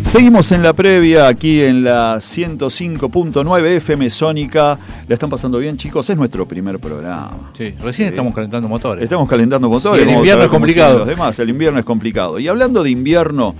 Seguimos 0.00 0.50
en 0.52 0.62
la 0.62 0.72
previa 0.72 1.28
aquí 1.28 1.60
en 1.60 1.84
la 1.84 2.16
105.9 2.16 3.66
FM 3.66 4.08
Sónica. 4.08 4.78
¿La 5.06 5.12
están 5.12 5.28
pasando 5.28 5.58
bien, 5.58 5.76
chicos? 5.76 6.08
Es 6.08 6.16
nuestro 6.16 6.48
primer 6.48 6.78
programa. 6.78 7.50
Sí, 7.52 7.74
recién 7.82 8.08
estamos 8.08 8.34
calentando 8.34 8.66
motores. 8.66 9.02
Estamos 9.02 9.28
calentando 9.28 9.68
motores. 9.68 10.06
El 10.06 10.12
invierno 10.14 10.44
es 10.44 10.50
complicado. 10.50 11.00
Los 11.00 11.08
demás, 11.08 11.38
el 11.38 11.50
invierno 11.50 11.78
es 11.80 11.84
complicado. 11.84 12.38
Y 12.38 12.48
hablando 12.48 12.82
de 12.82 12.90
invierno, 12.90 13.54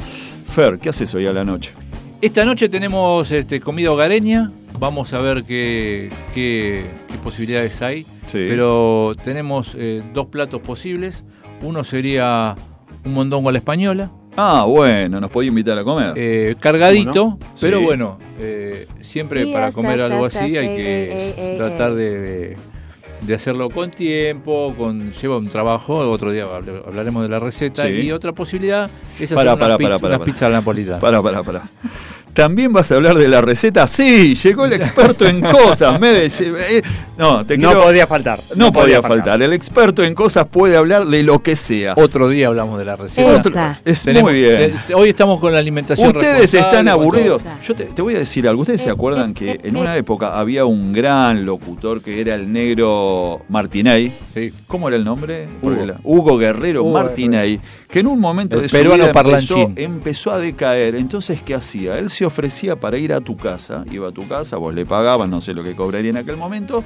Fer, 0.46 0.78
¿qué 0.78 0.88
haces 0.88 1.12
hoy 1.14 1.26
a 1.26 1.32
la 1.34 1.44
noche? 1.44 1.72
Esta 2.20 2.44
noche 2.44 2.68
tenemos 2.68 3.30
este, 3.30 3.60
comida 3.60 3.90
hogareña. 3.92 4.50
Vamos 4.78 5.12
a 5.12 5.20
ver 5.20 5.44
qué, 5.44 6.10
qué- 6.34 6.86
qué 7.08 7.18
posibilidades 7.22 7.80
hay. 7.82 8.04
Sí. 8.26 8.46
Pero 8.48 9.14
tenemos 9.22 9.74
eh, 9.78 10.02
dos 10.12 10.26
platos 10.26 10.60
posibles. 10.62 11.22
Uno 11.62 11.84
sería 11.84 12.54
un 13.04 13.12
mondongo 13.14 13.50
a 13.50 13.52
la 13.52 13.58
española. 13.58 14.10
Ah, 14.36 14.64
bueno, 14.66 15.20
nos 15.20 15.30
podía 15.30 15.48
invitar 15.50 15.78
a 15.78 15.84
comer. 15.84 16.14
eh, 16.16 16.56
cargadito, 16.58 17.38
pero 17.60 17.78
Sí. 17.78 17.84
bueno, 17.84 18.18
eh, 18.40 18.88
siempre 19.00 19.46
para 19.46 19.70
comer 19.70 20.00
algo 20.00 20.24
así 20.24 20.38
sí, 20.50 20.56
hay 20.56 20.66
que 20.66 21.04
eh, 21.12 21.34
eh, 21.36 21.54
tratar 21.56 21.92
eh. 21.92 21.94
de, 21.94 22.18
de- 22.20 22.56
de 23.26 23.34
hacerlo 23.34 23.70
con 23.70 23.90
tiempo, 23.90 24.74
con 24.76 25.12
lleva 25.12 25.38
un 25.38 25.48
trabajo, 25.48 25.96
otro 26.10 26.30
día 26.32 26.44
habl- 26.46 26.82
hablaremos 26.86 27.22
de 27.22 27.28
la 27.28 27.38
receta. 27.38 27.86
Sí. 27.86 27.92
Y 28.02 28.12
otra 28.12 28.32
posibilidad 28.32 28.90
es 29.18 29.32
hacer 29.32 29.36
unas, 29.38 29.58
pará, 29.58 29.78
pará, 29.78 29.96
unas 30.16 30.20
pizzas 30.20 30.50
napolitanas. 30.52 31.00
Pará, 31.00 31.22
pará, 31.22 31.42
pará. 31.42 31.68
¿También 32.34 32.72
vas 32.72 32.90
a 32.90 32.96
hablar 32.96 33.16
de 33.16 33.28
la 33.28 33.40
receta? 33.40 33.86
Sí, 33.86 34.34
llegó 34.34 34.64
el 34.66 34.72
experto 34.72 35.24
en 35.26 35.40
cosas. 35.40 36.00
Me 36.00 36.22
dice, 36.22 36.52
eh, 36.68 36.82
no, 37.16 37.46
te 37.46 37.56
No 37.56 37.72
podía 37.72 38.06
faltar. 38.08 38.40
No, 38.56 38.72
podía 38.72 39.00
faltar. 39.00 39.40
El 39.40 39.52
experto 39.52 40.02
en 40.02 40.14
cosas 40.14 40.46
puede 40.48 40.76
hablar 40.76 41.06
de 41.06 41.22
lo 41.22 41.42
que 41.42 41.54
sea. 41.54 41.94
Otro 41.96 42.28
día 42.28 42.48
hablamos 42.48 42.78
de 42.78 42.84
la 42.84 42.96
receta. 42.96 43.30
Otro- 43.38 43.52
es 43.84 44.02
Tenemos- 44.02 44.30
muy 44.32 44.40
bien. 44.40 44.80
te- 44.86 44.94
hoy 44.94 45.10
estamos 45.10 45.40
con 45.40 45.52
la 45.52 45.60
alimentación. 45.60 46.08
Ustedes 46.08 46.52
están 46.54 46.88
aburridos. 46.88 47.44
Yo 47.66 47.74
te, 47.74 47.84
te 47.84 48.02
voy 48.02 48.16
a 48.16 48.18
decir 48.18 48.48
algo. 48.48 48.62
¿Ustedes 48.62 48.82
se 48.82 48.90
acuerdan 48.90 49.32
que 49.32 49.60
en 49.62 49.76
una 49.76 49.96
época 49.96 50.38
había 50.38 50.64
un 50.64 50.92
gran 50.92 51.46
locutor 51.46 52.02
que 52.02 52.20
era 52.20 52.34
el 52.34 52.52
negro 52.52 53.42
Martiney? 53.48 54.12
Sí. 54.34 54.52
¿Cómo 54.66 54.88
era 54.88 54.96
el 54.96 55.04
nombre? 55.04 55.44
Hugo. 55.44 55.60
Porque 55.62 55.86
la- 55.86 56.00
Hugo 56.02 56.36
Guerrero 56.38 56.82
Hugo 56.82 56.92
Martiney, 56.94 57.60
que 57.88 58.00
en 58.00 58.08
un 58.08 58.18
momento 58.18 58.56
El 58.56 58.62
de 58.62 58.68
su 58.68 58.76
vida 58.78 59.12
empezó 59.76 60.32
a 60.32 60.38
decaer. 60.38 60.96
Entonces, 60.96 61.40
¿qué 61.44 61.54
hacía? 61.54 61.96
Él 61.98 62.10
se 62.10 62.23
ofrecía 62.26 62.76
para 62.76 62.96
ir 62.98 63.12
a 63.12 63.20
tu 63.20 63.36
casa. 63.36 63.84
Iba 63.90 64.08
a 64.08 64.12
tu 64.12 64.26
casa, 64.26 64.56
vos 64.56 64.74
le 64.74 64.86
pagabas, 64.86 65.28
no 65.28 65.40
sé 65.40 65.54
lo 65.54 65.62
que 65.62 65.74
cobraría 65.74 66.10
en 66.10 66.16
aquel 66.16 66.36
momento. 66.36 66.84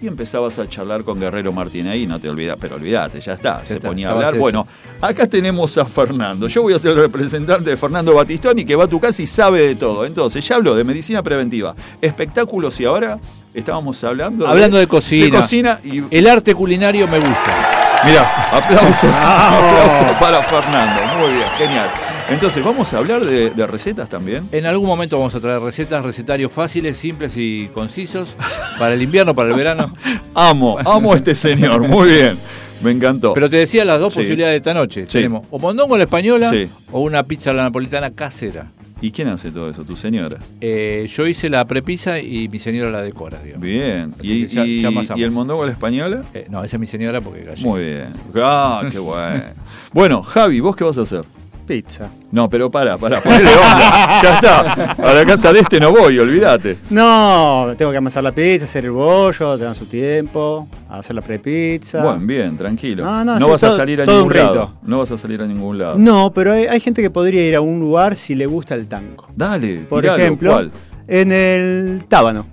Y 0.00 0.06
empezabas 0.06 0.58
a 0.58 0.68
charlar 0.68 1.04
con 1.04 1.18
Guerrero 1.18 1.52
Martinez 1.52 1.96
y 1.96 2.06
no 2.06 2.20
te 2.20 2.28
olvidas, 2.28 2.58
pero 2.60 2.76
olvídate, 2.76 3.18
ya 3.18 3.32
está, 3.32 3.64
se 3.64 3.76
está, 3.76 3.88
ponía 3.88 4.10
a 4.10 4.12
hablar. 4.12 4.36
Bueno, 4.36 4.66
acá 5.00 5.26
tenemos 5.26 5.78
a 5.78 5.86
Fernando. 5.86 6.48
Yo 6.48 6.60
voy 6.60 6.74
a 6.74 6.78
ser 6.78 6.92
el 6.92 6.98
representante 6.98 7.70
de 7.70 7.76
Fernando 7.78 8.14
Batistoni 8.14 8.66
que 8.66 8.76
va 8.76 8.84
a 8.84 8.88
tu 8.88 9.00
casa 9.00 9.22
y 9.22 9.26
sabe 9.26 9.68
de 9.68 9.74
todo. 9.74 10.04
Entonces, 10.04 10.46
ya 10.46 10.56
habló 10.56 10.74
de 10.74 10.84
medicina 10.84 11.22
preventiva, 11.22 11.74
espectáculos 12.02 12.78
y 12.78 12.84
ahora 12.84 13.18
estábamos 13.54 14.04
hablando 14.04 14.46
Hablando 14.46 14.76
de 14.76 14.86
cocina. 14.86 15.24
De 15.24 15.30
cocina 15.30 15.80
y 15.82 16.02
El 16.10 16.26
arte 16.26 16.54
culinario 16.54 17.08
me 17.08 17.18
gusta. 17.18 17.76
Mira, 18.04 18.22
aplausos, 18.52 19.10
aplausos 19.10 20.12
para 20.20 20.42
Fernando. 20.42 21.00
Muy 21.18 21.32
bien, 21.32 21.48
genial. 21.56 22.15
Entonces, 22.28 22.64
¿vamos 22.64 22.92
a 22.92 22.98
hablar 22.98 23.24
de, 23.24 23.50
de 23.50 23.66
recetas 23.68 24.08
también? 24.08 24.48
En 24.50 24.66
algún 24.66 24.88
momento 24.88 25.16
vamos 25.18 25.34
a 25.36 25.40
traer 25.40 25.60
recetas, 25.60 26.04
recetarios 26.04 26.50
fáciles, 26.50 26.96
simples 26.96 27.34
y 27.36 27.68
concisos 27.72 28.34
para 28.78 28.94
el 28.94 29.02
invierno, 29.02 29.32
para 29.34 29.50
el 29.50 29.54
verano. 29.56 29.94
Amo, 30.34 30.76
amo 30.84 31.12
a 31.12 31.16
este 31.16 31.34
señor. 31.34 31.86
Muy 31.88 32.08
bien, 32.10 32.36
me 32.82 32.90
encantó. 32.90 33.32
Pero 33.32 33.48
te 33.48 33.56
decía 33.58 33.84
las 33.84 34.00
dos 34.00 34.12
Sí. 34.12 34.18
posibilidades 34.20 34.54
de 34.54 34.56
esta 34.56 34.74
noche. 34.74 35.02
Sí. 35.06 35.18
Tenemos 35.18 35.46
o 35.50 35.58
mondongo 35.58 35.94
a 35.94 35.98
la 35.98 36.04
española 36.04 36.50
Sí. 36.50 36.68
o 36.90 37.00
una 37.00 37.22
pizza 37.22 37.50
a 37.50 37.52
la 37.54 37.62
napolitana 37.62 38.10
casera. 38.10 38.70
¿Y 39.00 39.10
quién 39.12 39.28
hace 39.28 39.50
todo 39.50 39.70
eso? 39.70 39.84
¿Tu 39.84 39.94
señora? 39.94 40.38
Eh, 40.60 41.06
yo 41.14 41.26
hice 41.26 41.48
la 41.48 41.64
prepisa 41.66 42.18
y 42.18 42.48
mi 42.48 42.58
señora 42.58 42.90
la 42.90 43.02
decora, 43.02 43.38
digamos. 43.42 43.62
Bien. 43.62 44.14
¿Y, 44.22 44.46
ya- 44.48 44.64
y- 44.66 44.80
ya 44.82 44.90
y 45.16 45.22
el 45.22 45.30
mondongo 45.30 45.62
a 45.62 45.66
la 45.66 45.72
española? 45.72 46.22
Eh, 46.34 46.46
no, 46.50 46.64
esa 46.64 46.76
es 46.76 46.80
mi 46.80 46.86
señora 46.86 47.20
porque 47.20 47.44
gallega. 47.44 47.68
Muy 47.68 47.80
bien. 47.84 48.08
Ah, 48.42 48.82
qué 48.90 48.98
bueno. 48.98 49.42
Bueno, 49.92 50.22
Javi, 50.22 50.60
¿vos 50.60 50.74
qué 50.76 50.84
vas 50.84 50.98
a 50.98 51.02
hacer? 51.02 51.24
Pizza. 51.66 52.08
No, 52.30 52.48
pero 52.48 52.70
para, 52.70 52.96
para, 52.96 53.20
ponele 53.20 53.50
onda. 53.50 54.20
ya 54.22 54.34
está. 54.36 54.92
A 54.92 55.14
la 55.14 55.24
casa 55.26 55.52
de 55.52 55.60
este 55.60 55.80
no 55.80 55.90
voy, 55.90 56.18
olvídate. 56.18 56.78
No, 56.90 57.74
tengo 57.76 57.90
que 57.90 57.96
amasar 57.96 58.22
la 58.22 58.32
pizza, 58.32 58.64
hacer 58.64 58.84
el 58.84 58.92
bollo, 58.92 59.58
tengo 59.58 59.74
su 59.74 59.86
tiempo, 59.86 60.68
hacer 60.88 61.16
la 61.16 61.22
prepizza. 61.22 62.02
Bueno, 62.02 62.20
bien, 62.24 62.56
tranquilo. 62.56 63.04
No, 63.04 63.24
no, 63.24 63.38
sí, 63.38 63.50
vas 63.50 63.64
a 63.64 63.70
salir 63.72 64.00
a 64.02 64.06
ningún 64.06 64.32
lado. 64.32 64.74
No 64.82 64.98
vas 64.98 65.10
a 65.10 65.18
salir 65.18 65.42
a 65.42 65.46
ningún 65.46 65.78
lado. 65.78 65.98
No, 65.98 66.32
pero 66.32 66.52
hay, 66.52 66.66
hay 66.66 66.80
gente 66.80 67.02
que 67.02 67.10
podría 67.10 67.46
ir 67.46 67.56
a 67.56 67.60
un 67.60 67.80
lugar 67.80 68.14
si 68.14 68.34
le 68.34 68.46
gusta 68.46 68.74
el 68.74 68.86
tango. 68.86 69.26
Dale, 69.34 69.78
Por 69.88 70.02
tiralo, 70.02 70.22
ejemplo, 70.22 70.52
¿cuál? 70.52 70.72
en 71.08 71.32
el 71.32 72.04
Tábano. 72.08 72.46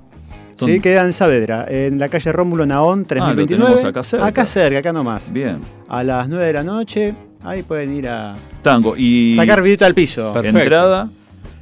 ¿Dónde? 0.58 0.76
Sí, 0.76 0.82
queda 0.82 1.02
en 1.02 1.14
Saavedra, 1.14 1.66
en 1.68 1.98
la 2.00 2.10
calle 2.10 2.32
Rómulo 2.32 2.66
Naón 2.66 3.06
3029. 3.06 3.64
tenemos 3.64 3.84
acá 3.84 4.04
cerca. 4.04 4.26
Acá 4.26 4.46
cerca, 4.46 4.80
acá 4.80 4.94
nomás. 4.94 5.32
Bien. 5.32 5.60
A 5.90 6.04
las 6.04 6.30
9 6.30 6.46
de 6.46 6.54
la 6.54 6.64
noche, 6.64 7.16
ahí 7.44 7.64
pueden 7.64 7.96
ir 7.96 8.08
a 8.08 8.36
Tango. 8.62 8.96
Y 8.98 9.36
sacar 9.38 9.62
vidito 9.62 9.86
al 9.86 9.94
piso. 9.94 10.34
Perfecto. 10.34 10.60
entrada, 10.60 11.10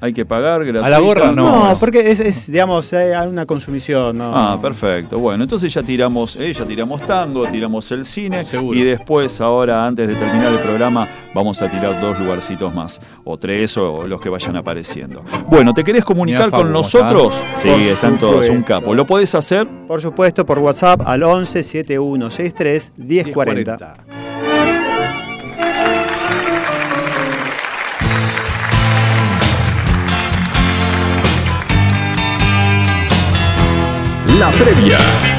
hay 0.04 0.14
que 0.14 0.26
pagar, 0.26 0.66
gratuita. 0.66 0.90
la 0.90 0.98
gorra 1.00 1.32
no. 1.32 1.70
No, 1.70 1.74
porque 1.80 2.10
es, 2.10 2.20
es, 2.20 2.52
digamos, 2.52 2.92
hay 2.92 3.28
una 3.28 3.46
consumición. 3.46 4.18
No, 4.18 4.32
Ah, 4.36 4.58
perfecto. 4.60 5.20
Bueno, 5.20 5.44
entonces 5.44 5.72
ya 5.72 5.84
tiramos, 5.84 6.36
eh, 6.38 6.52
ya 6.54 6.66
tiramos 6.66 7.06
tango, 7.06 7.48
tiramos 7.48 7.92
el 7.92 8.04
cine 8.06 8.44
Seguro. 8.44 8.76
y 8.78 8.82
después, 8.82 9.40
ahora, 9.42 9.86
antes 9.86 10.08
de 10.08 10.16
terminar 10.16 10.54
el 10.54 10.60
programa, 10.60 11.08
vamos 11.36 11.62
a 11.62 11.70
tirar 11.70 12.02
dos 12.02 12.18
lugarcitos 12.20 12.74
más, 12.74 13.00
o 13.24 13.38
tres, 13.38 13.78
o 13.78 14.04
los 14.08 14.20
que 14.20 14.30
vayan 14.30 14.56
apareciendo. 14.56 15.22
Bueno, 15.48 15.72
¿te 15.72 15.84
querés 15.84 16.04
comunicar 16.04 16.50
con 16.50 16.62
¿cómo 16.62 16.72
nosotros? 16.72 17.44
Sí, 17.60 17.68
Por 17.70 17.80
están 17.82 18.18
todos, 18.18 18.50
un 18.50 18.64
capo. 18.64 18.96
¿Lo 18.96 19.06
podés 19.06 19.36
hacer? 19.36 19.68
Por 19.88 20.02
supuesto, 20.02 20.48
por 20.48 20.58
WhatsApp 20.58 21.02
al 21.06 21.22
11 21.22 21.64
7163 21.64 22.94
1040. 22.98 23.78
10.40. 23.78 24.21
La 34.42 34.50
previa. 34.50 35.31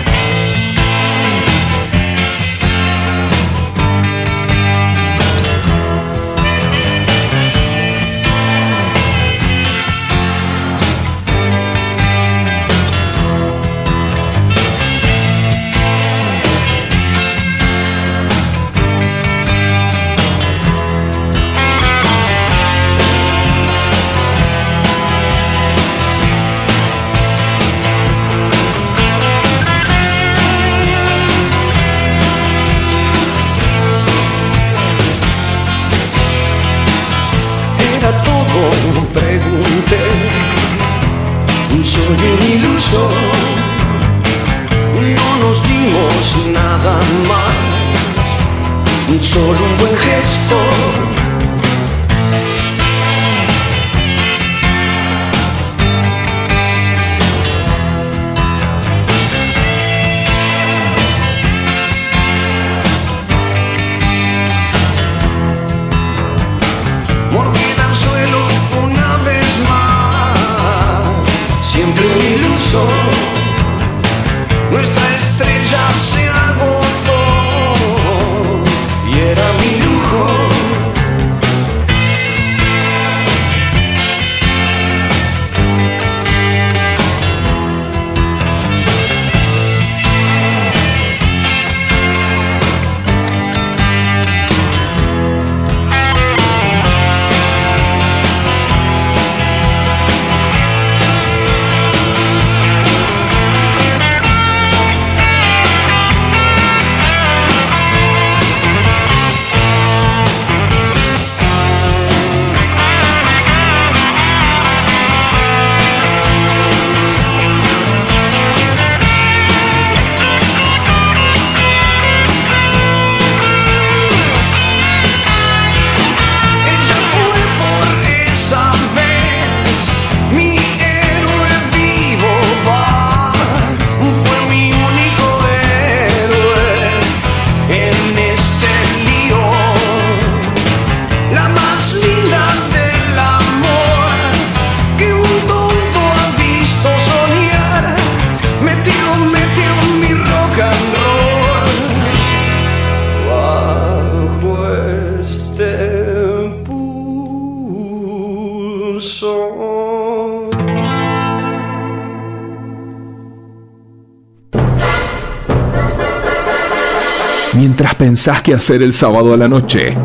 Pensás 168.24 168.40
qué 168.40 168.54
hacer 168.54 168.80
el 168.84 168.92
sábado 168.92 169.34
a 169.34 169.36
la 169.36 169.48
noche, 169.48 169.98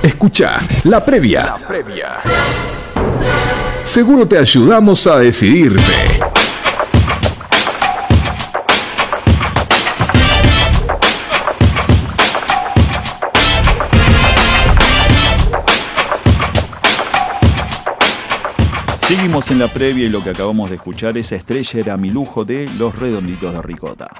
escucha 0.00 0.60
la 0.84 1.04
previa. 1.04 1.56
Seguro 3.82 4.28
te 4.28 4.38
ayudamos 4.38 5.08
a 5.08 5.18
decidirte. 5.18 5.82
Seguimos 18.98 19.50
en 19.50 19.58
la 19.58 19.72
previa 19.72 20.06
y 20.06 20.08
lo 20.10 20.22
que 20.22 20.30
acabamos 20.30 20.70
de 20.70 20.76
escuchar, 20.76 21.18
esa 21.18 21.34
estrella 21.34 21.80
era 21.80 21.96
mi 21.96 22.10
lujo 22.10 22.44
de 22.44 22.70
los 22.78 22.94
redonditos 22.94 23.52
de 23.52 23.62
ricota. 23.62 24.19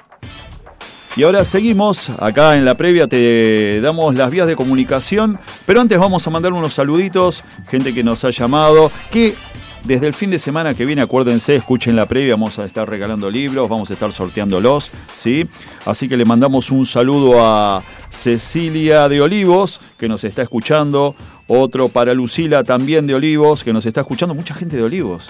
Y 1.21 1.23
ahora 1.23 1.45
seguimos, 1.45 2.09
acá 2.17 2.57
en 2.57 2.65
la 2.65 2.73
previa 2.73 3.05
te 3.05 3.79
damos 3.79 4.15
las 4.15 4.31
vías 4.31 4.47
de 4.47 4.55
comunicación, 4.55 5.37
pero 5.67 5.79
antes 5.79 5.99
vamos 5.99 6.25
a 6.25 6.31
mandar 6.31 6.51
unos 6.51 6.73
saluditos, 6.73 7.43
gente 7.67 7.93
que 7.93 8.03
nos 8.03 8.25
ha 8.25 8.31
llamado, 8.31 8.91
que 9.11 9.35
desde 9.83 10.07
el 10.07 10.15
fin 10.15 10.31
de 10.31 10.39
semana 10.39 10.73
que 10.73 10.83
viene, 10.83 11.03
acuérdense, 11.03 11.55
escuchen 11.55 11.95
la 11.95 12.07
previa, 12.07 12.33
vamos 12.33 12.57
a 12.57 12.65
estar 12.65 12.89
regalando 12.89 13.29
libros, 13.29 13.69
vamos 13.69 13.91
a 13.91 13.93
estar 13.93 14.11
sorteándolos, 14.11 14.91
¿sí? 15.13 15.47
Así 15.85 16.09
que 16.09 16.17
le 16.17 16.25
mandamos 16.25 16.71
un 16.71 16.87
saludo 16.87 17.35
a 17.39 17.83
Cecilia 18.09 19.07
de 19.07 19.21
Olivos, 19.21 19.79
que 19.99 20.07
nos 20.07 20.23
está 20.23 20.41
escuchando, 20.41 21.13
otro 21.45 21.89
para 21.89 22.15
Lucila 22.15 22.63
también 22.63 23.05
de 23.05 23.13
Olivos, 23.13 23.63
que 23.63 23.73
nos 23.73 23.85
está 23.85 24.01
escuchando, 24.01 24.33
mucha 24.33 24.55
gente 24.55 24.75
de 24.75 24.81
Olivos. 24.81 25.29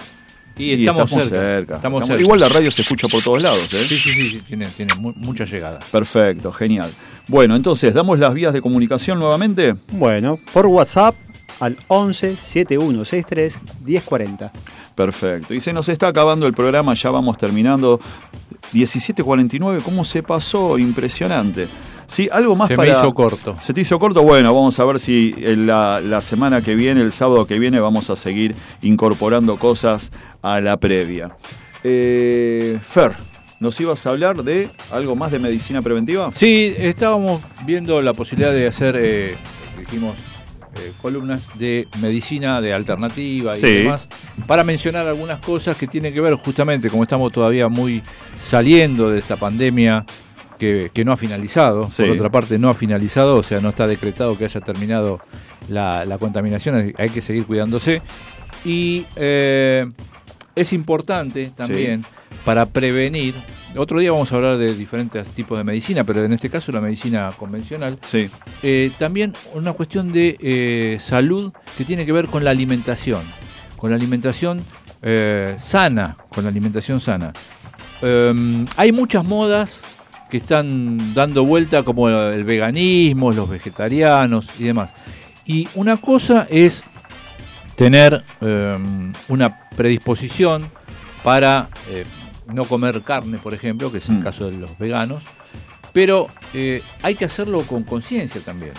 Y, 0.56 0.72
estamos, 0.86 1.10
cerca. 1.28 1.76
Estamos 1.76 2.06
cerca. 2.06 2.22
Igual 2.22 2.40
la 2.40 2.48
radio 2.48 2.70
se 2.70 2.82
escucha 2.82 3.08
por 3.08 3.22
todos 3.22 3.42
lados, 3.42 3.72
¿eh? 3.72 3.84
Sí, 3.88 3.96
sí, 3.96 4.12
sí, 4.12 4.26
sí, 4.30 4.40
tiene, 4.46 4.66
tiene 4.68 4.94
mu- 4.96 5.12
mucha 5.16 5.44
llegada. 5.44 5.80
Perfecto, 5.90 6.52
genial. 6.52 6.92
Bueno, 7.28 7.56
entonces, 7.56 7.94
¿damos 7.94 8.18
las 8.18 8.34
vías 8.34 8.52
de 8.52 8.60
comunicación 8.60 9.18
nuevamente? 9.18 9.74
Bueno, 9.92 10.38
por 10.52 10.66
WhatsApp 10.66 11.14
al 11.60 11.76
11 11.88 12.36
7163 12.36 13.60
1040. 13.84 14.52
Perfecto. 14.94 15.54
Y 15.54 15.60
se 15.60 15.72
nos 15.72 15.88
está 15.88 16.08
acabando 16.08 16.46
el 16.46 16.52
programa, 16.52 16.94
ya 16.94 17.10
vamos 17.10 17.38
terminando. 17.38 17.98
17.49, 18.72 19.82
¿cómo 19.82 20.04
se 20.04 20.22
pasó? 20.22 20.78
Impresionante. 20.78 21.68
Sí, 22.12 22.28
algo 22.30 22.54
más 22.54 22.68
Se 22.68 22.74
me 22.74 22.76
para. 22.76 22.98
hizo 22.98 23.14
corto. 23.14 23.56
¿Se 23.58 23.72
te 23.72 23.80
hizo 23.80 23.98
corto? 23.98 24.22
Bueno, 24.22 24.54
vamos 24.54 24.78
a 24.78 24.84
ver 24.84 24.98
si 24.98 25.34
en 25.38 25.66
la, 25.66 25.98
la 26.02 26.20
semana 26.20 26.60
que 26.60 26.74
viene, 26.74 27.00
el 27.00 27.10
sábado 27.12 27.46
que 27.46 27.58
viene, 27.58 27.80
vamos 27.80 28.10
a 28.10 28.16
seguir 28.16 28.54
incorporando 28.82 29.58
cosas 29.58 30.12
a 30.42 30.60
la 30.60 30.76
previa. 30.76 31.30
Eh, 31.82 32.78
Fer, 32.82 33.12
¿nos 33.60 33.80
ibas 33.80 34.04
a 34.06 34.10
hablar 34.10 34.42
de 34.44 34.68
algo 34.90 35.16
más 35.16 35.32
de 35.32 35.38
medicina 35.38 35.80
preventiva? 35.80 36.30
Sí, 36.32 36.74
estábamos 36.76 37.40
viendo 37.64 38.00
la 38.02 38.12
posibilidad 38.12 38.52
de 38.52 38.66
hacer, 38.66 38.94
eh, 38.98 39.36
dijimos, 39.78 40.14
eh, 40.76 40.92
columnas 41.00 41.48
de 41.58 41.88
medicina, 41.98 42.60
de 42.60 42.72
alternativa 42.74 43.52
y 43.52 43.56
Sí. 43.58 43.74
demás, 43.84 44.08
para 44.46 44.64
mencionar 44.64 45.06
algunas 45.06 45.40
cosas 45.40 45.76
que 45.78 45.86
tienen 45.86 46.12
que 46.14 46.20
ver 46.20 46.34
justamente, 46.34 46.88
como 46.90 47.02
estamos 47.02 47.32
todavía 47.32 47.68
muy 47.68 48.02
saliendo 48.38 49.08
de 49.10 49.18
esta 49.18 49.36
pandemia 49.36 50.04
que, 50.62 50.92
que 50.94 51.04
no 51.04 51.10
ha 51.12 51.16
finalizado, 51.16 51.90
Sí. 51.90 52.04
por 52.04 52.12
otra 52.12 52.30
parte 52.30 52.56
no 52.56 52.70
ha 52.70 52.74
finalizado, 52.74 53.34
o 53.36 53.42
sea, 53.42 53.60
no 53.60 53.70
está 53.70 53.88
decretado 53.88 54.38
que 54.38 54.44
haya 54.44 54.60
terminado 54.60 55.18
la, 55.68 56.04
la 56.04 56.18
contaminación, 56.18 56.94
hay- 56.96 57.10
que 57.10 57.20
seguir 57.20 57.46
cuidándose. 57.46 58.00
Y 58.64 59.04
eh, 59.16 59.90
es 60.54 60.72
importante 60.72 61.50
también 61.56 62.04
para 62.44 62.66
prevenir. 62.66 63.34
Otro 63.76 63.98
día 63.98 64.12
vamos 64.12 64.30
a 64.32 64.36
hablar 64.36 64.56
de 64.56 64.72
diferentes 64.76 65.28
tipos 65.30 65.58
de 65.58 65.64
medicina, 65.64 66.04
pero 66.04 66.24
en 66.24 66.32
este 66.32 66.48
caso 66.48 66.70
la 66.70 66.80
medicina 66.80 67.32
convencional. 67.36 67.98
Sí. 68.04 68.30
Eh, 68.62 68.92
también 68.98 69.34
una 69.54 69.72
cuestión 69.72 70.12
de 70.12 70.36
eh, 70.38 70.96
salud 71.00 71.52
que 71.76 71.84
tiene 71.84 72.06
que 72.06 72.12
ver 72.12 72.28
con 72.28 72.44
la 72.44 72.50
alimentación, 72.50 73.22
con 73.76 73.90
la 73.90 73.96
alimentación 73.96 74.62
eh, 75.02 75.56
sana, 75.58 76.16
con 76.32 76.44
la 76.44 76.50
alimentación 76.50 77.00
sana. 77.00 77.32
Eh, 78.00 78.66
hay 78.76 78.92
muchas 78.92 79.24
modas 79.24 79.84
que 80.32 80.38
están 80.38 81.12
dando 81.12 81.44
vuelta 81.44 81.82
como 81.82 82.08
el 82.08 82.44
veganismo, 82.44 83.32
los 83.32 83.50
vegetarianos 83.50 84.46
y 84.58 84.64
demás. 84.64 84.94
Y 85.44 85.68
una 85.74 85.98
cosa 85.98 86.46
es 86.48 86.82
tener 87.76 88.24
eh, 88.40 88.78
una 89.28 89.68
predisposición 89.76 90.70
para 91.22 91.68
eh, 91.90 92.06
no 92.46 92.64
comer 92.64 93.02
carne, 93.02 93.36
por 93.36 93.52
ejemplo, 93.52 93.92
que 93.92 93.98
es 93.98 94.08
el 94.08 94.20
Mm. 94.20 94.22
caso 94.22 94.50
de 94.50 94.56
los 94.56 94.78
veganos, 94.78 95.22
pero 95.92 96.28
eh, 96.54 96.80
hay 97.02 97.14
que 97.14 97.26
hacerlo 97.26 97.66
con 97.66 97.82
conciencia 97.82 98.40
también. 98.40 98.72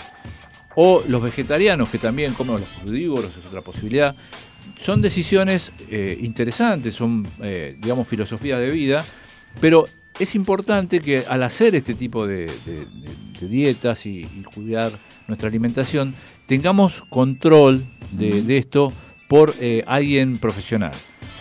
O 0.74 1.04
los 1.08 1.22
vegetarianos 1.22 1.88
que 1.92 2.00
también 2.00 2.34
comen 2.34 2.62
los 2.62 2.70
crudívoros, 2.82 3.30
es 3.40 3.46
otra 3.46 3.62
posibilidad. 3.62 4.16
Son 4.82 5.04
decisiones 5.04 5.72
eh, 5.92 6.18
interesantes, 6.20 6.96
son, 6.96 7.28
digamos, 7.80 8.08
filosofías 8.08 8.60
de 8.60 8.72
vida, 8.72 9.06
pero 9.62 9.86
es 10.20 10.36
importante 10.36 11.00
que 11.00 11.26
al 11.28 11.44
hacer 11.44 11.76
este 11.76 11.94
tipo 11.96 12.28
de, 12.28 12.46
de- 12.66 12.86
de- 12.86 13.40
de 13.42 13.48
dietas 13.48 14.06
y, 14.06 14.20
y 14.22 14.44
cuidar 14.44 14.94
nuestra 15.28 15.50
alimentación, 15.50 16.14
tengamos 16.46 17.04
control 17.10 17.84
de, 18.12 18.42
de 18.42 18.58
esto 18.58 18.94
por 19.28 19.56
eh, 19.60 19.84
alguien 19.88 20.38
profesional. 20.38 20.94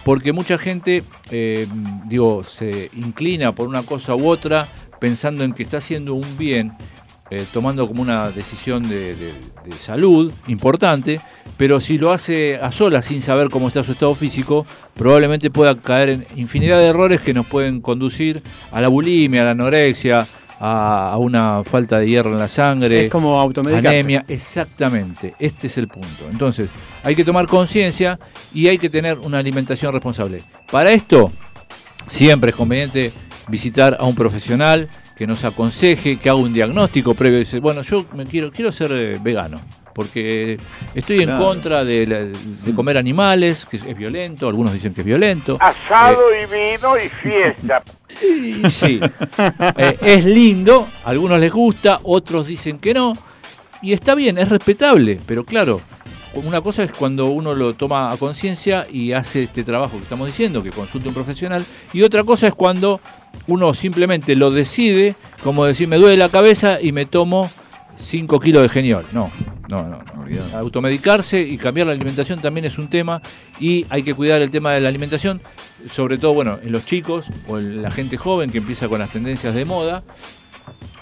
Porque 0.04 0.32
mucha 0.32 0.58
gente, 0.58 1.04
eh, 1.30 1.66
digo, 2.06 2.42
se 2.44 2.90
inclina 2.94 3.54
por 3.54 3.68
una 3.68 3.84
cosa 3.84 4.14
u 4.16 4.26
otra 4.26 4.68
pensando 4.98 5.44
en 5.44 5.52
que 5.52 5.62
está 5.62 5.78
haciendo 5.78 6.14
un 6.14 6.36
bien, 6.38 6.72
eh, 7.34 7.46
tomando 7.52 7.88
como 7.88 8.02
una 8.02 8.30
decisión 8.30 8.88
de, 8.88 9.14
de- 9.14 9.32
de 9.64 9.78
salud 9.78 10.32
importante, 10.48 11.20
pero 11.56 11.80
si 11.80 11.96
lo 11.96 12.12
hace 12.12 12.56
a 12.60 12.70
solas 12.72 13.04
sin 13.06 13.22
saber 13.22 13.48
cómo 13.48 13.68
está 13.68 13.82
su 13.84 13.92
estado 13.92 14.14
físico, 14.14 14.66
probablemente 14.94 15.48
pueda 15.48 15.74
caer 15.80 16.08
en 16.10 16.26
infinidad 16.36 16.78
de 16.78 16.88
errores 16.88 17.20
que 17.20 17.32
nos 17.32 17.46
pueden 17.46 17.80
conducir 17.80 18.42
a 18.70 18.80
la 18.80 18.88
bulimia, 18.88 19.42
a 19.42 19.44
la 19.46 19.50
anorexia, 19.52 20.26
a, 20.60 21.10
a 21.12 21.16
una 21.18 21.62
falta 21.64 21.98
de 21.98 22.08
hierro 22.08 22.32
en 22.32 22.38
la 22.38 22.48
sangre. 22.48 23.04
Es 23.06 23.10
como 23.10 23.40
automedicarse. 23.40 23.88
Anemia, 23.88 24.24
exactamente, 24.28 25.34
este 25.38 25.68
es 25.68 25.78
el 25.78 25.88
punto. 25.88 26.24
Entonces, 26.30 26.68
hay 27.02 27.14
que 27.16 27.24
tomar 27.24 27.46
conciencia 27.46 28.18
y 28.52 28.68
hay 28.68 28.78
que 28.78 28.90
tener 28.90 29.18
una 29.18 29.38
alimentación 29.38 29.92
responsable. 29.92 30.42
Para 30.70 30.90
esto, 30.92 31.32
siempre 32.06 32.50
es 32.50 32.56
conveniente 32.56 33.12
visitar 33.48 33.96
a 33.98 34.04
un 34.04 34.14
profesional 34.14 34.88
que 35.16 35.26
nos 35.26 35.44
aconseje, 35.44 36.16
que 36.16 36.28
haga 36.30 36.38
un 36.38 36.52
diagnóstico 36.52 37.14
previo. 37.14 37.38
Dice, 37.38 37.60
bueno, 37.60 37.82
yo 37.82 38.04
me 38.14 38.26
quiero, 38.26 38.50
quiero 38.50 38.72
ser 38.72 38.90
eh, 38.92 39.18
vegano, 39.22 39.60
porque 39.94 40.58
estoy 40.94 41.20
en 41.22 41.36
contra 41.36 41.84
de, 41.84 42.06
la- 42.06 42.24
de 42.24 42.74
comer 42.74 42.96
animales, 42.98 43.66
que 43.66 43.76
es, 43.76 43.82
es 43.84 43.96
violento, 43.96 44.48
algunos 44.48 44.72
dicen 44.72 44.94
que 44.94 45.02
es 45.02 45.06
violento. 45.06 45.58
Asado 45.60 46.20
y 46.34 46.46
vino 46.46 46.96
y 46.96 47.08
fiesta. 47.08 47.82
Y 48.22 48.68
sí, 48.70 49.00
Eh, 49.78 49.96
es 50.02 50.24
lindo, 50.26 50.86
a 51.04 51.10
algunos 51.10 51.40
les 51.40 51.50
gusta, 51.52 52.00
otros 52.02 52.46
dicen 52.46 52.78
que 52.78 52.92
no, 52.92 53.16
y 53.80 53.92
está 53.94 54.14
bien, 54.14 54.36
es 54.38 54.48
respetable, 54.50 55.18
pero 55.26 55.44
claro, 55.44 55.80
una 56.34 56.60
cosa 56.60 56.82
es 56.82 56.92
cuando 56.92 57.26
uno 57.26 57.54
lo 57.54 57.74
toma 57.74 58.10
a 58.10 58.16
conciencia 58.16 58.86
y 58.90 59.12
hace 59.12 59.44
este 59.44 59.64
trabajo 59.64 59.96
que 59.96 60.04
estamos 60.04 60.26
diciendo, 60.26 60.62
que 60.62 60.70
consulte 60.70 61.08
a 61.08 61.10
un 61.10 61.14
profesional, 61.14 61.66
y 61.92 62.02
otra 62.02 62.24
cosa 62.24 62.48
es 62.48 62.54
cuando 62.54 63.00
uno 63.46 63.74
simplemente 63.74 64.34
lo 64.34 64.50
decide, 64.50 65.16
como 65.42 65.64
decir, 65.64 65.88
me 65.88 65.96
duele 65.96 66.16
la 66.16 66.28
cabeza 66.28 66.80
y 66.80 66.92
me 66.92 67.06
tomo 67.06 67.50
5 67.96 68.40
kilos 68.40 68.62
de 68.62 68.68
geniol. 68.68 69.06
No, 69.12 69.30
no, 69.68 69.82
no. 69.86 69.98
no. 69.98 70.58
Automedicarse 70.58 71.40
y 71.42 71.58
cambiar 71.58 71.86
la 71.86 71.92
alimentación 71.92 72.40
también 72.40 72.64
es 72.64 72.78
un 72.78 72.88
tema 72.88 73.20
y 73.60 73.86
hay 73.90 74.02
que 74.02 74.14
cuidar 74.14 74.40
el 74.42 74.50
tema 74.50 74.72
de 74.72 74.80
la 74.80 74.88
alimentación, 74.88 75.40
sobre 75.90 76.18
todo, 76.18 76.34
bueno, 76.34 76.58
en 76.62 76.72
los 76.72 76.86
chicos 76.86 77.26
o 77.48 77.58
en 77.58 77.82
la 77.82 77.90
gente 77.90 78.16
joven 78.16 78.50
que 78.50 78.58
empieza 78.58 78.88
con 78.88 79.00
las 79.00 79.10
tendencias 79.10 79.54
de 79.54 79.64
moda. 79.64 80.02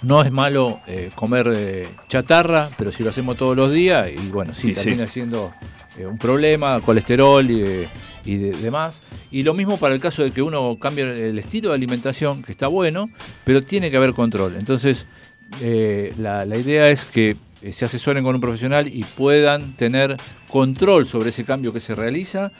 No 0.02 0.22
es 0.22 0.32
malo 0.32 0.80
eh, 0.86 1.10
comer 1.14 1.46
eh, 1.54 1.88
chatarra, 2.08 2.70
pero 2.78 2.90
si 2.90 3.02
lo 3.02 3.10
hacemos 3.10 3.36
todos 3.36 3.54
los 3.56 3.70
días, 3.72 4.08
y 4.10 4.28
bueno, 4.30 4.54
sí, 4.54 4.68
Y 4.70 4.74
sí. 4.74 4.82
termina 4.84 5.06
siendo 5.06 5.52
eh, 5.98 6.06
un 6.06 6.16
problema, 6.16 6.80
colesterol 6.80 7.50
y, 7.50 7.60
eh, 7.62 7.88
y 8.24 8.36
de- 8.36 8.52
demás. 8.52 9.02
Y 9.30 9.42
lo 9.42 9.52
mismo 9.52 9.76
para 9.76 9.94
el 9.94 10.00
caso 10.00 10.22
de 10.22 10.30
que 10.30 10.40
uno 10.40 10.76
cambie 10.80 11.04
el 11.28 11.38
estilo 11.38 11.68
de 11.68 11.74
alimentación, 11.74 12.42
que 12.42 12.52
está 12.52 12.66
bueno, 12.66 13.10
pero 13.44 13.62
tiene 13.62 13.90
que 13.90 13.98
haber 13.98 14.14
control. 14.14 14.56
Entonces, 14.58 15.06
eh, 15.60 16.14
la, 16.18 16.44
la 16.46 16.56
idea 16.56 16.88
es 16.88 17.04
que 17.04 17.36
se 17.70 17.84
asesoren 17.84 18.24
con 18.24 18.34
un 18.34 18.40
profesional 18.40 18.88
y 18.88 19.04
puedan 19.04 19.74
tener 19.74 20.16
control 20.48 21.06
sobre 21.06 21.28
ese 21.28 21.44
cambio 21.44 21.74
que 21.74 21.80
se 21.80 21.94
realiza 21.94 22.50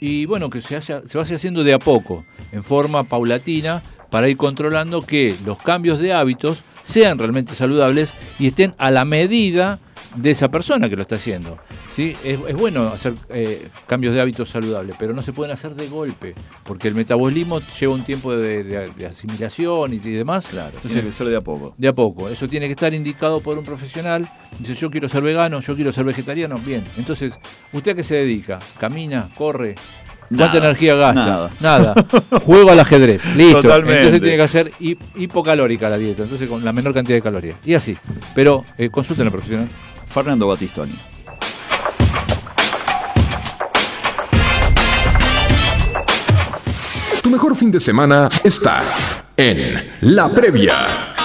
y 0.00 0.24
bueno, 0.24 0.48
que 0.48 0.62
se, 0.62 0.76
haya- 0.76 1.02
se 1.06 1.18
vaya 1.18 1.36
haciendo 1.36 1.62
de 1.62 1.74
a 1.74 1.78
poco, 1.78 2.24
en 2.52 2.64
forma 2.64 3.04
paulatina, 3.04 3.82
para 4.10 4.28
ir 4.28 4.36
controlando 4.38 5.02
que 5.02 5.36
los 5.44 5.58
cambios 5.58 5.98
de 6.00 6.12
hábitos 6.14 6.62
sean 6.86 7.18
realmente 7.18 7.54
saludables 7.54 8.14
y 8.38 8.46
estén 8.46 8.74
a 8.78 8.90
la 8.92 9.04
medida 9.04 9.80
de 10.14 10.30
esa 10.30 10.48
persona 10.48 10.88
que 10.88 10.96
lo 10.96 11.02
está 11.02 11.16
haciendo. 11.16 11.58
¿sí? 11.90 12.14
Es, 12.24 12.38
es 12.48 12.54
bueno 12.56 12.88
hacer 12.88 13.14
eh, 13.28 13.68
cambios 13.86 14.14
de 14.14 14.20
hábitos 14.20 14.48
saludables, 14.48 14.94
pero 14.98 15.12
no 15.12 15.20
se 15.20 15.32
pueden 15.32 15.52
hacer 15.52 15.74
de 15.74 15.88
golpe, 15.88 16.34
porque 16.64 16.88
el 16.88 16.94
metabolismo 16.94 17.60
lleva 17.78 17.92
un 17.94 18.04
tiempo 18.04 18.34
de, 18.34 18.62
de- 18.64 18.90
de 18.92 19.06
asimilación 19.06 19.92
y, 19.92 19.96
y 19.96 20.12
demás. 20.12 20.46
Claro, 20.46 20.78
Tiene 20.80 21.02
que 21.02 21.12
ser 21.12 21.26
de 21.28 21.36
a 21.36 21.40
poco. 21.42 21.74
de 21.76 21.88
a 21.88 21.92
poco. 21.92 22.28
Eso 22.28 22.48
tiene 22.48 22.66
que 22.66 22.72
estar 22.72 22.94
indicado 22.94 23.40
por 23.40 23.58
un 23.58 23.64
profesional. 23.64 24.26
Dice, 24.58 24.74
yo 24.74 24.90
quiero 24.90 25.08
ser 25.08 25.22
vegano, 25.22 25.60
yo 25.60 25.74
quiero 25.74 25.92
ser 25.92 26.04
vegetariano. 26.04 26.58
Bien. 26.58 26.84
Entonces, 26.96 27.38
¿usted 27.72 27.90
a 27.92 27.94
qué 27.96 28.02
se 28.02 28.14
dedica? 28.14 28.60
¿Camina? 28.78 29.28
¿Corre? 29.36 29.74
¿Cuánta 30.28 30.46
Nada, 30.46 30.58
energía 30.58 30.94
gasta? 30.96 31.24
nada. 31.26 31.50
Nada. 31.60 31.94
Juego 32.44 32.70
al 32.70 32.80
ajedrez. 32.80 33.24
Listo. 33.36 33.62
Totalmente. 33.62 33.96
Entonces 33.98 34.20
tiene 34.20 34.36
que 34.36 34.42
hacer 34.42 34.72
hi- 34.80 34.98
hipocalórica 35.14 35.88
la 35.88 35.98
dieta. 35.98 36.22
Entonces 36.24 36.48
con 36.48 36.64
la 36.64 36.72
menor 36.72 36.92
cantidad 36.94 37.16
de 37.16 37.22
calorías. 37.22 37.56
Y 37.64 37.74
así. 37.74 37.96
Pero 38.34 38.64
eh, 38.78 38.88
consulten 38.90 39.26
al 39.26 39.32
profesional. 39.32 39.68
Fernando 40.06 40.48
Batistoni. 40.48 40.94
Tu 47.22 47.30
mejor 47.30 47.56
fin 47.56 47.70
de 47.70 47.80
semana 47.80 48.28
está 48.44 48.82
en 49.36 49.90
La 50.02 50.32
Previa. 50.32 51.15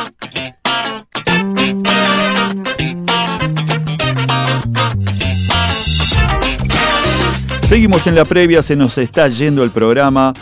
Seguimos 7.71 8.05
en 8.05 8.15
la 8.15 8.25
previa, 8.25 8.61
se 8.61 8.75
nos 8.75 8.97
está 8.97 9.29
yendo 9.29 9.63
el 9.63 9.71
programa. 9.71 10.33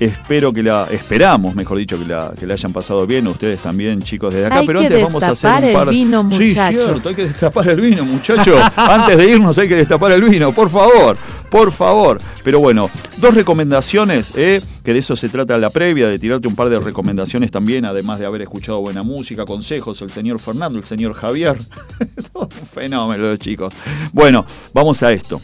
Espero 0.00 0.52
que 0.52 0.64
la, 0.64 0.88
esperamos, 0.90 1.54
mejor 1.54 1.78
dicho, 1.78 1.96
que 1.96 2.04
la, 2.04 2.32
que 2.36 2.44
la 2.44 2.54
hayan 2.54 2.72
pasado 2.72 3.06
bien, 3.06 3.28
ustedes 3.28 3.60
también, 3.60 4.02
chicos, 4.02 4.34
desde 4.34 4.46
acá. 4.46 4.58
Hay 4.58 4.66
Pero 4.66 4.80
que 4.80 4.86
antes 4.86 5.02
vamos 5.04 5.22
a 5.22 5.30
hacer 5.30 5.64
un 5.64 5.72
par 5.72 5.86
el 5.86 5.94
vino, 5.94 6.28
Sí, 6.32 6.56
cierto, 6.56 7.08
hay 7.08 7.14
que 7.14 7.26
destapar 7.28 7.68
el 7.68 7.80
vino, 7.80 8.04
muchachos. 8.04 8.60
antes 8.76 9.16
de 9.16 9.30
irnos 9.30 9.56
hay 9.58 9.68
que 9.68 9.76
destapar 9.76 10.10
el 10.10 10.24
vino, 10.24 10.52
por 10.52 10.70
favor, 10.70 11.16
por 11.48 11.70
favor. 11.70 12.18
Pero 12.42 12.58
bueno, 12.58 12.90
dos 13.18 13.32
recomendaciones, 13.32 14.32
¿eh? 14.36 14.60
que 14.82 14.92
de 14.92 14.98
eso 14.98 15.14
se 15.14 15.28
trata 15.28 15.56
la 15.58 15.70
previa, 15.70 16.08
de 16.08 16.18
tirarte 16.18 16.48
un 16.48 16.56
par 16.56 16.68
de 16.68 16.80
recomendaciones 16.80 17.52
también, 17.52 17.84
además 17.84 18.18
de 18.18 18.26
haber 18.26 18.42
escuchado 18.42 18.80
buena 18.80 19.04
música, 19.04 19.44
consejos, 19.44 20.02
el 20.02 20.10
señor 20.10 20.40
Fernando, 20.40 20.78
el 20.78 20.84
señor 20.84 21.14
Javier. 21.14 21.56
Todo 22.32 22.48
un 22.60 22.66
fenómeno, 22.66 23.22
los 23.22 23.38
chicos. 23.38 23.72
Bueno, 24.12 24.44
vamos 24.74 25.00
a 25.04 25.12
esto. 25.12 25.40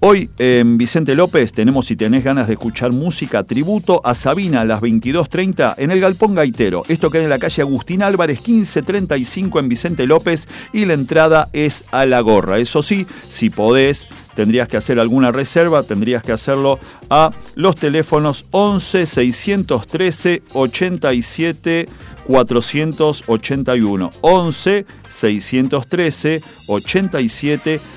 Hoy 0.00 0.28
en 0.38 0.76
Vicente 0.76 1.14
López 1.14 1.54
tenemos, 1.54 1.86
si 1.86 1.96
tenés 1.96 2.22
ganas 2.22 2.48
de 2.48 2.52
escuchar 2.52 2.92
música, 2.92 3.44
tributo 3.44 4.02
a 4.04 4.14
Sabina 4.14 4.60
a 4.60 4.64
las 4.66 4.82
22.30 4.82 5.74
en 5.78 5.90
el 5.90 6.00
Galpón 6.00 6.34
Gaitero. 6.34 6.82
Esto 6.88 7.08
queda 7.08 7.24
en 7.24 7.30
la 7.30 7.38
calle 7.38 7.62
Agustín 7.62 8.02
Álvarez 8.02 8.46
1535 8.46 9.58
en 9.58 9.68
Vicente 9.70 10.06
López 10.06 10.48
y 10.74 10.84
la 10.84 10.92
entrada 10.92 11.48
es 11.54 11.84
a 11.92 12.04
la 12.04 12.20
gorra. 12.20 12.58
Eso 12.58 12.82
sí, 12.82 13.06
si 13.26 13.48
podés, 13.48 14.06
tendrías 14.34 14.68
que 14.68 14.76
hacer 14.76 15.00
alguna 15.00 15.32
reserva, 15.32 15.82
tendrías 15.82 16.22
que 16.22 16.32
hacerlo 16.32 16.78
a 17.08 17.32
los 17.54 17.74
teléfonos 17.76 18.44
11 18.50 19.06
613 19.06 20.42
87 20.52 21.88
481 22.26 24.10
11 24.20 24.86
613 25.08 26.42
87 26.66 27.80
481 27.80 27.95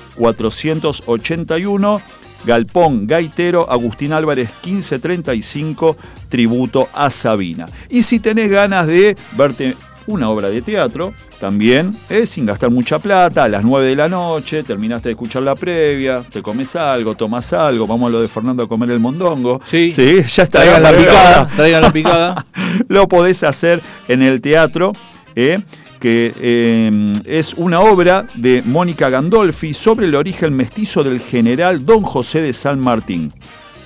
Galpón 2.44 3.06
Gaitero 3.06 3.70
Agustín 3.70 4.12
Álvarez 4.12 4.50
1535 4.64 5.96
tributo 6.28 6.88
a 6.92 7.10
Sabina. 7.10 7.66
Y 7.88 8.02
si 8.02 8.18
tenés 8.18 8.50
ganas 8.50 8.86
de 8.86 9.16
verte 9.36 9.76
una 10.06 10.30
obra 10.30 10.48
de 10.48 10.62
teatro, 10.62 11.12
también 11.38 11.92
es 12.08 12.30
sin 12.30 12.46
gastar 12.46 12.70
mucha 12.70 12.98
plata, 12.98 13.44
a 13.44 13.48
las 13.48 13.64
9 13.64 13.86
de 13.86 13.96
la 13.96 14.08
noche, 14.08 14.62
terminaste 14.62 15.08
de 15.08 15.12
escuchar 15.12 15.42
la 15.42 15.54
previa, 15.54 16.22
te 16.22 16.42
comes 16.42 16.74
algo, 16.76 17.14
tomas 17.14 17.52
algo, 17.52 17.86
vamos 17.86 18.08
a 18.08 18.10
lo 18.10 18.20
de 18.20 18.28
Fernando 18.28 18.64
a 18.64 18.68
comer 18.68 18.90
el 18.90 19.00
mondongo. 19.00 19.60
Sí. 19.66 19.90
ya 19.92 20.42
está. 20.42 20.62
Traigan 20.62 20.82
la 20.82 20.92
picada, 20.92 21.48
traigan 21.56 21.82
la 21.82 21.92
picada. 21.92 22.46
Lo 22.88 23.06
podés 23.08 23.44
hacer 23.44 23.80
en 24.08 24.22
el 24.22 24.40
teatro, 24.40 24.92
¿eh? 25.36 25.58
Que 26.00 26.34
eh, 26.40 27.12
es 27.24 27.54
una 27.54 27.80
obra 27.80 28.26
de 28.34 28.62
Mónica 28.64 29.10
Gandolfi 29.10 29.74
sobre 29.74 30.06
el 30.06 30.14
origen 30.16 30.54
mestizo 30.54 31.04
del 31.04 31.20
general 31.20 31.84
Don 31.84 32.02
José 32.02 32.40
de 32.40 32.52
San 32.52 32.80
Martín. 32.80 33.32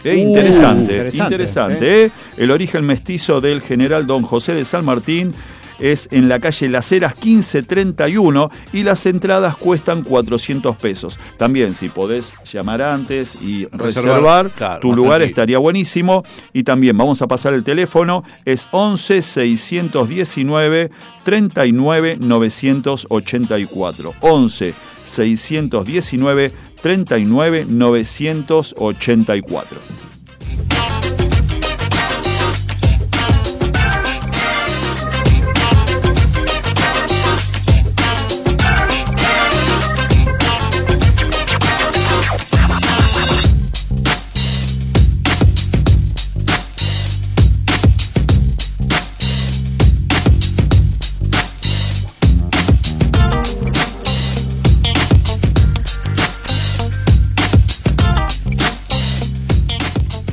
Eh, 0.05 0.15
Uh, 0.15 0.19
interesante, 0.19 0.83
interesante, 0.83 1.17
interesante. 1.17 2.05
¿eh? 2.05 2.11
El 2.37 2.51
origen 2.51 2.85
mestizo 2.85 3.41
del 3.41 3.63
general 3.63 4.07
Don 4.07 4.23
José 4.23 4.55
de 4.55 4.65
San 4.65 4.85
Martín 4.85 5.33
es 5.79 6.09
en 6.11 6.29
la 6.29 6.39
calle 6.39 6.69
Las 6.69 6.91
Heras 6.93 7.15
1531 7.15 8.51
y 8.73 8.85
las 8.85 9.07
entradas 9.07 9.57
cuestan 9.57 10.03
400 10.03 10.77
pesos. 10.77 11.19
También 11.37 11.75
si 11.75 11.89
podés 11.89 12.35
llamar 12.45 12.83
antes 12.83 13.37
y 13.37 13.65
Reservar, 13.67 13.85
reservar, 13.85 14.51
claro, 14.51 14.81
tu 14.81 14.95
lugar 14.95 15.19
tranquilo. 15.19 15.29
estaría 15.29 15.59
buenísimo. 15.59 16.25
Y 16.53 16.65
también 16.65 16.97
vamos 16.97 17.23
a 17.23 17.27
pasar 17.27 17.55
el 17.55 17.65
teléfono, 17.65 18.25
es 18.45 18.69
11 18.71 19.23
619 19.23 20.91
39 21.25 22.19
984. 22.21 24.15
11 24.21 24.75
619 25.05 26.53
39 26.83 27.67
984. 27.69 30.14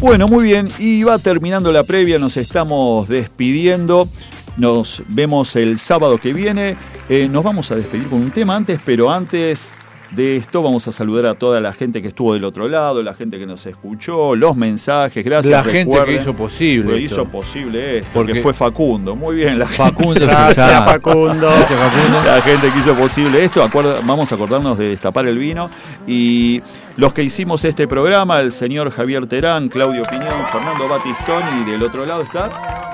Bueno, 0.01 0.27
muy 0.27 0.45
bien, 0.45 0.67
y 0.79 1.03
va 1.03 1.19
terminando 1.19 1.71
la 1.71 1.83
previa, 1.83 2.17
nos 2.17 2.35
estamos 2.35 3.07
despidiendo. 3.07 4.09
Nos 4.57 5.03
vemos 5.07 5.55
el 5.55 5.77
sábado 5.77 6.17
que 6.17 6.33
viene. 6.33 6.75
Eh, 7.07 7.29
nos 7.29 7.43
vamos 7.43 7.71
a 7.71 7.75
despedir 7.75 8.07
con 8.07 8.19
un 8.19 8.31
tema 8.31 8.55
antes, 8.55 8.79
pero 8.83 9.11
antes 9.11 9.77
de 10.11 10.35
esto 10.35 10.61
vamos 10.61 10.87
a 10.87 10.91
saludar 10.91 11.25
a 11.25 11.35
toda 11.35 11.59
la 11.61 11.71
gente 11.73 12.01
que 12.01 12.09
estuvo 12.09 12.33
del 12.33 12.43
otro 12.43 12.67
lado, 12.67 13.01
la 13.01 13.13
gente 13.13 13.39
que 13.39 13.45
nos 13.45 13.65
escuchó, 13.65 14.35
los 14.35 14.55
mensajes, 14.57 15.23
gracias. 15.23 15.65
La 15.65 15.71
gente 15.71 15.97
que 16.05 16.15
hizo 16.15 16.35
posible 16.35 16.93
que 16.95 17.05
esto. 17.05 17.15
hizo 17.21 17.25
posible 17.31 17.97
esto, 17.99 18.09
Porque- 18.13 18.33
que 18.33 18.41
fue 18.41 18.53
Facundo. 18.53 19.15
Muy 19.15 19.37
bien, 19.37 19.57
la 19.57 19.65
Facundo 19.65 20.19
Gracias. 20.19 20.85
Facundo. 20.85 21.47
Gracias, 21.47 21.79
Facundo. 21.79 22.23
la 22.25 22.41
gente 22.41 22.69
que 22.71 22.79
hizo 22.79 22.93
posible 22.95 23.43
esto, 23.43 23.63
acuerda- 23.63 23.99
vamos 24.03 24.31
a 24.31 24.35
acordarnos 24.35 24.77
de 24.77 24.89
destapar 24.89 25.25
el 25.27 25.37
vino. 25.37 25.69
Y 26.05 26.61
los 26.97 27.13
que 27.13 27.23
hicimos 27.23 27.63
este 27.63 27.87
programa, 27.87 28.41
el 28.41 28.51
señor 28.51 28.91
Javier 28.91 29.27
Terán, 29.27 29.69
Claudio 29.69 30.03
Piñón, 30.09 30.45
Fernando 30.51 30.87
Batistoni, 30.89 31.61
y 31.65 31.71
del 31.71 31.83
otro 31.83 32.05
lado 32.05 32.23
está 32.23 32.49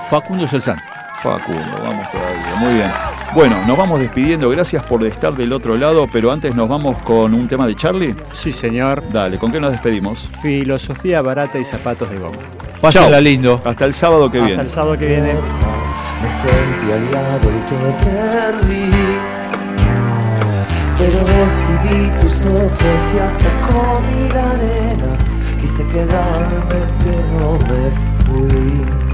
Facundo 0.10 0.48
santo. 0.48 0.82
Facundo, 1.24 1.82
vamos 1.84 2.12
todavía, 2.12 2.56
muy 2.60 2.74
bien. 2.76 2.92
Bueno, 3.36 3.64
nos 3.68 3.78
vamos 3.78 4.00
despidiendo, 4.00 4.50
gracias 4.50 4.84
por 4.86 5.06
estar 5.06 5.34
del 5.36 5.54
otro 5.54 5.76
lado, 5.76 6.08
pero 6.12 6.32
antes 6.32 6.56
nos 6.56 6.68
vamos 6.68 6.98
con 7.00 7.34
un 7.34 7.48
tema 7.48 7.68
de 7.68 7.76
Charlie. 7.76 8.16
Sí, 8.34 8.52
señor. 8.52 9.04
Dale, 9.12 9.38
¿con 9.38 9.52
qué 9.52 9.60
nos 9.60 9.72
despedimos? 9.72 10.30
Filosofía 10.42 11.22
barata 11.22 11.60
y 11.60 11.64
zapatos 11.64 12.10
de 12.10 12.18
goma. 12.18 12.38
Pásenla 12.82 13.22
lindo. 13.22 13.62
Hasta 13.64 13.86
el 13.86 13.94
sábado 13.94 14.32
que 14.32 14.38
Hasta 14.38 14.48
viene. 14.48 14.64
el 14.64 14.70
sábado 14.70 14.98
que 14.98 15.06
viene. 15.08 15.34
Me 16.22 16.30
sentí 16.30 16.92
aliado 16.92 17.52
y 17.52 17.70
te 17.70 18.06
perdí. 18.06 18.92
Pero 20.98 21.20
si 21.48 21.88
vi 21.88 22.10
tus 22.20 22.46
ojos 22.48 23.14
y 23.16 23.20
hasta 23.20 23.50
comí 23.68 24.30
la 24.34 24.50
arena, 24.52 25.18
quise 25.62 25.88
quedarme 25.90 26.58
pero 27.00 27.60
me 27.68 27.92
fui. 28.24 29.07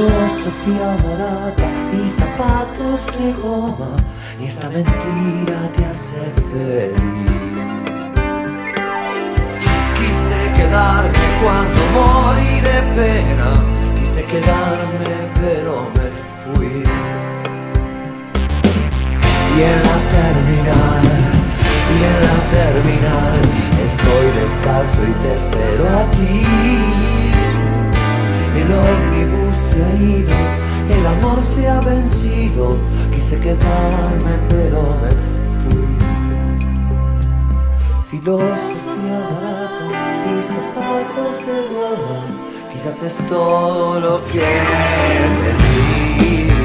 Filosofía 0.00 0.96
barata 1.04 1.70
y 1.92 2.08
zapatos 2.08 3.04
de 3.18 3.34
goma 3.34 3.96
y 4.40 4.46
esta 4.46 4.70
mentira 4.70 5.58
te 5.76 5.84
hace 5.84 6.20
feliz. 6.48 6.96
Quise 9.98 10.52
quedarme 10.56 11.26
cuando 11.42 11.80
morí 11.92 12.60
de 12.62 12.78
pena, 12.96 13.50
quise 13.98 14.24
quedarme 14.24 15.16
pero 15.34 15.90
me 15.94 16.08
fui. 16.40 16.82
Y 19.54 19.62
en 19.62 19.80
la 19.88 19.98
terminal, 20.16 21.04
y 21.92 21.98
en 22.08 22.18
la 22.26 22.38
terminal, 22.56 23.38
estoy 23.84 24.26
descalzo 24.40 25.00
y 25.02 25.12
te 25.22 25.34
espero 25.34 25.84
a 25.90 26.10
ti. 26.12 26.46
El 28.56 28.72
ómnibus 28.72 29.09
se 29.60 29.84
ha 29.84 29.94
ido, 29.94 30.34
el 30.96 31.06
amor 31.06 31.42
se 31.42 31.68
ha 31.68 31.80
vencido, 31.80 32.76
quise 33.12 33.38
quedarme 33.40 34.38
pero 34.48 34.96
me 35.00 35.10
fui. 35.60 35.86
Filosofía 38.10 39.18
barata 39.30 39.86
y 40.26 40.42
zapatos 40.42 41.36
de 41.46 41.58
goma, 41.74 42.20
quizás 42.72 43.02
es 43.02 43.16
todo 43.28 44.00
lo 44.00 44.24
que 44.26 44.40
te 45.38 45.50
di. 45.62 46.59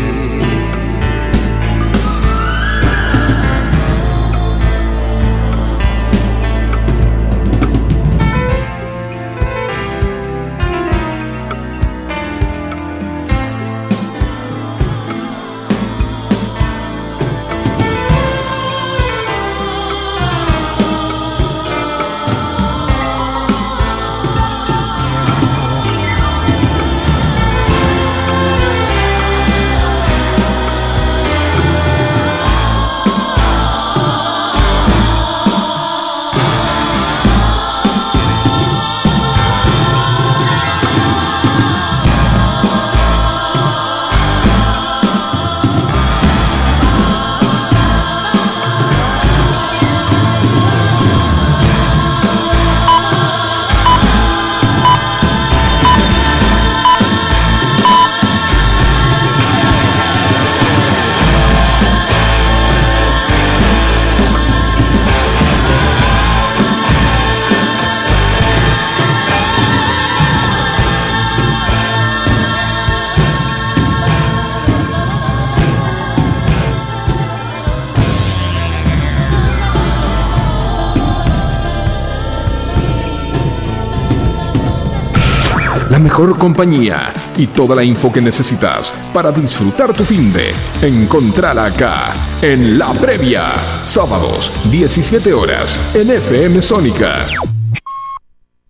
Mejor 86.16 86.38
compañía 86.38 87.13
y 87.36 87.47
toda 87.47 87.76
la 87.76 87.84
info 87.84 88.09
que 88.09 88.22
necesitas 88.22 88.93
para 89.13 89.34
disfrutar 89.34 89.93
tu 89.93 90.05
fin 90.05 90.32
de 90.32 90.53
encontrala 90.82 91.66
acá 91.66 92.13
en 92.41 92.80
La 92.80 92.93
Previa. 92.93 93.51
Sábados, 93.84 94.49
17 94.72 95.34
horas, 95.34 95.78
en 95.93 96.11
FM 96.11 96.61
Sónica. 96.61 97.26